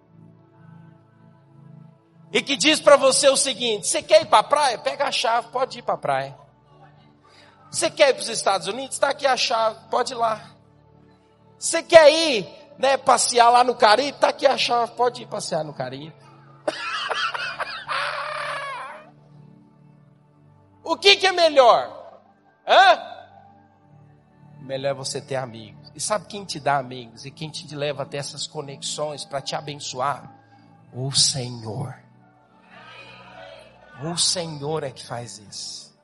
E 2.31 2.41
que 2.41 2.55
diz 2.55 2.79
para 2.79 2.95
você 2.95 3.27
o 3.29 3.35
seguinte: 3.35 3.87
você 3.87 4.01
quer 4.01 4.21
ir 4.21 4.25
para 4.27 4.39
a 4.39 4.43
praia? 4.43 4.77
Pega 4.77 5.05
a 5.05 5.11
chave, 5.11 5.47
pode 5.49 5.79
ir 5.79 5.81
para 5.81 5.95
a 5.95 5.97
praia. 5.97 6.37
Você 7.69 7.89
quer 7.89 8.09
ir 8.09 8.13
para 8.13 8.21
os 8.21 8.29
Estados 8.29 8.67
Unidos? 8.67 8.95
Está 8.95 9.09
aqui 9.09 9.25
a 9.25 9.35
chave, 9.35 9.79
pode 9.89 10.13
ir 10.13 10.17
lá. 10.17 10.55
Você 11.61 11.81
quer 11.83 12.11
ir, 12.11 12.49
né, 12.79 12.97
passear 12.97 13.51
lá 13.51 13.63
no 13.63 13.75
Caribe? 13.75 14.09
Está 14.09 14.29
aqui 14.29 14.47
a 14.47 14.57
chave, 14.57 14.93
pode 14.93 15.21
ir 15.21 15.27
passear 15.27 15.63
no 15.63 15.71
Caribe. 15.71 16.15
o 20.83 20.97
que, 20.97 21.17
que 21.17 21.27
é 21.27 21.31
melhor? 21.31 22.19
Hã? 22.67 22.99
Melhor 24.61 24.89
é 24.89 24.93
você 24.95 25.21
ter 25.21 25.35
amigos. 25.35 25.91
E 25.93 25.99
sabe 25.99 26.25
quem 26.25 26.43
te 26.43 26.59
dá 26.59 26.79
amigos 26.79 27.27
e 27.27 27.31
quem 27.31 27.51
te 27.51 27.75
leva 27.75 28.01
até 28.01 28.17
essas 28.17 28.47
conexões 28.47 29.23
para 29.23 29.39
te 29.39 29.53
abençoar? 29.53 30.35
O 30.91 31.11
Senhor. 31.11 31.95
O 34.03 34.17
Senhor 34.17 34.83
é 34.83 34.89
que 34.89 35.05
faz 35.05 35.37
isso. 35.37 35.95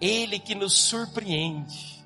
Ele 0.00 0.40
que 0.40 0.56
nos 0.56 0.76
surpreende. 0.76 2.04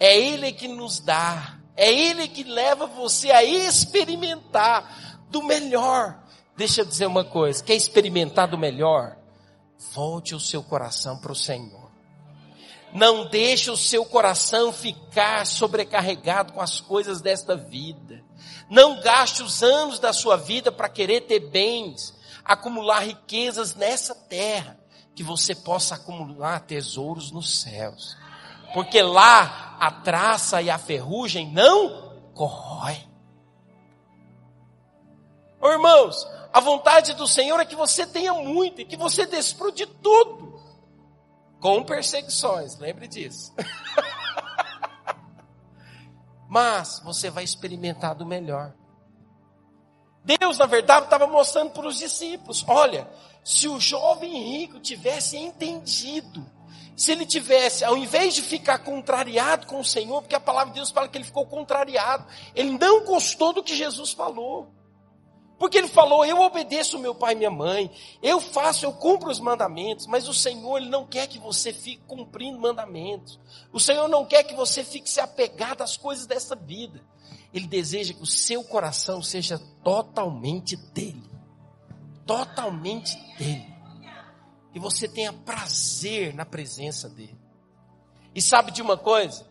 É 0.00 0.18
Ele 0.18 0.50
que 0.50 0.66
nos 0.66 0.98
dá. 0.98 1.57
É 1.78 1.92
Ele 1.92 2.26
que 2.26 2.42
leva 2.42 2.88
você 2.88 3.30
a 3.30 3.44
experimentar 3.44 5.22
do 5.30 5.44
melhor. 5.44 6.18
Deixa 6.56 6.80
eu 6.80 6.84
dizer 6.84 7.06
uma 7.06 7.24
coisa: 7.24 7.62
quer 7.62 7.76
experimentar 7.76 8.48
do 8.48 8.58
melhor? 8.58 9.16
Volte 9.92 10.34
o 10.34 10.40
seu 10.40 10.60
coração 10.60 11.18
para 11.18 11.30
o 11.30 11.36
Senhor. 11.36 11.88
Não 12.92 13.28
deixe 13.28 13.70
o 13.70 13.76
seu 13.76 14.04
coração 14.04 14.72
ficar 14.72 15.46
sobrecarregado 15.46 16.52
com 16.52 16.60
as 16.60 16.80
coisas 16.80 17.20
desta 17.20 17.56
vida. 17.56 18.24
Não 18.68 19.00
gaste 19.00 19.40
os 19.44 19.62
anos 19.62 20.00
da 20.00 20.12
sua 20.12 20.36
vida 20.36 20.72
para 20.72 20.88
querer 20.88 21.22
ter 21.22 21.38
bens, 21.38 22.12
acumular 22.44 23.04
riquezas 23.04 23.76
nessa 23.76 24.16
terra, 24.16 24.76
que 25.14 25.22
você 25.22 25.54
possa 25.54 25.94
acumular 25.94 26.58
tesouros 26.60 27.30
nos 27.30 27.60
céus. 27.60 28.16
Porque 28.72 29.02
lá 29.02 29.76
a 29.78 29.90
traça 29.90 30.60
e 30.60 30.70
a 30.70 30.78
ferrugem 30.78 31.50
não 31.50 32.12
corrói. 32.34 33.06
Irmãos, 35.62 36.26
a 36.52 36.60
vontade 36.60 37.14
do 37.14 37.26
Senhor 37.26 37.58
é 37.60 37.64
que 37.64 37.76
você 37.76 38.06
tenha 38.06 38.34
muito 38.34 38.80
e 38.80 38.84
que 38.84 38.96
você 38.96 39.26
desfrute 39.26 39.86
tudo. 39.86 40.58
Com 41.60 41.82
perseguições, 41.82 42.78
lembre 42.78 43.08
disso. 43.08 43.52
Mas 46.48 47.00
você 47.00 47.30
vai 47.30 47.44
experimentar 47.44 48.14
do 48.14 48.24
melhor. 48.24 48.72
Deus, 50.24 50.58
na 50.58 50.66
verdade, 50.66 51.04
estava 51.04 51.26
mostrando 51.26 51.70
para 51.70 51.86
os 51.86 51.98
discípulos: 51.98 52.64
olha, 52.66 53.08
se 53.44 53.68
o 53.68 53.80
jovem 53.80 54.58
rico 54.58 54.78
tivesse 54.78 55.36
entendido, 55.36 56.46
se 56.98 57.12
ele 57.12 57.24
tivesse, 57.24 57.84
ao 57.84 57.96
invés 57.96 58.34
de 58.34 58.42
ficar 58.42 58.80
contrariado 58.80 59.68
com 59.68 59.78
o 59.78 59.84
Senhor, 59.84 60.20
porque 60.20 60.34
a 60.34 60.40
palavra 60.40 60.70
de 60.70 60.80
Deus 60.80 60.90
fala 60.90 61.06
que 61.06 61.16
ele 61.16 61.24
ficou 61.24 61.46
contrariado, 61.46 62.26
ele 62.56 62.76
não 62.76 63.04
gostou 63.04 63.52
do 63.52 63.62
que 63.62 63.76
Jesus 63.76 64.10
falou. 64.10 64.74
Porque 65.60 65.78
ele 65.78 65.86
falou: 65.86 66.24
Eu 66.24 66.40
obedeço 66.40 66.98
meu 66.98 67.14
pai 67.14 67.34
e 67.34 67.36
minha 67.36 67.52
mãe, 67.52 67.88
eu 68.20 68.40
faço, 68.40 68.84
eu 68.84 68.92
cumpro 68.92 69.30
os 69.30 69.38
mandamentos, 69.38 70.08
mas 70.08 70.26
o 70.26 70.34
Senhor 70.34 70.78
ele 70.78 70.88
não 70.88 71.06
quer 71.06 71.28
que 71.28 71.38
você 71.38 71.72
fique 71.72 72.02
cumprindo 72.04 72.58
mandamentos. 72.58 73.38
O 73.72 73.78
Senhor 73.78 74.08
não 74.08 74.26
quer 74.26 74.42
que 74.42 74.56
você 74.56 74.82
fique 74.82 75.08
se 75.08 75.20
apegado 75.20 75.82
às 75.82 75.96
coisas 75.96 76.26
dessa 76.26 76.56
vida. 76.56 77.00
Ele 77.54 77.68
deseja 77.68 78.12
que 78.12 78.22
o 78.22 78.26
seu 78.26 78.64
coração 78.64 79.22
seja 79.22 79.56
totalmente 79.84 80.74
dele. 80.92 81.30
Totalmente 82.26 83.16
dele. 83.38 83.77
Que 84.72 84.78
você 84.78 85.08
tenha 85.08 85.32
prazer 85.32 86.34
na 86.34 86.44
presença 86.44 87.08
dele. 87.08 87.38
E 88.34 88.42
sabe 88.42 88.70
de 88.70 88.82
uma 88.82 88.96
coisa? 88.96 89.46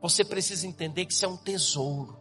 Você 0.00 0.24
precisa 0.24 0.66
entender 0.66 1.06
que 1.06 1.12
isso 1.12 1.24
é 1.24 1.28
um 1.28 1.36
tesouro. 1.36 2.20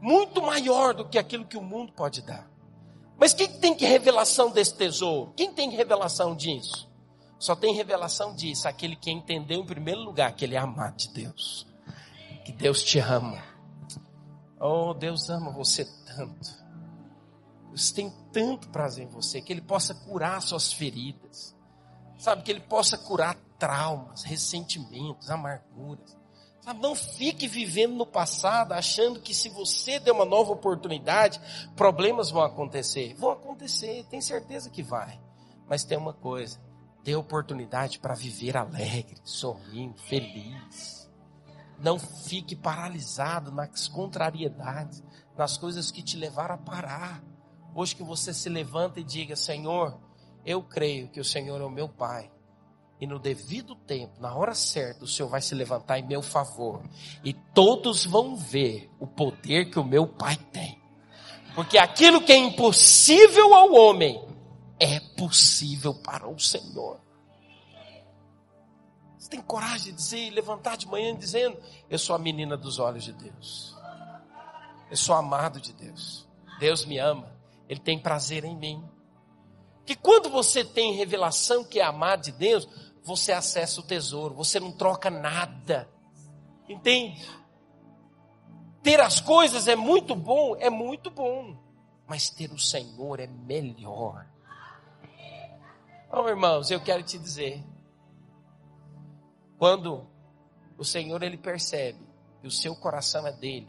Muito 0.00 0.40
maior 0.40 0.94
do 0.94 1.08
que 1.08 1.18
aquilo 1.18 1.44
que 1.44 1.56
o 1.56 1.62
mundo 1.62 1.92
pode 1.92 2.22
dar. 2.22 2.48
Mas 3.18 3.32
quem 3.32 3.48
tem 3.48 3.74
que 3.74 3.84
revelação 3.84 4.50
desse 4.50 4.74
tesouro? 4.74 5.32
Quem 5.36 5.52
tem 5.52 5.70
revelação 5.70 6.34
disso? 6.36 6.88
Só 7.38 7.54
tem 7.54 7.74
revelação 7.74 8.34
disso 8.34 8.68
aquele 8.68 8.96
que 8.96 9.10
entendeu 9.10 9.60
em 9.60 9.66
primeiro 9.66 10.00
lugar 10.00 10.32
que 10.32 10.44
ele 10.44 10.54
é 10.54 10.58
amado 10.58 10.96
de 10.96 11.08
Deus. 11.08 11.66
Que 12.44 12.52
Deus 12.52 12.82
te 12.82 12.98
ama 12.98 13.42
Oh, 14.60 14.92
Deus 14.92 15.30
ama 15.30 15.52
você 15.52 15.84
tanto. 16.04 16.67
Deus 17.68 17.90
tem 17.90 18.10
tanto 18.32 18.68
prazer 18.68 19.04
em 19.04 19.08
você, 19.08 19.40
que 19.40 19.52
Ele 19.52 19.60
possa 19.60 19.94
curar 19.94 20.40
suas 20.42 20.72
feridas. 20.72 21.56
Sabe, 22.18 22.42
que 22.42 22.50
Ele 22.50 22.60
possa 22.60 22.98
curar 22.98 23.36
traumas, 23.58 24.22
ressentimentos, 24.24 25.30
amarguras. 25.30 26.16
Sabe, 26.60 26.80
não 26.80 26.94
fique 26.94 27.46
vivendo 27.46 27.94
no 27.94 28.06
passado 28.06 28.72
achando 28.72 29.20
que 29.20 29.32
se 29.32 29.48
você 29.48 29.98
der 29.98 30.12
uma 30.12 30.24
nova 30.24 30.52
oportunidade, 30.52 31.40
problemas 31.76 32.30
vão 32.30 32.42
acontecer. 32.42 33.14
Vão 33.14 33.30
acontecer, 33.30 34.04
tem 34.10 34.20
certeza 34.20 34.68
que 34.68 34.82
vai. 34.82 35.20
Mas 35.68 35.84
tem 35.84 35.96
uma 35.96 36.12
coisa, 36.12 36.60
dê 37.04 37.14
oportunidade 37.14 37.98
para 37.98 38.14
viver 38.14 38.56
alegre, 38.56 39.20
sorrindo, 39.24 39.98
feliz. 40.02 41.08
Não 41.78 41.98
fique 41.98 42.56
paralisado 42.56 43.52
nas 43.52 43.86
contrariedades, 43.86 45.02
nas 45.36 45.56
coisas 45.56 45.92
que 45.92 46.02
te 46.02 46.16
levaram 46.16 46.56
a 46.56 46.58
parar. 46.58 47.22
Hoje 47.74 47.94
que 47.94 48.02
você 48.02 48.32
se 48.34 48.48
levanta 48.48 49.00
e 49.00 49.04
diga: 49.04 49.36
Senhor, 49.36 49.98
eu 50.44 50.62
creio 50.62 51.08
que 51.08 51.20
o 51.20 51.24
Senhor 51.24 51.60
é 51.60 51.64
o 51.64 51.70
meu 51.70 51.88
Pai. 51.88 52.30
E 53.00 53.06
no 53.06 53.18
devido 53.18 53.76
tempo, 53.76 54.20
na 54.20 54.34
hora 54.34 54.54
certa, 54.54 55.04
o 55.04 55.08
Senhor 55.08 55.28
vai 55.28 55.40
se 55.40 55.54
levantar 55.54 55.98
em 55.98 56.06
meu 56.06 56.20
favor. 56.20 56.82
E 57.24 57.32
todos 57.32 58.04
vão 58.04 58.34
ver 58.34 58.90
o 58.98 59.06
poder 59.06 59.70
que 59.70 59.78
o 59.78 59.84
meu 59.84 60.06
Pai 60.06 60.36
tem. 60.52 60.82
Porque 61.54 61.78
aquilo 61.78 62.20
que 62.20 62.32
é 62.32 62.36
impossível 62.36 63.54
ao 63.54 63.72
homem 63.72 64.20
é 64.80 65.00
possível 65.16 65.94
para 65.94 66.28
o 66.28 66.38
Senhor. 66.38 67.00
Você 69.16 69.28
tem 69.28 69.42
coragem 69.42 69.92
de 69.92 69.92
dizer, 69.92 70.30
levantar 70.30 70.76
de 70.76 70.88
manhã 70.88 71.14
dizendo: 71.14 71.56
Eu 71.88 71.98
sou 71.98 72.16
a 72.16 72.18
menina 72.18 72.56
dos 72.56 72.78
olhos 72.78 73.04
de 73.04 73.12
Deus. 73.12 73.76
Eu 74.90 74.96
sou 74.96 75.14
amado 75.14 75.60
de 75.60 75.72
Deus. 75.72 76.26
Deus 76.58 76.84
me 76.84 76.98
ama. 76.98 77.37
Ele 77.68 77.80
tem 77.80 77.98
prazer 77.98 78.44
em 78.44 78.56
mim. 78.56 78.88
Que 79.84 79.94
quando 79.94 80.30
você 80.30 80.64
tem 80.64 80.94
revelação 80.94 81.64
que 81.64 81.80
é 81.80 81.84
amado 81.84 82.22
de 82.22 82.32
Deus, 82.32 82.68
você 83.02 83.32
acessa 83.32 83.80
o 83.80 83.84
tesouro, 83.84 84.34
você 84.34 84.58
não 84.58 84.72
troca 84.72 85.10
nada. 85.10 85.88
Entende? 86.68 87.26
Ter 88.82 89.00
as 89.00 89.20
coisas 89.20 89.68
é 89.68 89.76
muito 89.76 90.14
bom, 90.14 90.56
é 90.56 90.70
muito 90.70 91.10
bom. 91.10 91.56
Mas 92.06 92.30
ter 92.30 92.52
o 92.52 92.58
Senhor 92.58 93.20
é 93.20 93.26
melhor. 93.26 94.26
Oh, 96.10 96.26
irmãos, 96.26 96.70
eu 96.70 96.80
quero 96.80 97.02
te 97.02 97.18
dizer, 97.18 97.62
quando 99.58 100.06
o 100.78 100.84
Senhor 100.84 101.22
ele 101.22 101.36
percebe 101.36 101.98
que 102.40 102.46
o 102.46 102.50
seu 102.50 102.74
coração 102.74 103.26
é 103.26 103.32
dele, 103.32 103.68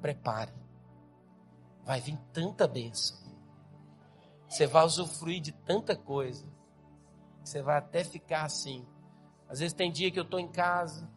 prepare. 0.00 0.52
Vai 1.86 2.00
vir 2.00 2.18
tanta 2.32 2.66
bênção. 2.66 3.16
Você 4.48 4.66
vai 4.66 4.84
usufruir 4.84 5.40
de 5.40 5.52
tanta 5.52 5.96
coisa. 5.96 6.44
Você 7.44 7.62
vai 7.62 7.78
até 7.78 8.02
ficar 8.02 8.44
assim. 8.44 8.84
Às 9.48 9.60
vezes 9.60 9.72
tem 9.72 9.92
dia 9.92 10.10
que 10.10 10.18
eu 10.18 10.24
estou 10.24 10.40
em 10.40 10.48
casa, 10.48 11.08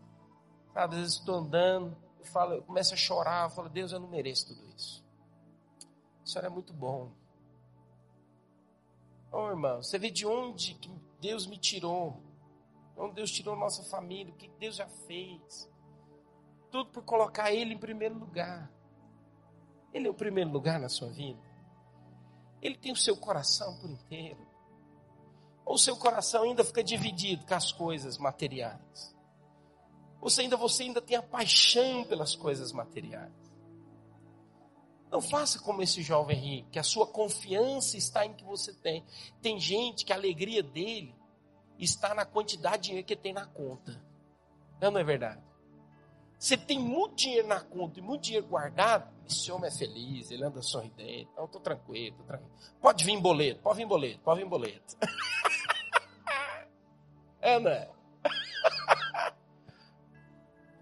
sabe? 0.71 0.93
Às 0.93 1.01
vezes 1.01 1.15
estou 1.17 1.35
andando, 1.35 1.97
eu, 2.19 2.25
falo, 2.25 2.53
eu 2.53 2.61
começo 2.61 2.93
a 2.93 2.97
chorar, 2.97 3.47
eu 3.47 3.49
falo, 3.49 3.67
Deus, 3.67 3.91
eu 3.91 3.99
não 3.99 4.07
mereço 4.07 4.49
tudo 4.49 4.63
isso. 4.75 5.03
O 6.23 6.29
Senhor 6.29 6.45
é 6.45 6.49
muito 6.49 6.71
bom. 6.71 7.11
Oh, 9.31 9.49
irmão, 9.49 9.81
você 9.81 9.97
vê 9.97 10.11
de 10.11 10.27
onde 10.27 10.75
que 10.75 10.91
Deus 11.19 11.47
me 11.47 11.57
tirou. 11.57 12.21
Onde 12.95 13.15
Deus 13.15 13.31
tirou 13.31 13.55
nossa 13.55 13.83
família, 13.83 14.31
o 14.31 14.37
que 14.37 14.49
Deus 14.59 14.75
já 14.75 14.87
fez. 14.87 15.67
Tudo 16.69 16.91
por 16.91 17.03
colocar 17.03 17.51
Ele 17.51 17.73
em 17.73 17.79
primeiro 17.79 18.19
lugar. 18.19 18.71
Ele 19.93 20.07
é 20.07 20.09
o 20.09 20.13
primeiro 20.13 20.51
lugar 20.51 20.79
na 20.79 20.89
sua 20.89 21.09
vida. 21.09 21.39
ele 22.61 22.75
tem 22.75 22.91
o 22.91 22.95
seu 22.95 23.15
coração 23.15 23.77
por 23.79 23.89
inteiro. 23.89 24.45
Ou 25.65 25.77
seu 25.77 25.95
coração 25.95 26.43
ainda 26.43 26.63
fica 26.63 26.83
dividido 26.83 27.45
com 27.45 27.53
as 27.53 27.71
coisas 27.71 28.17
materiais. 28.17 29.15
Você 30.19 30.41
ainda, 30.41 30.57
você 30.57 30.83
ainda 30.83 31.01
tem 31.01 31.15
a 31.15 31.21
paixão 31.21 32.03
pelas 32.03 32.35
coisas 32.35 32.71
materiais. 32.71 33.31
Não 35.11 35.21
faça 35.21 35.59
como 35.59 35.81
esse 35.81 36.01
jovem 36.01 36.37
rico, 36.37 36.69
que 36.69 36.79
a 36.79 36.83
sua 36.83 37.07
confiança 37.07 37.97
está 37.97 38.25
em 38.25 38.33
que 38.33 38.43
você 38.43 38.73
tem. 38.73 39.05
Tem 39.41 39.59
gente 39.59 40.05
que 40.05 40.13
a 40.13 40.15
alegria 40.15 40.61
dele 40.61 41.15
está 41.79 42.13
na 42.13 42.25
quantidade 42.25 42.83
de 42.83 42.87
dinheiro 42.89 43.07
que 43.07 43.15
tem 43.15 43.33
na 43.33 43.45
conta. 43.45 44.03
Não, 44.81 44.91
não 44.91 44.99
é 44.99 45.03
verdade? 45.03 45.41
Você 46.39 46.55
tem 46.55 46.79
muito 46.79 47.17
dinheiro 47.17 47.49
na 47.49 47.59
conta 47.59 47.99
e 47.99 48.01
muito 48.01 48.23
dinheiro 48.23 48.47
guardado, 48.47 49.13
esse 49.27 49.51
homem 49.51 49.67
é 49.67 49.71
feliz, 49.71 50.31
ele 50.31 50.45
anda 50.45 50.61
sorridente. 50.61 51.27
Não, 51.35 51.43
estou 51.43 51.59
tranquilo, 51.59 52.15
tô 52.15 52.23
tranquilo. 52.23 52.53
Pode 52.79 53.03
vir 53.03 53.19
boleto, 53.19 53.61
pode 53.61 53.77
vir 53.77 53.85
boleto, 53.85 54.21
pode 54.21 54.39
vir 54.39 54.47
boleto. 54.47 54.95
é, 57.41 57.59
não 57.59 57.69
é? 57.69 57.91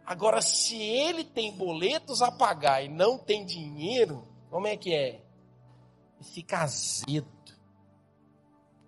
Agora, 0.06 0.44
se 0.44 0.80
ele 0.80 1.24
tem 1.24 1.52
boletos 1.52 2.22
a 2.22 2.32
pagar 2.32 2.84
e 2.84 2.88
não 2.88 3.18
tem 3.18 3.44
dinheiro, 3.44 4.28
como 4.52 4.68
é 4.68 4.78
que 4.78 4.94
é? 4.94 5.26
Fica 6.22 6.60
azedo. 6.60 7.28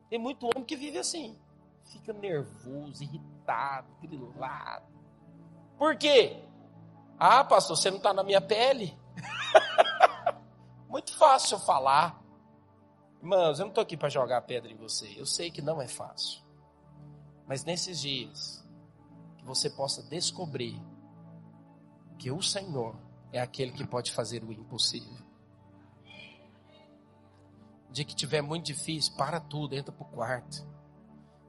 Tem 0.07 0.19
muito 0.19 0.45
homem 0.45 0.63
que 0.63 0.75
vive 0.75 0.99
assim. 0.99 1.35
Fica 1.85 2.13
nervoso, 2.13 3.03
irritado, 3.03 3.87
grilado. 4.01 4.85
Por 5.75 5.97
quê? 5.97 6.47
Ah, 7.19 7.43
pastor, 7.43 7.75
você 7.75 7.91
não 7.91 7.97
está 7.97 8.13
na 8.13 8.23
minha 8.23 8.39
pele? 8.39 8.97
muito 10.87 11.13
fácil 11.17 11.57
eu 11.57 11.59
falar. 11.59 12.17
Irmãos, 13.21 13.59
eu 13.59 13.65
não 13.65 13.71
estou 13.71 13.81
aqui 13.81 13.97
para 13.97 14.07
jogar 14.07 14.41
pedra 14.43 14.71
em 14.71 14.77
você. 14.77 15.13
Eu 15.17 15.25
sei 15.25 15.51
que 15.51 15.61
não 15.61 15.81
é 15.81 15.87
fácil. 15.87 16.41
Mas 17.45 17.65
nesses 17.65 17.99
dias, 17.99 18.65
que 19.37 19.43
você 19.43 19.69
possa 19.69 20.01
descobrir 20.03 20.81
que 22.17 22.31
o 22.31 22.41
Senhor 22.41 22.95
é 23.33 23.41
aquele 23.41 23.73
que 23.73 23.85
pode 23.85 24.13
fazer 24.13 24.41
o 24.41 24.53
impossível. 24.53 25.27
O 27.89 27.91
dia 27.91 28.05
que 28.05 28.15
tiver 28.15 28.41
muito 28.41 28.65
difícil, 28.65 29.13
para 29.17 29.41
tudo, 29.41 29.75
entra 29.75 29.91
para 29.91 30.07
o 30.07 30.09
quarto. 30.09 30.65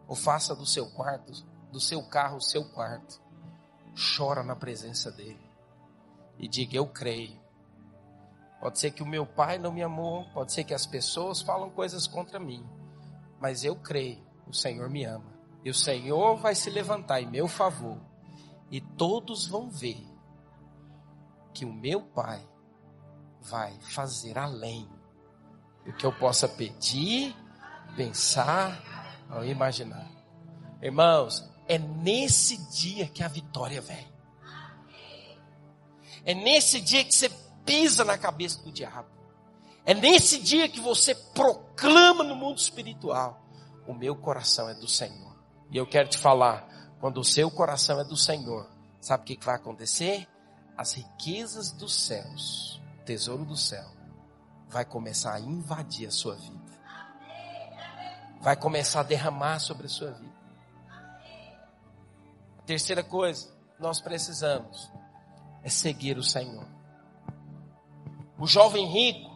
Ou 0.08 0.16
faça 0.16 0.56
do 0.56 0.66
seu 0.66 0.90
quarto, 0.90 1.32
do 1.70 1.78
seu 1.78 2.02
carro, 2.08 2.38
o 2.38 2.42
seu 2.42 2.64
quarto. 2.70 3.22
Chora 4.16 4.42
na 4.42 4.56
presença 4.56 5.12
dele. 5.12 5.49
E 6.40 6.48
diga: 6.48 6.76
Eu 6.76 6.86
creio. 6.86 7.38
Pode 8.60 8.78
ser 8.78 8.90
que 8.90 9.02
o 9.02 9.06
meu 9.06 9.24
pai 9.24 9.58
não 9.58 9.72
me 9.72 9.82
amou, 9.82 10.24
pode 10.34 10.52
ser 10.52 10.64
que 10.64 10.74
as 10.74 10.86
pessoas 10.86 11.40
falam 11.40 11.70
coisas 11.70 12.06
contra 12.06 12.38
mim, 12.38 12.66
mas 13.40 13.64
eu 13.64 13.74
creio, 13.74 14.22
o 14.46 14.52
Senhor 14.52 14.90
me 14.90 15.04
ama. 15.04 15.32
E 15.64 15.70
o 15.70 15.74
Senhor 15.74 16.36
vai 16.36 16.54
se 16.54 16.68
levantar 16.68 17.22
em 17.22 17.30
meu 17.30 17.48
favor, 17.48 17.98
e 18.70 18.80
todos 18.80 19.46
vão 19.46 19.70
ver 19.70 20.06
que 21.54 21.64
o 21.64 21.72
meu 21.72 22.02
Pai 22.02 22.46
vai 23.40 23.78
fazer 23.80 24.38
além 24.38 24.86
do 25.84 25.92
que 25.94 26.04
eu 26.04 26.12
possa 26.12 26.46
pedir, 26.46 27.34
pensar 27.96 29.26
ou 29.34 29.42
imaginar. 29.42 30.06
Irmãos, 30.82 31.48
é 31.66 31.78
nesse 31.78 32.58
dia 32.70 33.06
que 33.06 33.22
a 33.22 33.28
vitória 33.28 33.80
vem. 33.80 34.09
É 36.24 36.34
nesse 36.34 36.80
dia 36.80 37.04
que 37.04 37.14
você 37.14 37.30
pisa 37.64 38.04
na 38.04 38.18
cabeça 38.18 38.62
do 38.62 38.72
diabo. 38.72 39.08
É 39.84 39.94
nesse 39.94 40.38
dia 40.38 40.68
que 40.68 40.80
você 40.80 41.14
proclama 41.14 42.22
no 42.22 42.36
mundo 42.36 42.58
espiritual: 42.58 43.42
o 43.86 43.94
meu 43.94 44.14
coração 44.14 44.68
é 44.68 44.74
do 44.74 44.88
Senhor. 44.88 45.36
E 45.70 45.76
eu 45.76 45.86
quero 45.86 46.08
te 46.08 46.18
falar: 46.18 46.68
quando 47.00 47.18
o 47.18 47.24
seu 47.24 47.50
coração 47.50 48.00
é 48.00 48.04
do 48.04 48.16
Senhor, 48.16 48.70
sabe 49.00 49.22
o 49.22 49.26
que 49.26 49.44
vai 49.44 49.54
acontecer? 49.54 50.26
as 50.80 50.94
riquezas 50.94 51.70
dos 51.72 51.94
céus, 51.94 52.80
o 53.02 53.04
tesouro 53.04 53.44
do 53.44 53.54
céu, 53.54 53.84
vai 54.66 54.82
começar 54.82 55.34
a 55.34 55.40
invadir 55.40 56.08
a 56.08 56.10
sua 56.10 56.36
vida. 56.36 56.72
Vai 58.40 58.56
começar 58.56 59.00
a 59.00 59.02
derramar 59.02 59.58
sobre 59.58 59.84
a 59.84 59.90
sua 59.90 60.12
vida. 60.12 60.34
A 62.60 62.62
terceira 62.62 63.04
coisa, 63.04 63.54
nós 63.78 64.00
precisamos 64.00 64.90
é 65.62 65.68
seguir 65.68 66.16
o 66.16 66.22
Senhor. 66.22 66.66
O 68.38 68.46
jovem 68.46 68.86
rico, 68.86 69.30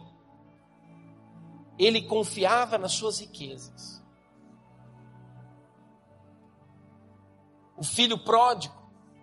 ele 1.77 2.01
confiava 2.01 2.77
nas 2.77 2.93
suas 2.93 3.19
riquezas. 3.19 4.03
O 7.77 7.83
filho 7.83 8.17
pródigo, 8.17 8.73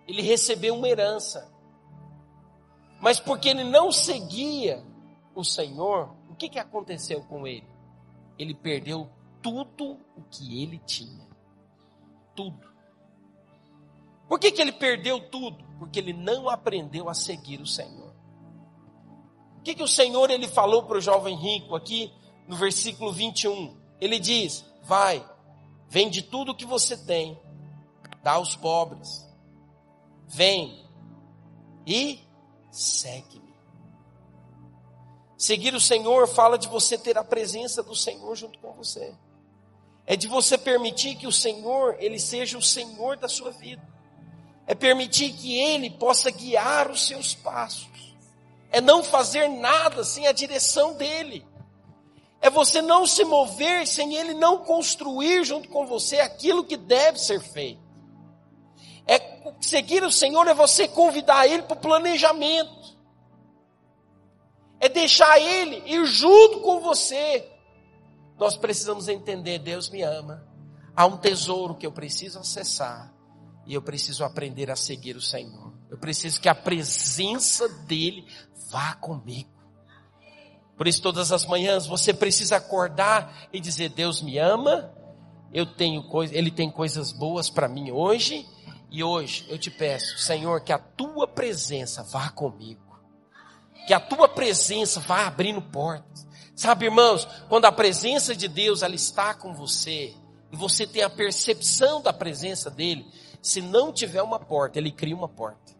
ele 0.07 0.21
recebeu 0.21 0.75
uma 0.75 0.87
herança. 0.87 1.51
Mas 3.01 3.19
porque 3.19 3.49
ele 3.49 3.63
não 3.63 3.91
seguia 3.91 4.83
o 5.35 5.43
Senhor, 5.43 6.15
o 6.29 6.35
que, 6.35 6.47
que 6.47 6.59
aconteceu 6.59 7.23
com 7.23 7.45
ele? 7.45 7.67
Ele 8.37 8.53
perdeu 8.53 9.09
tudo 9.41 9.99
o 10.15 10.23
que 10.29 10.63
ele 10.63 10.79
tinha. 10.79 11.27
Tudo. 12.35 12.72
Por 14.33 14.39
que, 14.39 14.51
que 14.51 14.59
ele 14.59 14.71
perdeu 14.71 15.19
tudo? 15.29 15.63
Porque 15.77 15.99
ele 15.99 16.11
não 16.11 16.49
aprendeu 16.49 17.07
a 17.07 17.13
seguir 17.13 17.61
o 17.61 17.67
Senhor. 17.67 18.11
O 19.59 19.61
que, 19.61 19.75
que 19.75 19.83
o 19.83 19.87
Senhor 19.87 20.31
ele 20.31 20.47
falou 20.47 20.81
para 20.81 20.97
o 20.97 21.01
jovem 21.01 21.35
rico 21.37 21.75
aqui 21.75 22.11
no 22.47 22.55
versículo 22.55 23.13
21? 23.13 23.77
Ele 24.01 24.17
diz: 24.17 24.65
Vai, 24.81 25.23
vende 25.87 26.23
tudo 26.23 26.51
o 26.51 26.55
que 26.55 26.65
você 26.65 26.97
tem, 26.97 27.39
dá 28.23 28.31
aos 28.31 28.55
pobres. 28.55 29.23
Vem 30.25 30.83
e 31.85 32.19
segue-me. 32.71 33.53
Seguir 35.37 35.75
o 35.75 35.79
Senhor 35.79 36.27
fala 36.27 36.57
de 36.57 36.67
você 36.67 36.97
ter 36.97 37.19
a 37.19 37.23
presença 37.23 37.83
do 37.83 37.95
Senhor 37.95 38.35
junto 38.35 38.57
com 38.57 38.73
você. 38.73 39.13
É 40.07 40.15
de 40.15 40.27
você 40.27 40.57
permitir 40.57 41.17
que 41.17 41.27
o 41.27 41.31
Senhor, 41.31 41.97
ele 41.99 42.17
seja 42.17 42.57
o 42.57 42.63
Senhor 42.63 43.15
da 43.15 43.29
sua 43.29 43.51
vida. 43.51 43.92
É 44.65 44.73
permitir 44.73 45.33
que 45.33 45.57
ele 45.57 45.89
possa 45.89 46.31
guiar 46.31 46.89
os 46.89 47.05
seus 47.05 47.35
passos. 47.35 48.15
É 48.71 48.79
não 48.79 49.03
fazer 49.03 49.47
nada 49.47 50.03
sem 50.03 50.27
a 50.27 50.31
direção 50.31 50.93
dele. 50.93 51.45
É 52.41 52.49
você 52.49 52.81
não 52.81 53.05
se 53.05 53.23
mover 53.23 53.87
sem 53.87 54.15
ele 54.15 54.33
não 54.33 54.59
construir 54.59 55.43
junto 55.43 55.69
com 55.69 55.85
você 55.85 56.19
aquilo 56.19 56.63
que 56.63 56.75
deve 56.75 57.17
ser 57.19 57.39
feito. 57.39 57.83
É 59.05 59.19
seguir 59.59 60.03
o 60.03 60.11
Senhor 60.11 60.47
é 60.47 60.53
você 60.53 60.87
convidar 60.87 61.47
Ele 61.47 61.63
para 61.63 61.77
o 61.77 61.79
planejamento. 61.79 62.97
É 64.79 64.89
deixar 64.89 65.39
Ele 65.39 65.83
ir 65.85 66.05
junto 66.05 66.61
com 66.61 66.79
você. 66.79 67.49
Nós 68.37 68.57
precisamos 68.57 69.07
entender, 69.07 69.59
Deus 69.59 69.89
me 69.89 70.01
ama. 70.01 70.45
Há 70.95 71.05
um 71.05 71.17
tesouro 71.17 71.75
que 71.75 71.85
eu 71.85 71.91
preciso 71.91 72.39
acessar. 72.39 73.12
E 73.65 73.73
eu 73.73 73.81
preciso 73.81 74.23
aprender 74.23 74.69
a 74.69 74.75
seguir 74.75 75.15
o 75.15 75.21
Senhor. 75.21 75.73
Eu 75.89 75.97
preciso 75.97 76.39
que 76.41 76.49
a 76.49 76.55
presença 76.55 77.67
dEle 77.85 78.27
vá 78.69 78.93
comigo. 78.95 79.49
Por 80.75 80.87
isso, 80.87 81.01
todas 81.01 81.31
as 81.31 81.45
manhãs 81.45 81.85
você 81.85 82.13
precisa 82.13 82.57
acordar 82.57 83.47
e 83.53 83.59
dizer: 83.59 83.89
Deus 83.89 84.21
me 84.21 84.37
ama, 84.37 84.91
eu 85.53 85.65
tenho 85.65 86.03
coisa, 86.03 86.35
Ele 86.35 86.51
tem 86.51 86.69
coisas 86.69 87.11
boas 87.11 87.49
para 87.49 87.67
mim 87.67 87.91
hoje, 87.91 88.45
e 88.89 89.03
hoje 89.03 89.45
eu 89.49 89.57
te 89.57 89.71
peço, 89.71 90.17
Senhor, 90.17 90.61
que 90.61 90.73
a 90.73 90.79
tua 90.79 91.27
presença 91.27 92.03
vá 92.03 92.29
comigo. 92.29 92.81
Que 93.87 93.93
a 93.93 93.99
tua 93.99 94.27
presença 94.27 94.99
vá 94.99 95.27
abrindo 95.27 95.61
portas. 95.61 96.27
Sabe, 96.55 96.85
irmãos, 96.85 97.27
quando 97.49 97.65
a 97.65 97.71
presença 97.71 98.35
de 98.35 98.47
Deus 98.47 98.81
ela 98.81 98.95
está 98.95 99.33
com 99.33 99.53
você, 99.53 100.13
e 100.51 100.55
você 100.55 100.85
tem 100.85 101.01
a 101.01 101.09
percepção 101.09 102.01
da 102.01 102.13
presença 102.13 102.69
dele, 102.69 103.05
se 103.43 103.61
não 103.61 103.91
tiver 103.91 104.21
uma 104.23 104.39
porta, 104.39 104.79
ele 104.79 104.89
cria 104.89 105.13
uma 105.13 105.27
porta. 105.27 105.73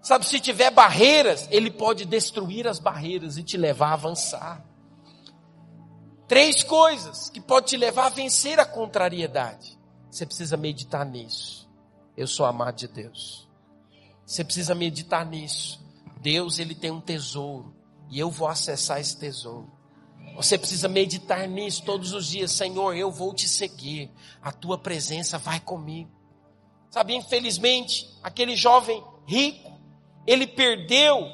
Sabe, 0.00 0.24
se 0.24 0.40
tiver 0.40 0.70
barreiras, 0.70 1.46
ele 1.50 1.70
pode 1.70 2.06
destruir 2.06 2.66
as 2.66 2.78
barreiras 2.78 3.36
e 3.36 3.42
te 3.42 3.58
levar 3.58 3.90
a 3.90 3.92
avançar. 3.92 4.64
Três 6.26 6.62
coisas 6.64 7.28
que 7.28 7.42
pode 7.42 7.66
te 7.66 7.76
levar 7.76 8.06
a 8.06 8.08
vencer 8.08 8.58
a 8.58 8.64
contrariedade. 8.64 9.78
Você 10.10 10.24
precisa 10.24 10.56
meditar 10.56 11.04
nisso. 11.04 11.70
Eu 12.16 12.26
sou 12.26 12.46
amado 12.46 12.76
de 12.76 12.88
Deus. 12.88 13.46
Você 14.24 14.42
precisa 14.42 14.74
meditar 14.74 15.26
nisso. 15.26 15.84
Deus, 16.22 16.58
ele 16.58 16.74
tem 16.74 16.90
um 16.90 17.00
tesouro. 17.00 17.76
E 18.08 18.18
eu 18.18 18.30
vou 18.30 18.48
acessar 18.48 18.98
esse 18.98 19.16
tesouro. 19.18 19.70
Você 20.36 20.56
precisa 20.56 20.88
meditar 20.88 21.46
nisso 21.46 21.82
todos 21.84 22.12
os 22.12 22.26
dias. 22.28 22.52
Senhor, 22.52 22.96
eu 22.96 23.10
vou 23.10 23.34
te 23.34 23.48
seguir. 23.48 24.10
A 24.42 24.50
tua 24.50 24.78
presença 24.78 25.38
vai 25.38 25.60
comigo. 25.60 26.10
Sabe, 26.90 27.14
infelizmente, 27.14 28.08
aquele 28.22 28.56
jovem 28.56 29.02
rico, 29.26 29.78
ele 30.26 30.46
perdeu. 30.46 31.28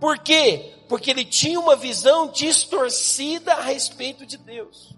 Por 0.00 0.18
quê? 0.18 0.74
Porque 0.88 1.10
ele 1.10 1.24
tinha 1.24 1.60
uma 1.60 1.76
visão 1.76 2.30
distorcida 2.30 3.54
a 3.54 3.62
respeito 3.62 4.24
de 4.24 4.38
Deus. 4.38 4.94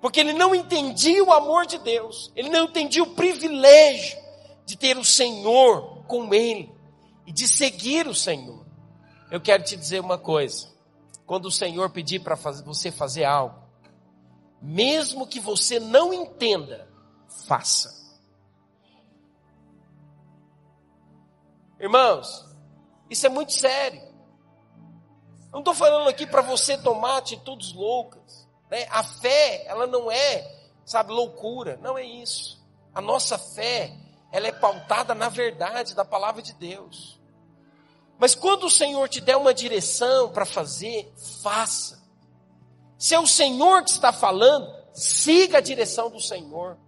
Porque 0.00 0.20
ele 0.20 0.32
não 0.32 0.54
entendia 0.54 1.24
o 1.24 1.32
amor 1.32 1.66
de 1.66 1.78
Deus, 1.78 2.30
ele 2.36 2.50
não 2.50 2.64
entendia 2.64 3.02
o 3.02 3.14
privilégio 3.14 4.18
de 4.66 4.76
ter 4.76 4.98
o 4.98 5.04
Senhor 5.04 6.04
com 6.06 6.32
ele 6.34 6.70
e 7.26 7.32
de 7.32 7.48
seguir 7.48 8.06
o 8.06 8.14
Senhor. 8.14 8.66
Eu 9.30 9.40
quero 9.40 9.64
te 9.64 9.76
dizer 9.76 10.00
uma 10.00 10.18
coisa: 10.18 10.68
quando 11.26 11.46
o 11.46 11.50
Senhor 11.50 11.90
pedir 11.90 12.20
para 12.20 12.34
você 12.34 12.90
fazer 12.90 13.24
algo, 13.24 13.62
mesmo 14.60 15.26
que 15.26 15.40
você 15.40 15.78
não 15.78 16.12
entenda, 16.12 16.88
faça. 17.46 17.92
Irmãos, 21.78 22.46
isso 23.10 23.26
é 23.26 23.28
muito 23.28 23.52
sério. 23.52 24.02
Não 25.52 25.60
estou 25.60 25.74
falando 25.74 26.08
aqui 26.08 26.26
para 26.26 26.42
você 26.42 26.76
tomar 26.78 27.18
atitudes 27.18 27.72
loucas. 27.72 28.48
Né? 28.70 28.86
A 28.90 29.04
fé, 29.04 29.64
ela 29.66 29.86
não 29.86 30.10
é, 30.10 30.50
sabe, 30.84 31.12
loucura. 31.12 31.78
Não 31.82 31.96
é 31.96 32.04
isso. 32.04 32.64
A 32.94 33.00
nossa 33.00 33.38
fé, 33.38 33.96
ela 34.32 34.48
é 34.48 34.52
pautada 34.52 35.14
na 35.14 35.28
verdade 35.28 35.94
da 35.94 36.04
palavra 36.04 36.42
de 36.42 36.54
Deus. 36.54 37.20
Mas 38.24 38.34
quando 38.34 38.64
o 38.64 38.70
Senhor 38.70 39.06
te 39.06 39.20
der 39.20 39.36
uma 39.36 39.52
direção 39.52 40.30
para 40.30 40.46
fazer, 40.46 41.12
faça. 41.42 42.02
Se 42.96 43.14
é 43.14 43.20
o 43.20 43.26
Senhor 43.26 43.84
que 43.84 43.90
está 43.90 44.14
falando, 44.14 44.66
siga 44.94 45.58
a 45.58 45.60
direção 45.60 46.10
do 46.10 46.18
Senhor. 46.18 46.78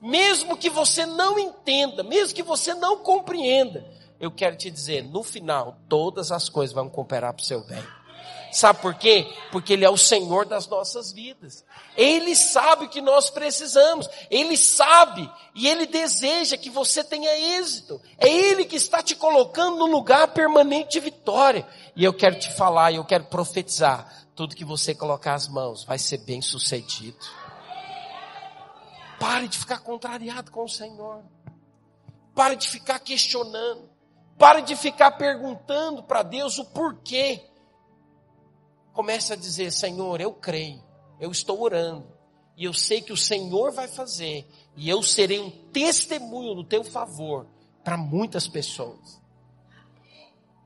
Mesmo 0.00 0.56
que 0.56 0.70
você 0.70 1.04
não 1.04 1.40
entenda, 1.40 2.04
mesmo 2.04 2.36
que 2.36 2.42
você 2.44 2.72
não 2.72 2.98
compreenda, 2.98 3.84
eu 4.20 4.30
quero 4.30 4.54
te 4.54 4.70
dizer, 4.70 5.02
no 5.02 5.24
final, 5.24 5.76
todas 5.88 6.30
as 6.30 6.48
coisas 6.48 6.72
vão 6.72 6.88
cooperar 6.88 7.34
para 7.34 7.42
o 7.42 7.44
seu 7.44 7.66
bem. 7.66 7.82
Sabe 8.56 8.80
por 8.80 8.94
quê? 8.94 9.30
Porque 9.52 9.74
Ele 9.74 9.84
é 9.84 9.90
o 9.90 9.98
Senhor 9.98 10.46
das 10.46 10.66
nossas 10.66 11.12
vidas. 11.12 11.62
Ele 11.94 12.34
sabe 12.34 12.86
o 12.86 12.88
que 12.88 13.02
nós 13.02 13.28
precisamos. 13.28 14.08
Ele 14.30 14.56
sabe 14.56 15.30
e 15.54 15.68
Ele 15.68 15.84
deseja 15.84 16.56
que 16.56 16.70
você 16.70 17.04
tenha 17.04 17.58
êxito. 17.58 18.00
É 18.16 18.26
Ele 18.26 18.64
que 18.64 18.76
está 18.76 19.02
te 19.02 19.14
colocando 19.14 19.76
no 19.76 19.84
lugar 19.84 20.28
permanente 20.28 20.92
de 20.92 21.00
vitória. 21.00 21.68
E 21.94 22.02
eu 22.02 22.14
quero 22.14 22.38
te 22.38 22.50
falar, 22.54 22.94
eu 22.94 23.04
quero 23.04 23.24
profetizar. 23.24 24.26
Tudo 24.34 24.56
que 24.56 24.64
você 24.64 24.94
colocar 24.94 25.34
as 25.34 25.48
mãos 25.48 25.84
vai 25.84 25.98
ser 25.98 26.16
bem 26.24 26.40
sucedido. 26.40 27.18
Pare 29.20 29.48
de 29.48 29.58
ficar 29.58 29.80
contrariado 29.80 30.50
com 30.50 30.64
o 30.64 30.68
Senhor. 30.68 31.22
Pare 32.34 32.56
de 32.56 32.66
ficar 32.66 33.00
questionando. 33.00 33.86
Pare 34.38 34.62
de 34.62 34.74
ficar 34.74 35.10
perguntando 35.10 36.02
para 36.02 36.22
Deus 36.22 36.56
o 36.56 36.64
porquê. 36.64 37.44
Comece 38.96 39.34
a 39.34 39.36
dizer: 39.36 39.70
Senhor, 39.70 40.22
eu 40.22 40.32
creio, 40.32 40.82
eu 41.20 41.30
estou 41.30 41.60
orando, 41.60 42.06
e 42.56 42.64
eu 42.64 42.72
sei 42.72 43.02
que 43.02 43.12
o 43.12 43.16
Senhor 43.16 43.70
vai 43.70 43.86
fazer, 43.86 44.48
e 44.74 44.88
eu 44.88 45.02
serei 45.02 45.38
um 45.38 45.50
testemunho 45.50 46.54
no 46.54 46.64
teu 46.64 46.82
favor 46.82 47.46
para 47.84 47.98
muitas 47.98 48.48
pessoas. 48.48 49.20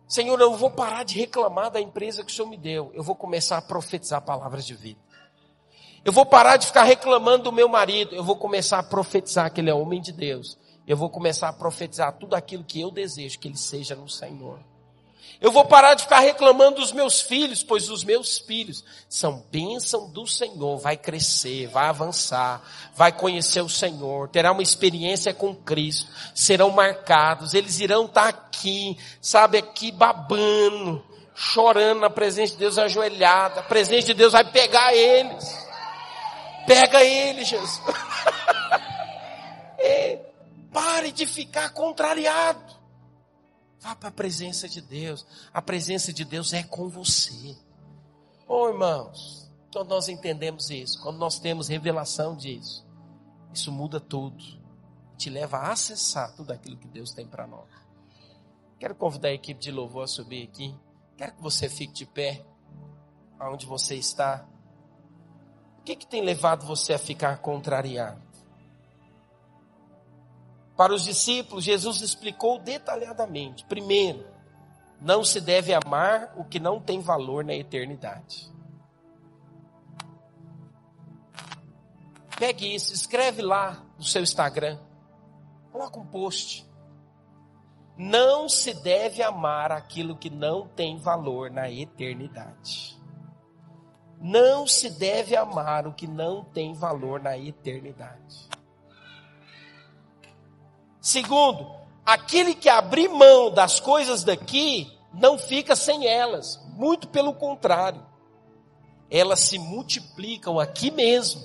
Senhor, 0.06 0.40
eu 0.40 0.56
vou 0.56 0.70
parar 0.70 1.02
de 1.02 1.18
reclamar 1.18 1.72
da 1.72 1.80
empresa 1.80 2.22
que 2.22 2.30
o 2.30 2.34
Senhor 2.34 2.48
me 2.48 2.56
deu, 2.56 2.92
eu 2.94 3.02
vou 3.02 3.16
começar 3.16 3.58
a 3.58 3.62
profetizar 3.62 4.22
palavras 4.22 4.64
de 4.64 4.76
vida. 4.76 5.00
Eu 6.04 6.12
vou 6.12 6.24
parar 6.24 6.56
de 6.56 6.68
ficar 6.68 6.84
reclamando 6.84 7.44
do 7.44 7.52
meu 7.52 7.68
marido, 7.68 8.14
eu 8.14 8.22
vou 8.22 8.36
começar 8.36 8.78
a 8.78 8.82
profetizar 8.84 9.52
que 9.52 9.60
ele 9.60 9.70
é 9.70 9.74
homem 9.74 10.00
de 10.00 10.12
Deus. 10.12 10.56
Eu 10.86 10.96
vou 10.96 11.10
começar 11.10 11.48
a 11.48 11.52
profetizar 11.52 12.16
tudo 12.16 12.34
aquilo 12.34 12.62
que 12.62 12.80
eu 12.80 12.92
desejo 12.92 13.40
que 13.40 13.48
ele 13.48 13.58
seja 13.58 13.96
no 13.96 14.08
Senhor. 14.08 14.60
Eu 15.40 15.50
vou 15.50 15.64
parar 15.64 15.94
de 15.94 16.02
ficar 16.02 16.20
reclamando 16.20 16.80
dos 16.80 16.92
meus 16.92 17.20
filhos, 17.20 17.62
pois 17.62 17.88
os 17.88 18.04
meus 18.04 18.38
filhos 18.38 18.84
são 19.08 19.42
bênção 19.50 20.10
do 20.10 20.26
Senhor, 20.26 20.76
vai 20.78 20.96
crescer, 20.96 21.66
vai 21.68 21.88
avançar, 21.88 22.62
vai 22.94 23.10
conhecer 23.10 23.62
o 23.62 23.68
Senhor, 23.68 24.28
terá 24.28 24.52
uma 24.52 24.62
experiência 24.62 25.32
com 25.32 25.54
Cristo, 25.54 26.10
serão 26.34 26.70
marcados, 26.70 27.54
eles 27.54 27.80
irão 27.80 28.04
estar 28.04 28.28
aqui, 28.28 28.98
sabe, 29.20 29.56
aqui 29.56 29.90
babando, 29.90 31.02
chorando 31.34 32.00
na 32.00 32.10
presença 32.10 32.52
de 32.52 32.58
Deus 32.58 32.76
ajoelhada, 32.76 33.60
a 33.60 33.64
presença 33.64 34.08
de 34.08 34.14
Deus 34.14 34.32
vai 34.32 34.44
pegar 34.44 34.94
eles. 34.94 35.58
Pega 36.66 37.02
eles, 37.02 37.48
Jesus. 37.48 37.80
Pare 40.72 41.10
de 41.10 41.26
ficar 41.26 41.70
contrariado. 41.70 42.79
Vá 43.80 43.96
para 43.96 44.10
a 44.10 44.12
presença 44.12 44.68
de 44.68 44.80
Deus. 44.80 45.26
A 45.52 45.62
presença 45.62 46.12
de 46.12 46.24
Deus 46.24 46.52
é 46.52 46.62
com 46.62 46.88
você. 46.88 47.56
Oh, 48.46 48.68
irmãos, 48.68 49.50
quando 49.72 49.88
nós 49.88 50.08
entendemos 50.08 50.70
isso, 50.70 51.00
quando 51.02 51.18
nós 51.18 51.38
temos 51.38 51.68
revelação 51.68 52.36
disso, 52.36 52.86
isso 53.52 53.72
muda 53.72 53.98
tudo. 53.98 54.44
Te 55.16 55.30
leva 55.30 55.58
a 55.58 55.72
acessar 55.72 56.34
tudo 56.34 56.52
aquilo 56.52 56.76
que 56.76 56.88
Deus 56.88 57.12
tem 57.12 57.26
para 57.26 57.46
nós. 57.46 57.68
Quero 58.78 58.94
convidar 58.94 59.28
a 59.28 59.34
equipe 59.34 59.60
de 59.60 59.70
louvor 59.70 60.04
a 60.04 60.06
subir 60.06 60.44
aqui. 60.44 60.74
Quero 61.16 61.32
que 61.32 61.42
você 61.42 61.68
fique 61.68 61.92
de 61.92 62.06
pé, 62.06 62.44
aonde 63.38 63.66
você 63.66 63.94
está. 63.94 64.46
O 65.78 65.82
que, 65.82 65.96
que 65.96 66.06
tem 66.06 66.22
levado 66.22 66.66
você 66.66 66.92
a 66.92 66.98
ficar 66.98 67.38
contrariado? 67.38 68.29
Para 70.80 70.94
os 70.94 71.04
discípulos, 71.04 71.62
Jesus 71.62 72.00
explicou 72.00 72.58
detalhadamente. 72.58 73.66
Primeiro, 73.66 74.26
não 74.98 75.22
se 75.22 75.38
deve 75.38 75.74
amar 75.74 76.32
o 76.38 76.42
que 76.42 76.58
não 76.58 76.80
tem 76.80 77.02
valor 77.02 77.44
na 77.44 77.52
eternidade. 77.52 78.50
Pegue 82.38 82.74
isso, 82.74 82.94
escreve 82.94 83.42
lá 83.42 83.84
no 83.98 84.04
seu 84.04 84.22
Instagram. 84.22 84.78
Coloca 85.70 86.00
um 86.00 86.06
post. 86.06 86.66
Não 87.94 88.48
se 88.48 88.72
deve 88.72 89.22
amar 89.22 89.70
aquilo 89.72 90.16
que 90.16 90.30
não 90.30 90.66
tem 90.66 90.96
valor 90.96 91.50
na 91.50 91.70
eternidade. 91.70 92.98
Não 94.18 94.66
se 94.66 94.88
deve 94.88 95.36
amar 95.36 95.86
o 95.86 95.92
que 95.92 96.06
não 96.06 96.42
tem 96.42 96.72
valor 96.72 97.20
na 97.20 97.36
eternidade. 97.36 98.48
Segundo, 101.00 101.74
aquele 102.04 102.54
que 102.54 102.68
abrir 102.68 103.08
mão 103.08 103.50
das 103.50 103.80
coisas 103.80 104.22
daqui 104.22 104.96
não 105.14 105.38
fica 105.38 105.74
sem 105.74 106.06
elas, 106.06 106.60
muito 106.74 107.08
pelo 107.08 107.34
contrário, 107.34 108.06
elas 109.10 109.40
se 109.40 109.58
multiplicam 109.58 110.60
aqui 110.60 110.90
mesmo. 110.90 111.42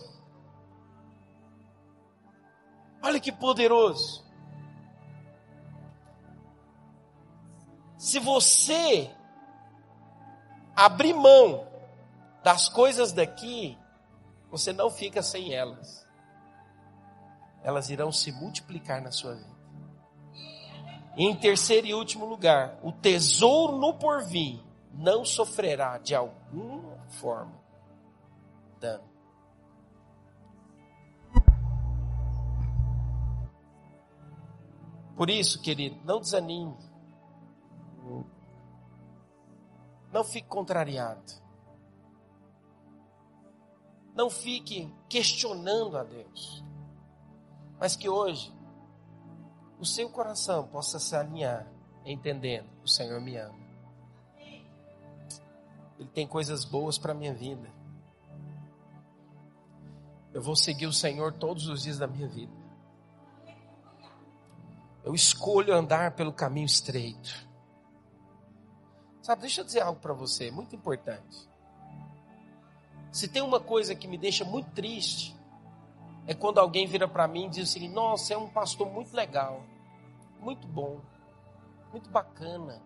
Olha 3.02 3.20
que 3.20 3.32
poderoso. 3.32 4.26
Se 7.98 8.20
você 8.20 9.10
abrir 10.76 11.14
mão 11.14 11.66
das 12.44 12.68
coisas 12.68 13.12
daqui, 13.12 13.78
você 14.52 14.74
não 14.74 14.92
fica 14.92 15.24
sem 15.24 15.54
elas 15.54 16.05
elas 17.66 17.90
irão 17.90 18.12
se 18.12 18.32
multiplicar 18.32 19.02
na 19.02 19.12
sua 19.12 19.34
vida. 19.34 19.56
E 21.18 21.26
em 21.26 21.36
terceiro 21.36 21.88
e 21.88 21.96
último 21.96 22.24
lugar, 22.24 22.78
o 22.84 22.92
tesouro 22.92 23.76
no 23.76 23.96
porvir 23.96 24.62
não 24.94 25.26
sofrerá 25.26 25.98
de 25.98 26.14
alguma 26.14 26.96
forma 27.10 27.60
dano. 28.80 29.04
Por 35.18 35.28
isso, 35.32 35.60
querido, 35.60 36.00
não 36.06 36.20
desanime. 36.20 36.78
Não 40.14 40.24
fique 40.24 40.48
contrariado. 40.48 41.34
Não 44.14 44.30
fique 44.30 44.94
questionando 45.10 45.98
a 45.98 46.04
Deus 46.04 46.64
mas 47.80 47.96
que 47.96 48.10
hoje 48.10 48.54
o 49.80 49.86
seu 49.86 50.10
coração 50.10 50.68
possa 50.68 51.00
se 51.00 51.16
alinhar, 51.16 51.68
entendendo: 52.06 52.68
o 52.84 52.88
Senhor 52.88 53.20
me 53.20 53.38
ama. 53.38 53.66
Ele 55.98 56.10
tem 56.10 56.28
coisas 56.28 56.66
boas 56.66 56.98
para 56.98 57.12
a 57.12 57.16
minha 57.16 57.34
vida. 57.34 57.70
Eu 60.34 60.42
vou 60.42 60.56
seguir 60.56 60.88
o 60.88 60.94
Senhor 60.94 61.34
todos 61.34 61.68
os 61.68 61.84
dias 61.84 61.98
da 61.98 62.08
minha 62.08 62.28
vida. 62.28 62.52
Eu 65.04 65.14
escolho 65.14 65.74
andar 65.74 66.12
pelo 66.16 66.34
caminho 66.34 66.66
estreito. 66.66 67.48
Sabe, 69.22 69.42
deixa 69.42 69.62
eu 69.62 69.66
dizer 69.66 69.82
algo 69.82 70.00
para 70.00 70.14
você, 70.14 70.52
muito 70.52 70.76
importante. 70.76 71.50
Se 73.12 73.28
tem 73.28 73.42
uma 73.42 73.60
coisa 73.60 73.96
que 73.96 74.08
me 74.08 74.18
deixa 74.18 74.44
muito 74.44 74.70
triste, 74.72 75.35
é 76.28 76.34
quando 76.34 76.60
alguém 76.60 76.88
vira 76.88 77.08
para 77.08 77.28
mim 77.28 77.46
e 77.46 77.50
diz 77.50 77.70
assim: 77.70 77.88
Nossa, 77.90 78.34
é 78.34 78.38
um 78.38 78.50
pastor 78.50 78.90
muito 78.90 79.16
legal, 79.16 79.64
muito 80.40 80.68
bom, 80.68 81.00
muito 81.92 82.10
bacana. 82.10 82.82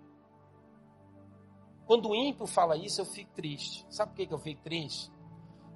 Quando 1.85 2.09
o 2.09 2.15
ímpio 2.15 2.45
fala 2.45 2.77
isso, 2.77 3.01
eu 3.01 3.05
fico 3.05 3.31
triste. 3.33 3.85
Sabe 3.89 4.11
por 4.11 4.27
que 4.27 4.33
eu 4.33 4.39
fico 4.39 4.61
triste? 4.61 5.11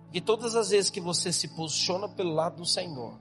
Porque 0.03 0.21
todas 0.21 0.55
as 0.55 0.69
vezes 0.69 0.91
que 0.91 1.01
você 1.01 1.33
se 1.33 1.47
posiciona 1.55 2.07
pelo 2.07 2.33
lado 2.33 2.57
do 2.57 2.65
Senhor, 2.65 3.19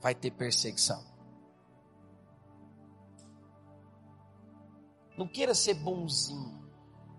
vai 0.00 0.14
ter 0.14 0.32
perseguição. 0.32 1.00
Não 5.16 5.28
queira 5.28 5.54
ser 5.54 5.74
bonzinho, 5.74 6.68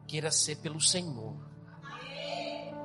queira 0.08 0.32
ser 0.32 0.58
pelo 0.58 0.82
Senhor. 0.82 1.49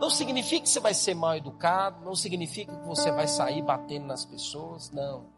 Não 0.05 0.11
significa 0.11 0.65
que 0.65 0.69
você 0.69 0.81
vai 0.81 0.93
ser 0.93 1.15
mal 1.15 1.35
educado, 1.35 2.05
não 2.05 2.15
significa 2.15 2.77
que 2.77 2.87
você 2.87 3.11
vai 3.11 3.27
sair 3.27 3.63
batendo 3.63 4.05
nas 4.05 4.23
pessoas, 4.23 4.91
não. 4.91 5.33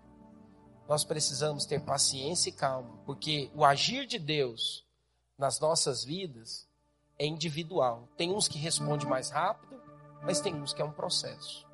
Nós 0.88 1.04
precisamos 1.04 1.64
ter 1.64 1.80
paciência 1.84 2.48
e 2.48 2.52
calma, 2.52 2.98
porque 3.06 3.48
o 3.54 3.64
agir 3.64 4.06
de 4.06 4.18
Deus 4.18 4.84
nas 5.38 5.60
nossas 5.60 6.02
vidas 6.02 6.68
é 7.16 7.24
individual. 7.24 8.08
Tem 8.16 8.34
uns 8.34 8.48
que 8.48 8.58
respondem 8.58 9.08
mais 9.08 9.30
rápido, 9.30 9.80
mas 10.24 10.40
tem 10.40 10.52
uns 10.56 10.74
que 10.74 10.82
é 10.82 10.84
um 10.84 10.90
processo. 10.90 11.64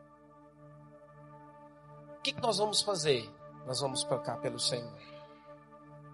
O 2.18 2.20
que, 2.20 2.38
nós 2.42 2.58
vamos 2.58 2.82
fazer? 2.82 3.26
Nós 3.66 3.80
vamos 3.80 4.04
tocar 4.04 4.38
pelo 4.42 4.60
Senhor. 4.60 4.92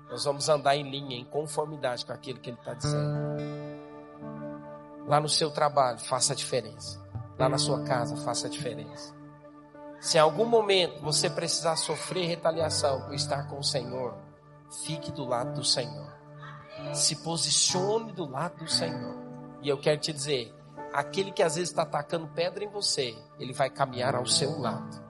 Nós 0.08 0.22
vamos 0.22 0.48
andar 0.48 0.76
em 0.76 0.88
linha, 0.88 1.16
em 1.16 1.24
conformidade 1.24 2.06
com 2.06 2.12
aquilo 2.12 2.38
que 2.38 2.50
Ele 2.50 2.56
está 2.56 2.74
dizendo. 2.74 3.67
Lá 5.08 5.18
no 5.18 5.28
seu 5.28 5.50
trabalho, 5.50 5.98
faça 5.98 6.34
a 6.34 6.36
diferença. 6.36 7.02
Lá 7.38 7.48
na 7.48 7.56
sua 7.56 7.82
casa, 7.82 8.14
faça 8.18 8.46
a 8.46 8.50
diferença. 8.50 9.16
Se 10.00 10.18
em 10.18 10.20
algum 10.20 10.44
momento 10.44 11.02
você 11.02 11.30
precisar 11.30 11.76
sofrer 11.76 12.26
retaliação 12.26 13.00
por 13.00 13.14
estar 13.14 13.48
com 13.48 13.58
o 13.58 13.64
Senhor, 13.64 14.14
fique 14.84 15.10
do 15.10 15.24
lado 15.24 15.54
do 15.54 15.64
Senhor. 15.64 16.12
Se 16.92 17.16
posicione 17.16 18.12
do 18.12 18.28
lado 18.28 18.58
do 18.58 18.70
Senhor. 18.70 19.16
E 19.62 19.68
eu 19.68 19.78
quero 19.78 19.98
te 19.98 20.12
dizer, 20.12 20.54
aquele 20.92 21.32
que 21.32 21.42
às 21.42 21.54
vezes 21.54 21.70
está 21.70 21.82
atacando 21.82 22.28
pedra 22.28 22.62
em 22.62 22.68
você, 22.68 23.16
ele 23.38 23.54
vai 23.54 23.70
caminhar 23.70 24.14
ao 24.14 24.26
seu 24.26 24.60
lado. 24.60 25.02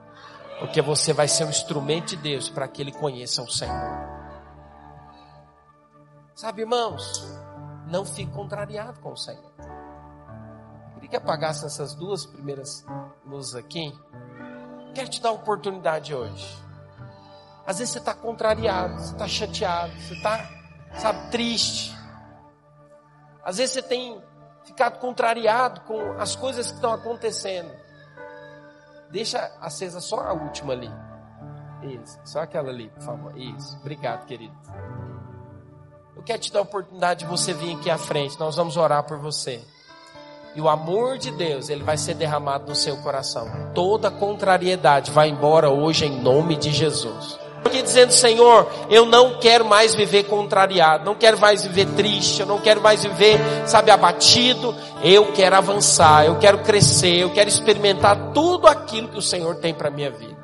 Porque 0.59 0.81
você 0.81 1.11
vai 1.11 1.27
ser 1.27 1.43
um 1.43 1.49
instrumento 1.49 2.11
de 2.11 2.15
Deus 2.15 2.49
para 2.49 2.69
que 2.69 2.81
ele 2.81 2.93
conheça 2.93 3.43
o 3.43 3.51
Senhor. 3.51 4.09
Sabe, 6.33 6.61
irmãos, 6.61 7.21
não 7.85 8.05
fique 8.05 8.31
contrariado 8.31 8.99
com 9.01 9.11
o 9.11 9.17
Senhor. 9.17 9.68
Queria 11.09 11.21
que 11.21 11.27
apagasse 11.27 11.65
essas 11.65 11.95
duas 11.95 12.23
primeiras 12.23 12.85
luzes 13.25 13.55
aqui. 13.55 13.91
Quero 14.93 15.09
te 15.09 15.19
dar 15.19 15.31
uma 15.31 15.41
oportunidade 15.41 16.13
hoje. 16.13 16.47
Às 17.65 17.79
vezes 17.79 17.93
você 17.93 17.99
está 17.99 18.13
contrariado, 18.13 18.93
você 18.99 19.13
está 19.13 19.27
chateado, 19.27 19.91
você 19.99 20.13
está 20.13 20.49
sabe, 20.93 21.31
triste. 21.31 21.95
Às 23.43 23.57
vezes 23.57 23.73
você 23.73 23.81
tem 23.81 24.21
ficado 24.63 24.99
contrariado 24.99 25.81
com 25.81 25.99
as 26.19 26.35
coisas 26.35 26.67
que 26.67 26.75
estão 26.75 26.93
acontecendo. 26.93 27.71
Deixa 29.09 29.51
acesa 29.59 29.99
só 29.99 30.19
a 30.19 30.33
última 30.33 30.73
ali. 30.73 30.91
Isso, 31.81 32.19
só 32.23 32.41
aquela 32.41 32.69
ali, 32.69 32.89
por 32.89 33.01
favor. 33.01 33.35
Isso, 33.35 33.77
obrigado, 33.77 34.27
querido. 34.27 34.55
Eu 36.15 36.21
quero 36.21 36.39
te 36.39 36.53
dar 36.53 36.59
a 36.59 36.63
oportunidade 36.63 37.21
de 37.21 37.25
você 37.25 37.51
vir 37.51 37.77
aqui 37.77 37.89
à 37.89 37.97
frente. 37.97 38.39
Nós 38.39 38.55
vamos 38.57 38.77
orar 38.77 39.03
por 39.03 39.17
você. 39.17 39.65
E 40.59 40.61
o 40.61 40.67
amor 40.67 41.17
de 41.17 41.31
Deus, 41.31 41.69
ele 41.69 41.85
vai 41.85 41.95
ser 41.95 42.15
derramado 42.15 42.67
no 42.67 42.75
seu 42.75 42.97
coração. 42.97 43.49
Toda 43.73 44.11
contrariedade 44.11 45.09
vai 45.09 45.29
embora 45.29 45.69
hoje 45.69 46.05
em 46.05 46.21
nome 46.21 46.57
de 46.57 46.69
Jesus. 46.69 47.39
Porque 47.63 47.81
dizendo, 47.81 48.11
Senhor, 48.11 48.67
eu 48.89 49.05
não 49.05 49.39
quero 49.39 49.63
mais 49.63 49.95
viver 49.95 50.23
contrariado, 50.23 51.05
não 51.05 51.15
quero 51.15 51.39
mais 51.39 51.63
viver 51.63 51.85
triste, 51.95 52.41
eu 52.41 52.45
não 52.45 52.59
quero 52.59 52.81
mais 52.81 53.03
viver, 53.03 53.39
sabe, 53.65 53.89
abatido. 53.89 54.75
Eu 55.01 55.31
quero 55.31 55.55
avançar, 55.55 56.25
eu 56.25 56.37
quero 56.39 56.57
crescer, 56.57 57.19
eu 57.19 57.29
quero 57.29 57.47
experimentar 57.47 58.33
tudo 58.33 58.67
aquilo 58.67 59.07
que 59.07 59.17
o 59.17 59.21
Senhor 59.21 59.55
tem 59.55 59.73
para 59.73 59.89
minha 59.89 60.11
vida. 60.11 60.35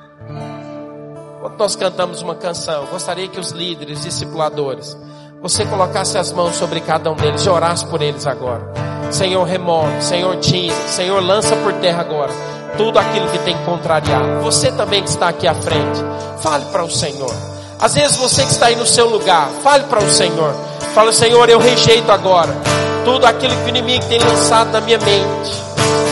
Quando 1.42 1.58
nós 1.58 1.76
cantamos 1.76 2.22
uma 2.22 2.36
canção, 2.36 2.86
gostaria 2.86 3.28
que 3.28 3.38
os 3.38 3.52
líderes, 3.52 4.00
discipuladores, 4.00 4.98
você 5.42 5.66
colocasse 5.66 6.18
as 6.18 6.32
mãos 6.32 6.56
sobre 6.56 6.80
cada 6.80 7.12
um 7.12 7.16
deles 7.16 7.42
e 7.42 7.50
orasse 7.50 7.86
por 7.88 8.02
eles 8.02 8.26
agora. 8.26 8.95
Senhor, 9.12 9.44
remove, 9.44 10.02
Senhor, 10.02 10.36
tira, 10.38 10.76
Senhor, 10.88 11.22
lança 11.24 11.56
por 11.58 11.74
terra 11.74 12.02
agora 12.02 12.56
tudo 12.78 13.00
aquilo 13.00 13.28
que 13.30 13.40
tem 13.40 13.58
contrariado. 13.60 14.42
Você 14.42 14.72
também 14.72 15.02
que 15.04 15.10
está 15.10 15.30
aqui 15.30 15.48
à 15.48 15.56
frente, 15.56 16.04
fale 16.42 16.66
para 16.66 16.84
o 16.84 16.92
Senhor. 16.92 17.34
Às 17.80 17.96
vezes 17.96 18.16
você 18.18 18.44
que 18.44 18.52
está 18.52 18.68
aí 18.68 18.76
no 18.76 18.86
seu 18.86 19.10
lugar, 19.10 19.50
fale 19.64 19.84
para 19.86 20.00
o 20.00 20.10
Senhor. 20.10 20.54
Fala, 20.94 21.12
Senhor, 21.12 21.50
eu 21.50 21.60
rejeito 21.60 22.12
agora 22.12 22.56
tudo 23.04 23.26
aquilo 23.26 23.54
que 23.56 23.66
o 23.66 23.70
inimigo 23.70 24.06
tem 24.06 24.20
lançado 24.20 24.72
na 24.72 24.82
minha 24.82 24.98
mente. 24.98 25.52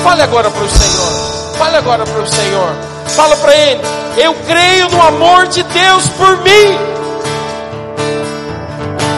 Fale 0.03 0.21
agora 0.21 0.49
para 0.49 0.63
o 0.63 0.69
Senhor. 0.69 1.57
Fale 1.57 1.77
agora 1.77 2.03
para 2.03 2.21
o 2.21 2.27
Senhor. 2.27 2.75
Fala 3.07 3.35
para 3.37 3.55
Ele. 3.55 3.81
Eu 4.17 4.35
creio 4.45 4.89
no 4.89 5.01
amor 5.01 5.47
de 5.47 5.63
Deus 5.63 6.07
por 6.09 6.37
mim. 6.37 6.77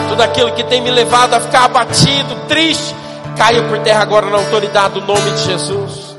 Tudo 0.08 0.22
aquilo 0.22 0.52
que 0.52 0.64
tem 0.64 0.80
me 0.80 0.90
levado 0.90 1.34
a 1.34 1.40
ficar 1.40 1.64
abatido, 1.64 2.34
triste, 2.48 2.94
caia 3.36 3.62
por 3.62 3.78
terra 3.80 4.02
agora 4.02 4.26
na 4.26 4.38
autoridade 4.38 4.94
do 4.94 5.00
nome 5.02 5.30
de 5.30 5.44
Jesus. 5.44 6.16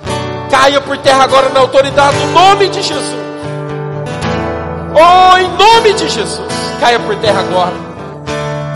Caia 0.50 0.80
por 0.80 0.98
terra 1.00 1.24
agora 1.24 1.50
na 1.50 1.60
autoridade 1.60 2.18
do 2.18 2.28
nome 2.28 2.70
de 2.70 2.82
Jesus. 2.82 3.28
Oh, 4.94 5.38
em 5.38 5.50
nome 5.58 5.94
de 5.94 6.08
Jesus. 6.08 6.48
Caia 6.80 7.00
por 7.00 7.16
terra 7.18 7.40
agora. 7.40 7.74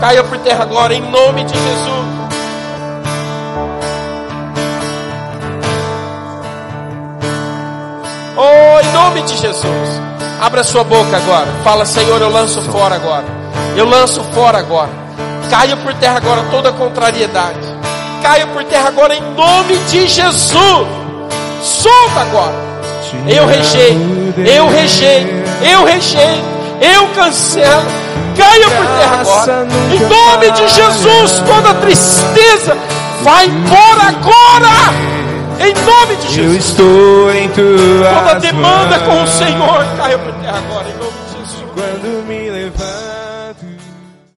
Caia 0.00 0.24
por 0.24 0.38
terra 0.38 0.62
agora 0.64 0.94
em 0.94 1.00
nome 1.00 1.44
de 1.44 1.54
Jesus. 1.54 2.12
Oh, 8.36 8.80
em 8.80 8.92
nome 8.92 9.22
de 9.22 9.36
Jesus. 9.36 10.00
Abra 10.40 10.64
sua 10.64 10.82
boca 10.82 11.16
agora. 11.16 11.46
Fala, 11.62 11.84
Senhor, 11.84 12.20
eu 12.20 12.30
lanço 12.30 12.60
fora 12.62 12.96
agora. 12.96 13.24
Eu 13.76 13.88
lanço 13.88 14.22
fora 14.34 14.58
agora. 14.58 14.90
Caia 15.48 15.76
por 15.76 15.94
terra 15.94 16.16
agora 16.16 16.42
toda 16.50 16.72
contrariedade. 16.72 17.71
Caia 18.22 18.46
por 18.46 18.62
terra 18.64 18.88
agora 18.88 19.14
em 19.14 19.22
nome 19.34 19.76
de 19.90 20.06
Jesus. 20.06 20.86
Solta 21.60 22.20
agora. 22.20 22.72
Eu 23.26 23.46
rejeito, 23.46 24.00
eu 24.38 24.68
rejeito, 24.68 25.28
eu 25.62 25.84
rejeito, 25.84 26.44
eu 26.80 27.08
cancelo. 27.08 27.82
Caia 28.36 28.70
por 28.70 28.86
terra 28.86 29.20
agora. 29.20 29.66
Em 29.92 29.98
nome 29.98 30.50
de 30.52 30.68
Jesus, 30.68 31.42
toda 31.46 31.74
tristeza 31.74 32.76
vai 33.22 33.46
embora 33.46 34.02
agora. 34.08 35.12
Em 35.60 35.74
nome 35.84 36.16
de 36.16 36.28
Jesus. 36.28 36.38
Eu 36.38 36.56
estou 36.56 37.32
em 37.32 37.48
tua 37.50 38.08
Toda 38.14 38.40
demanda 38.40 38.98
com 39.00 39.22
o 39.22 39.26
Senhor 39.26 39.86
caia 39.96 40.18
por 40.18 40.32
terra 40.34 40.58
agora. 40.58 40.86
Em 40.88 40.98
nome 40.98 41.12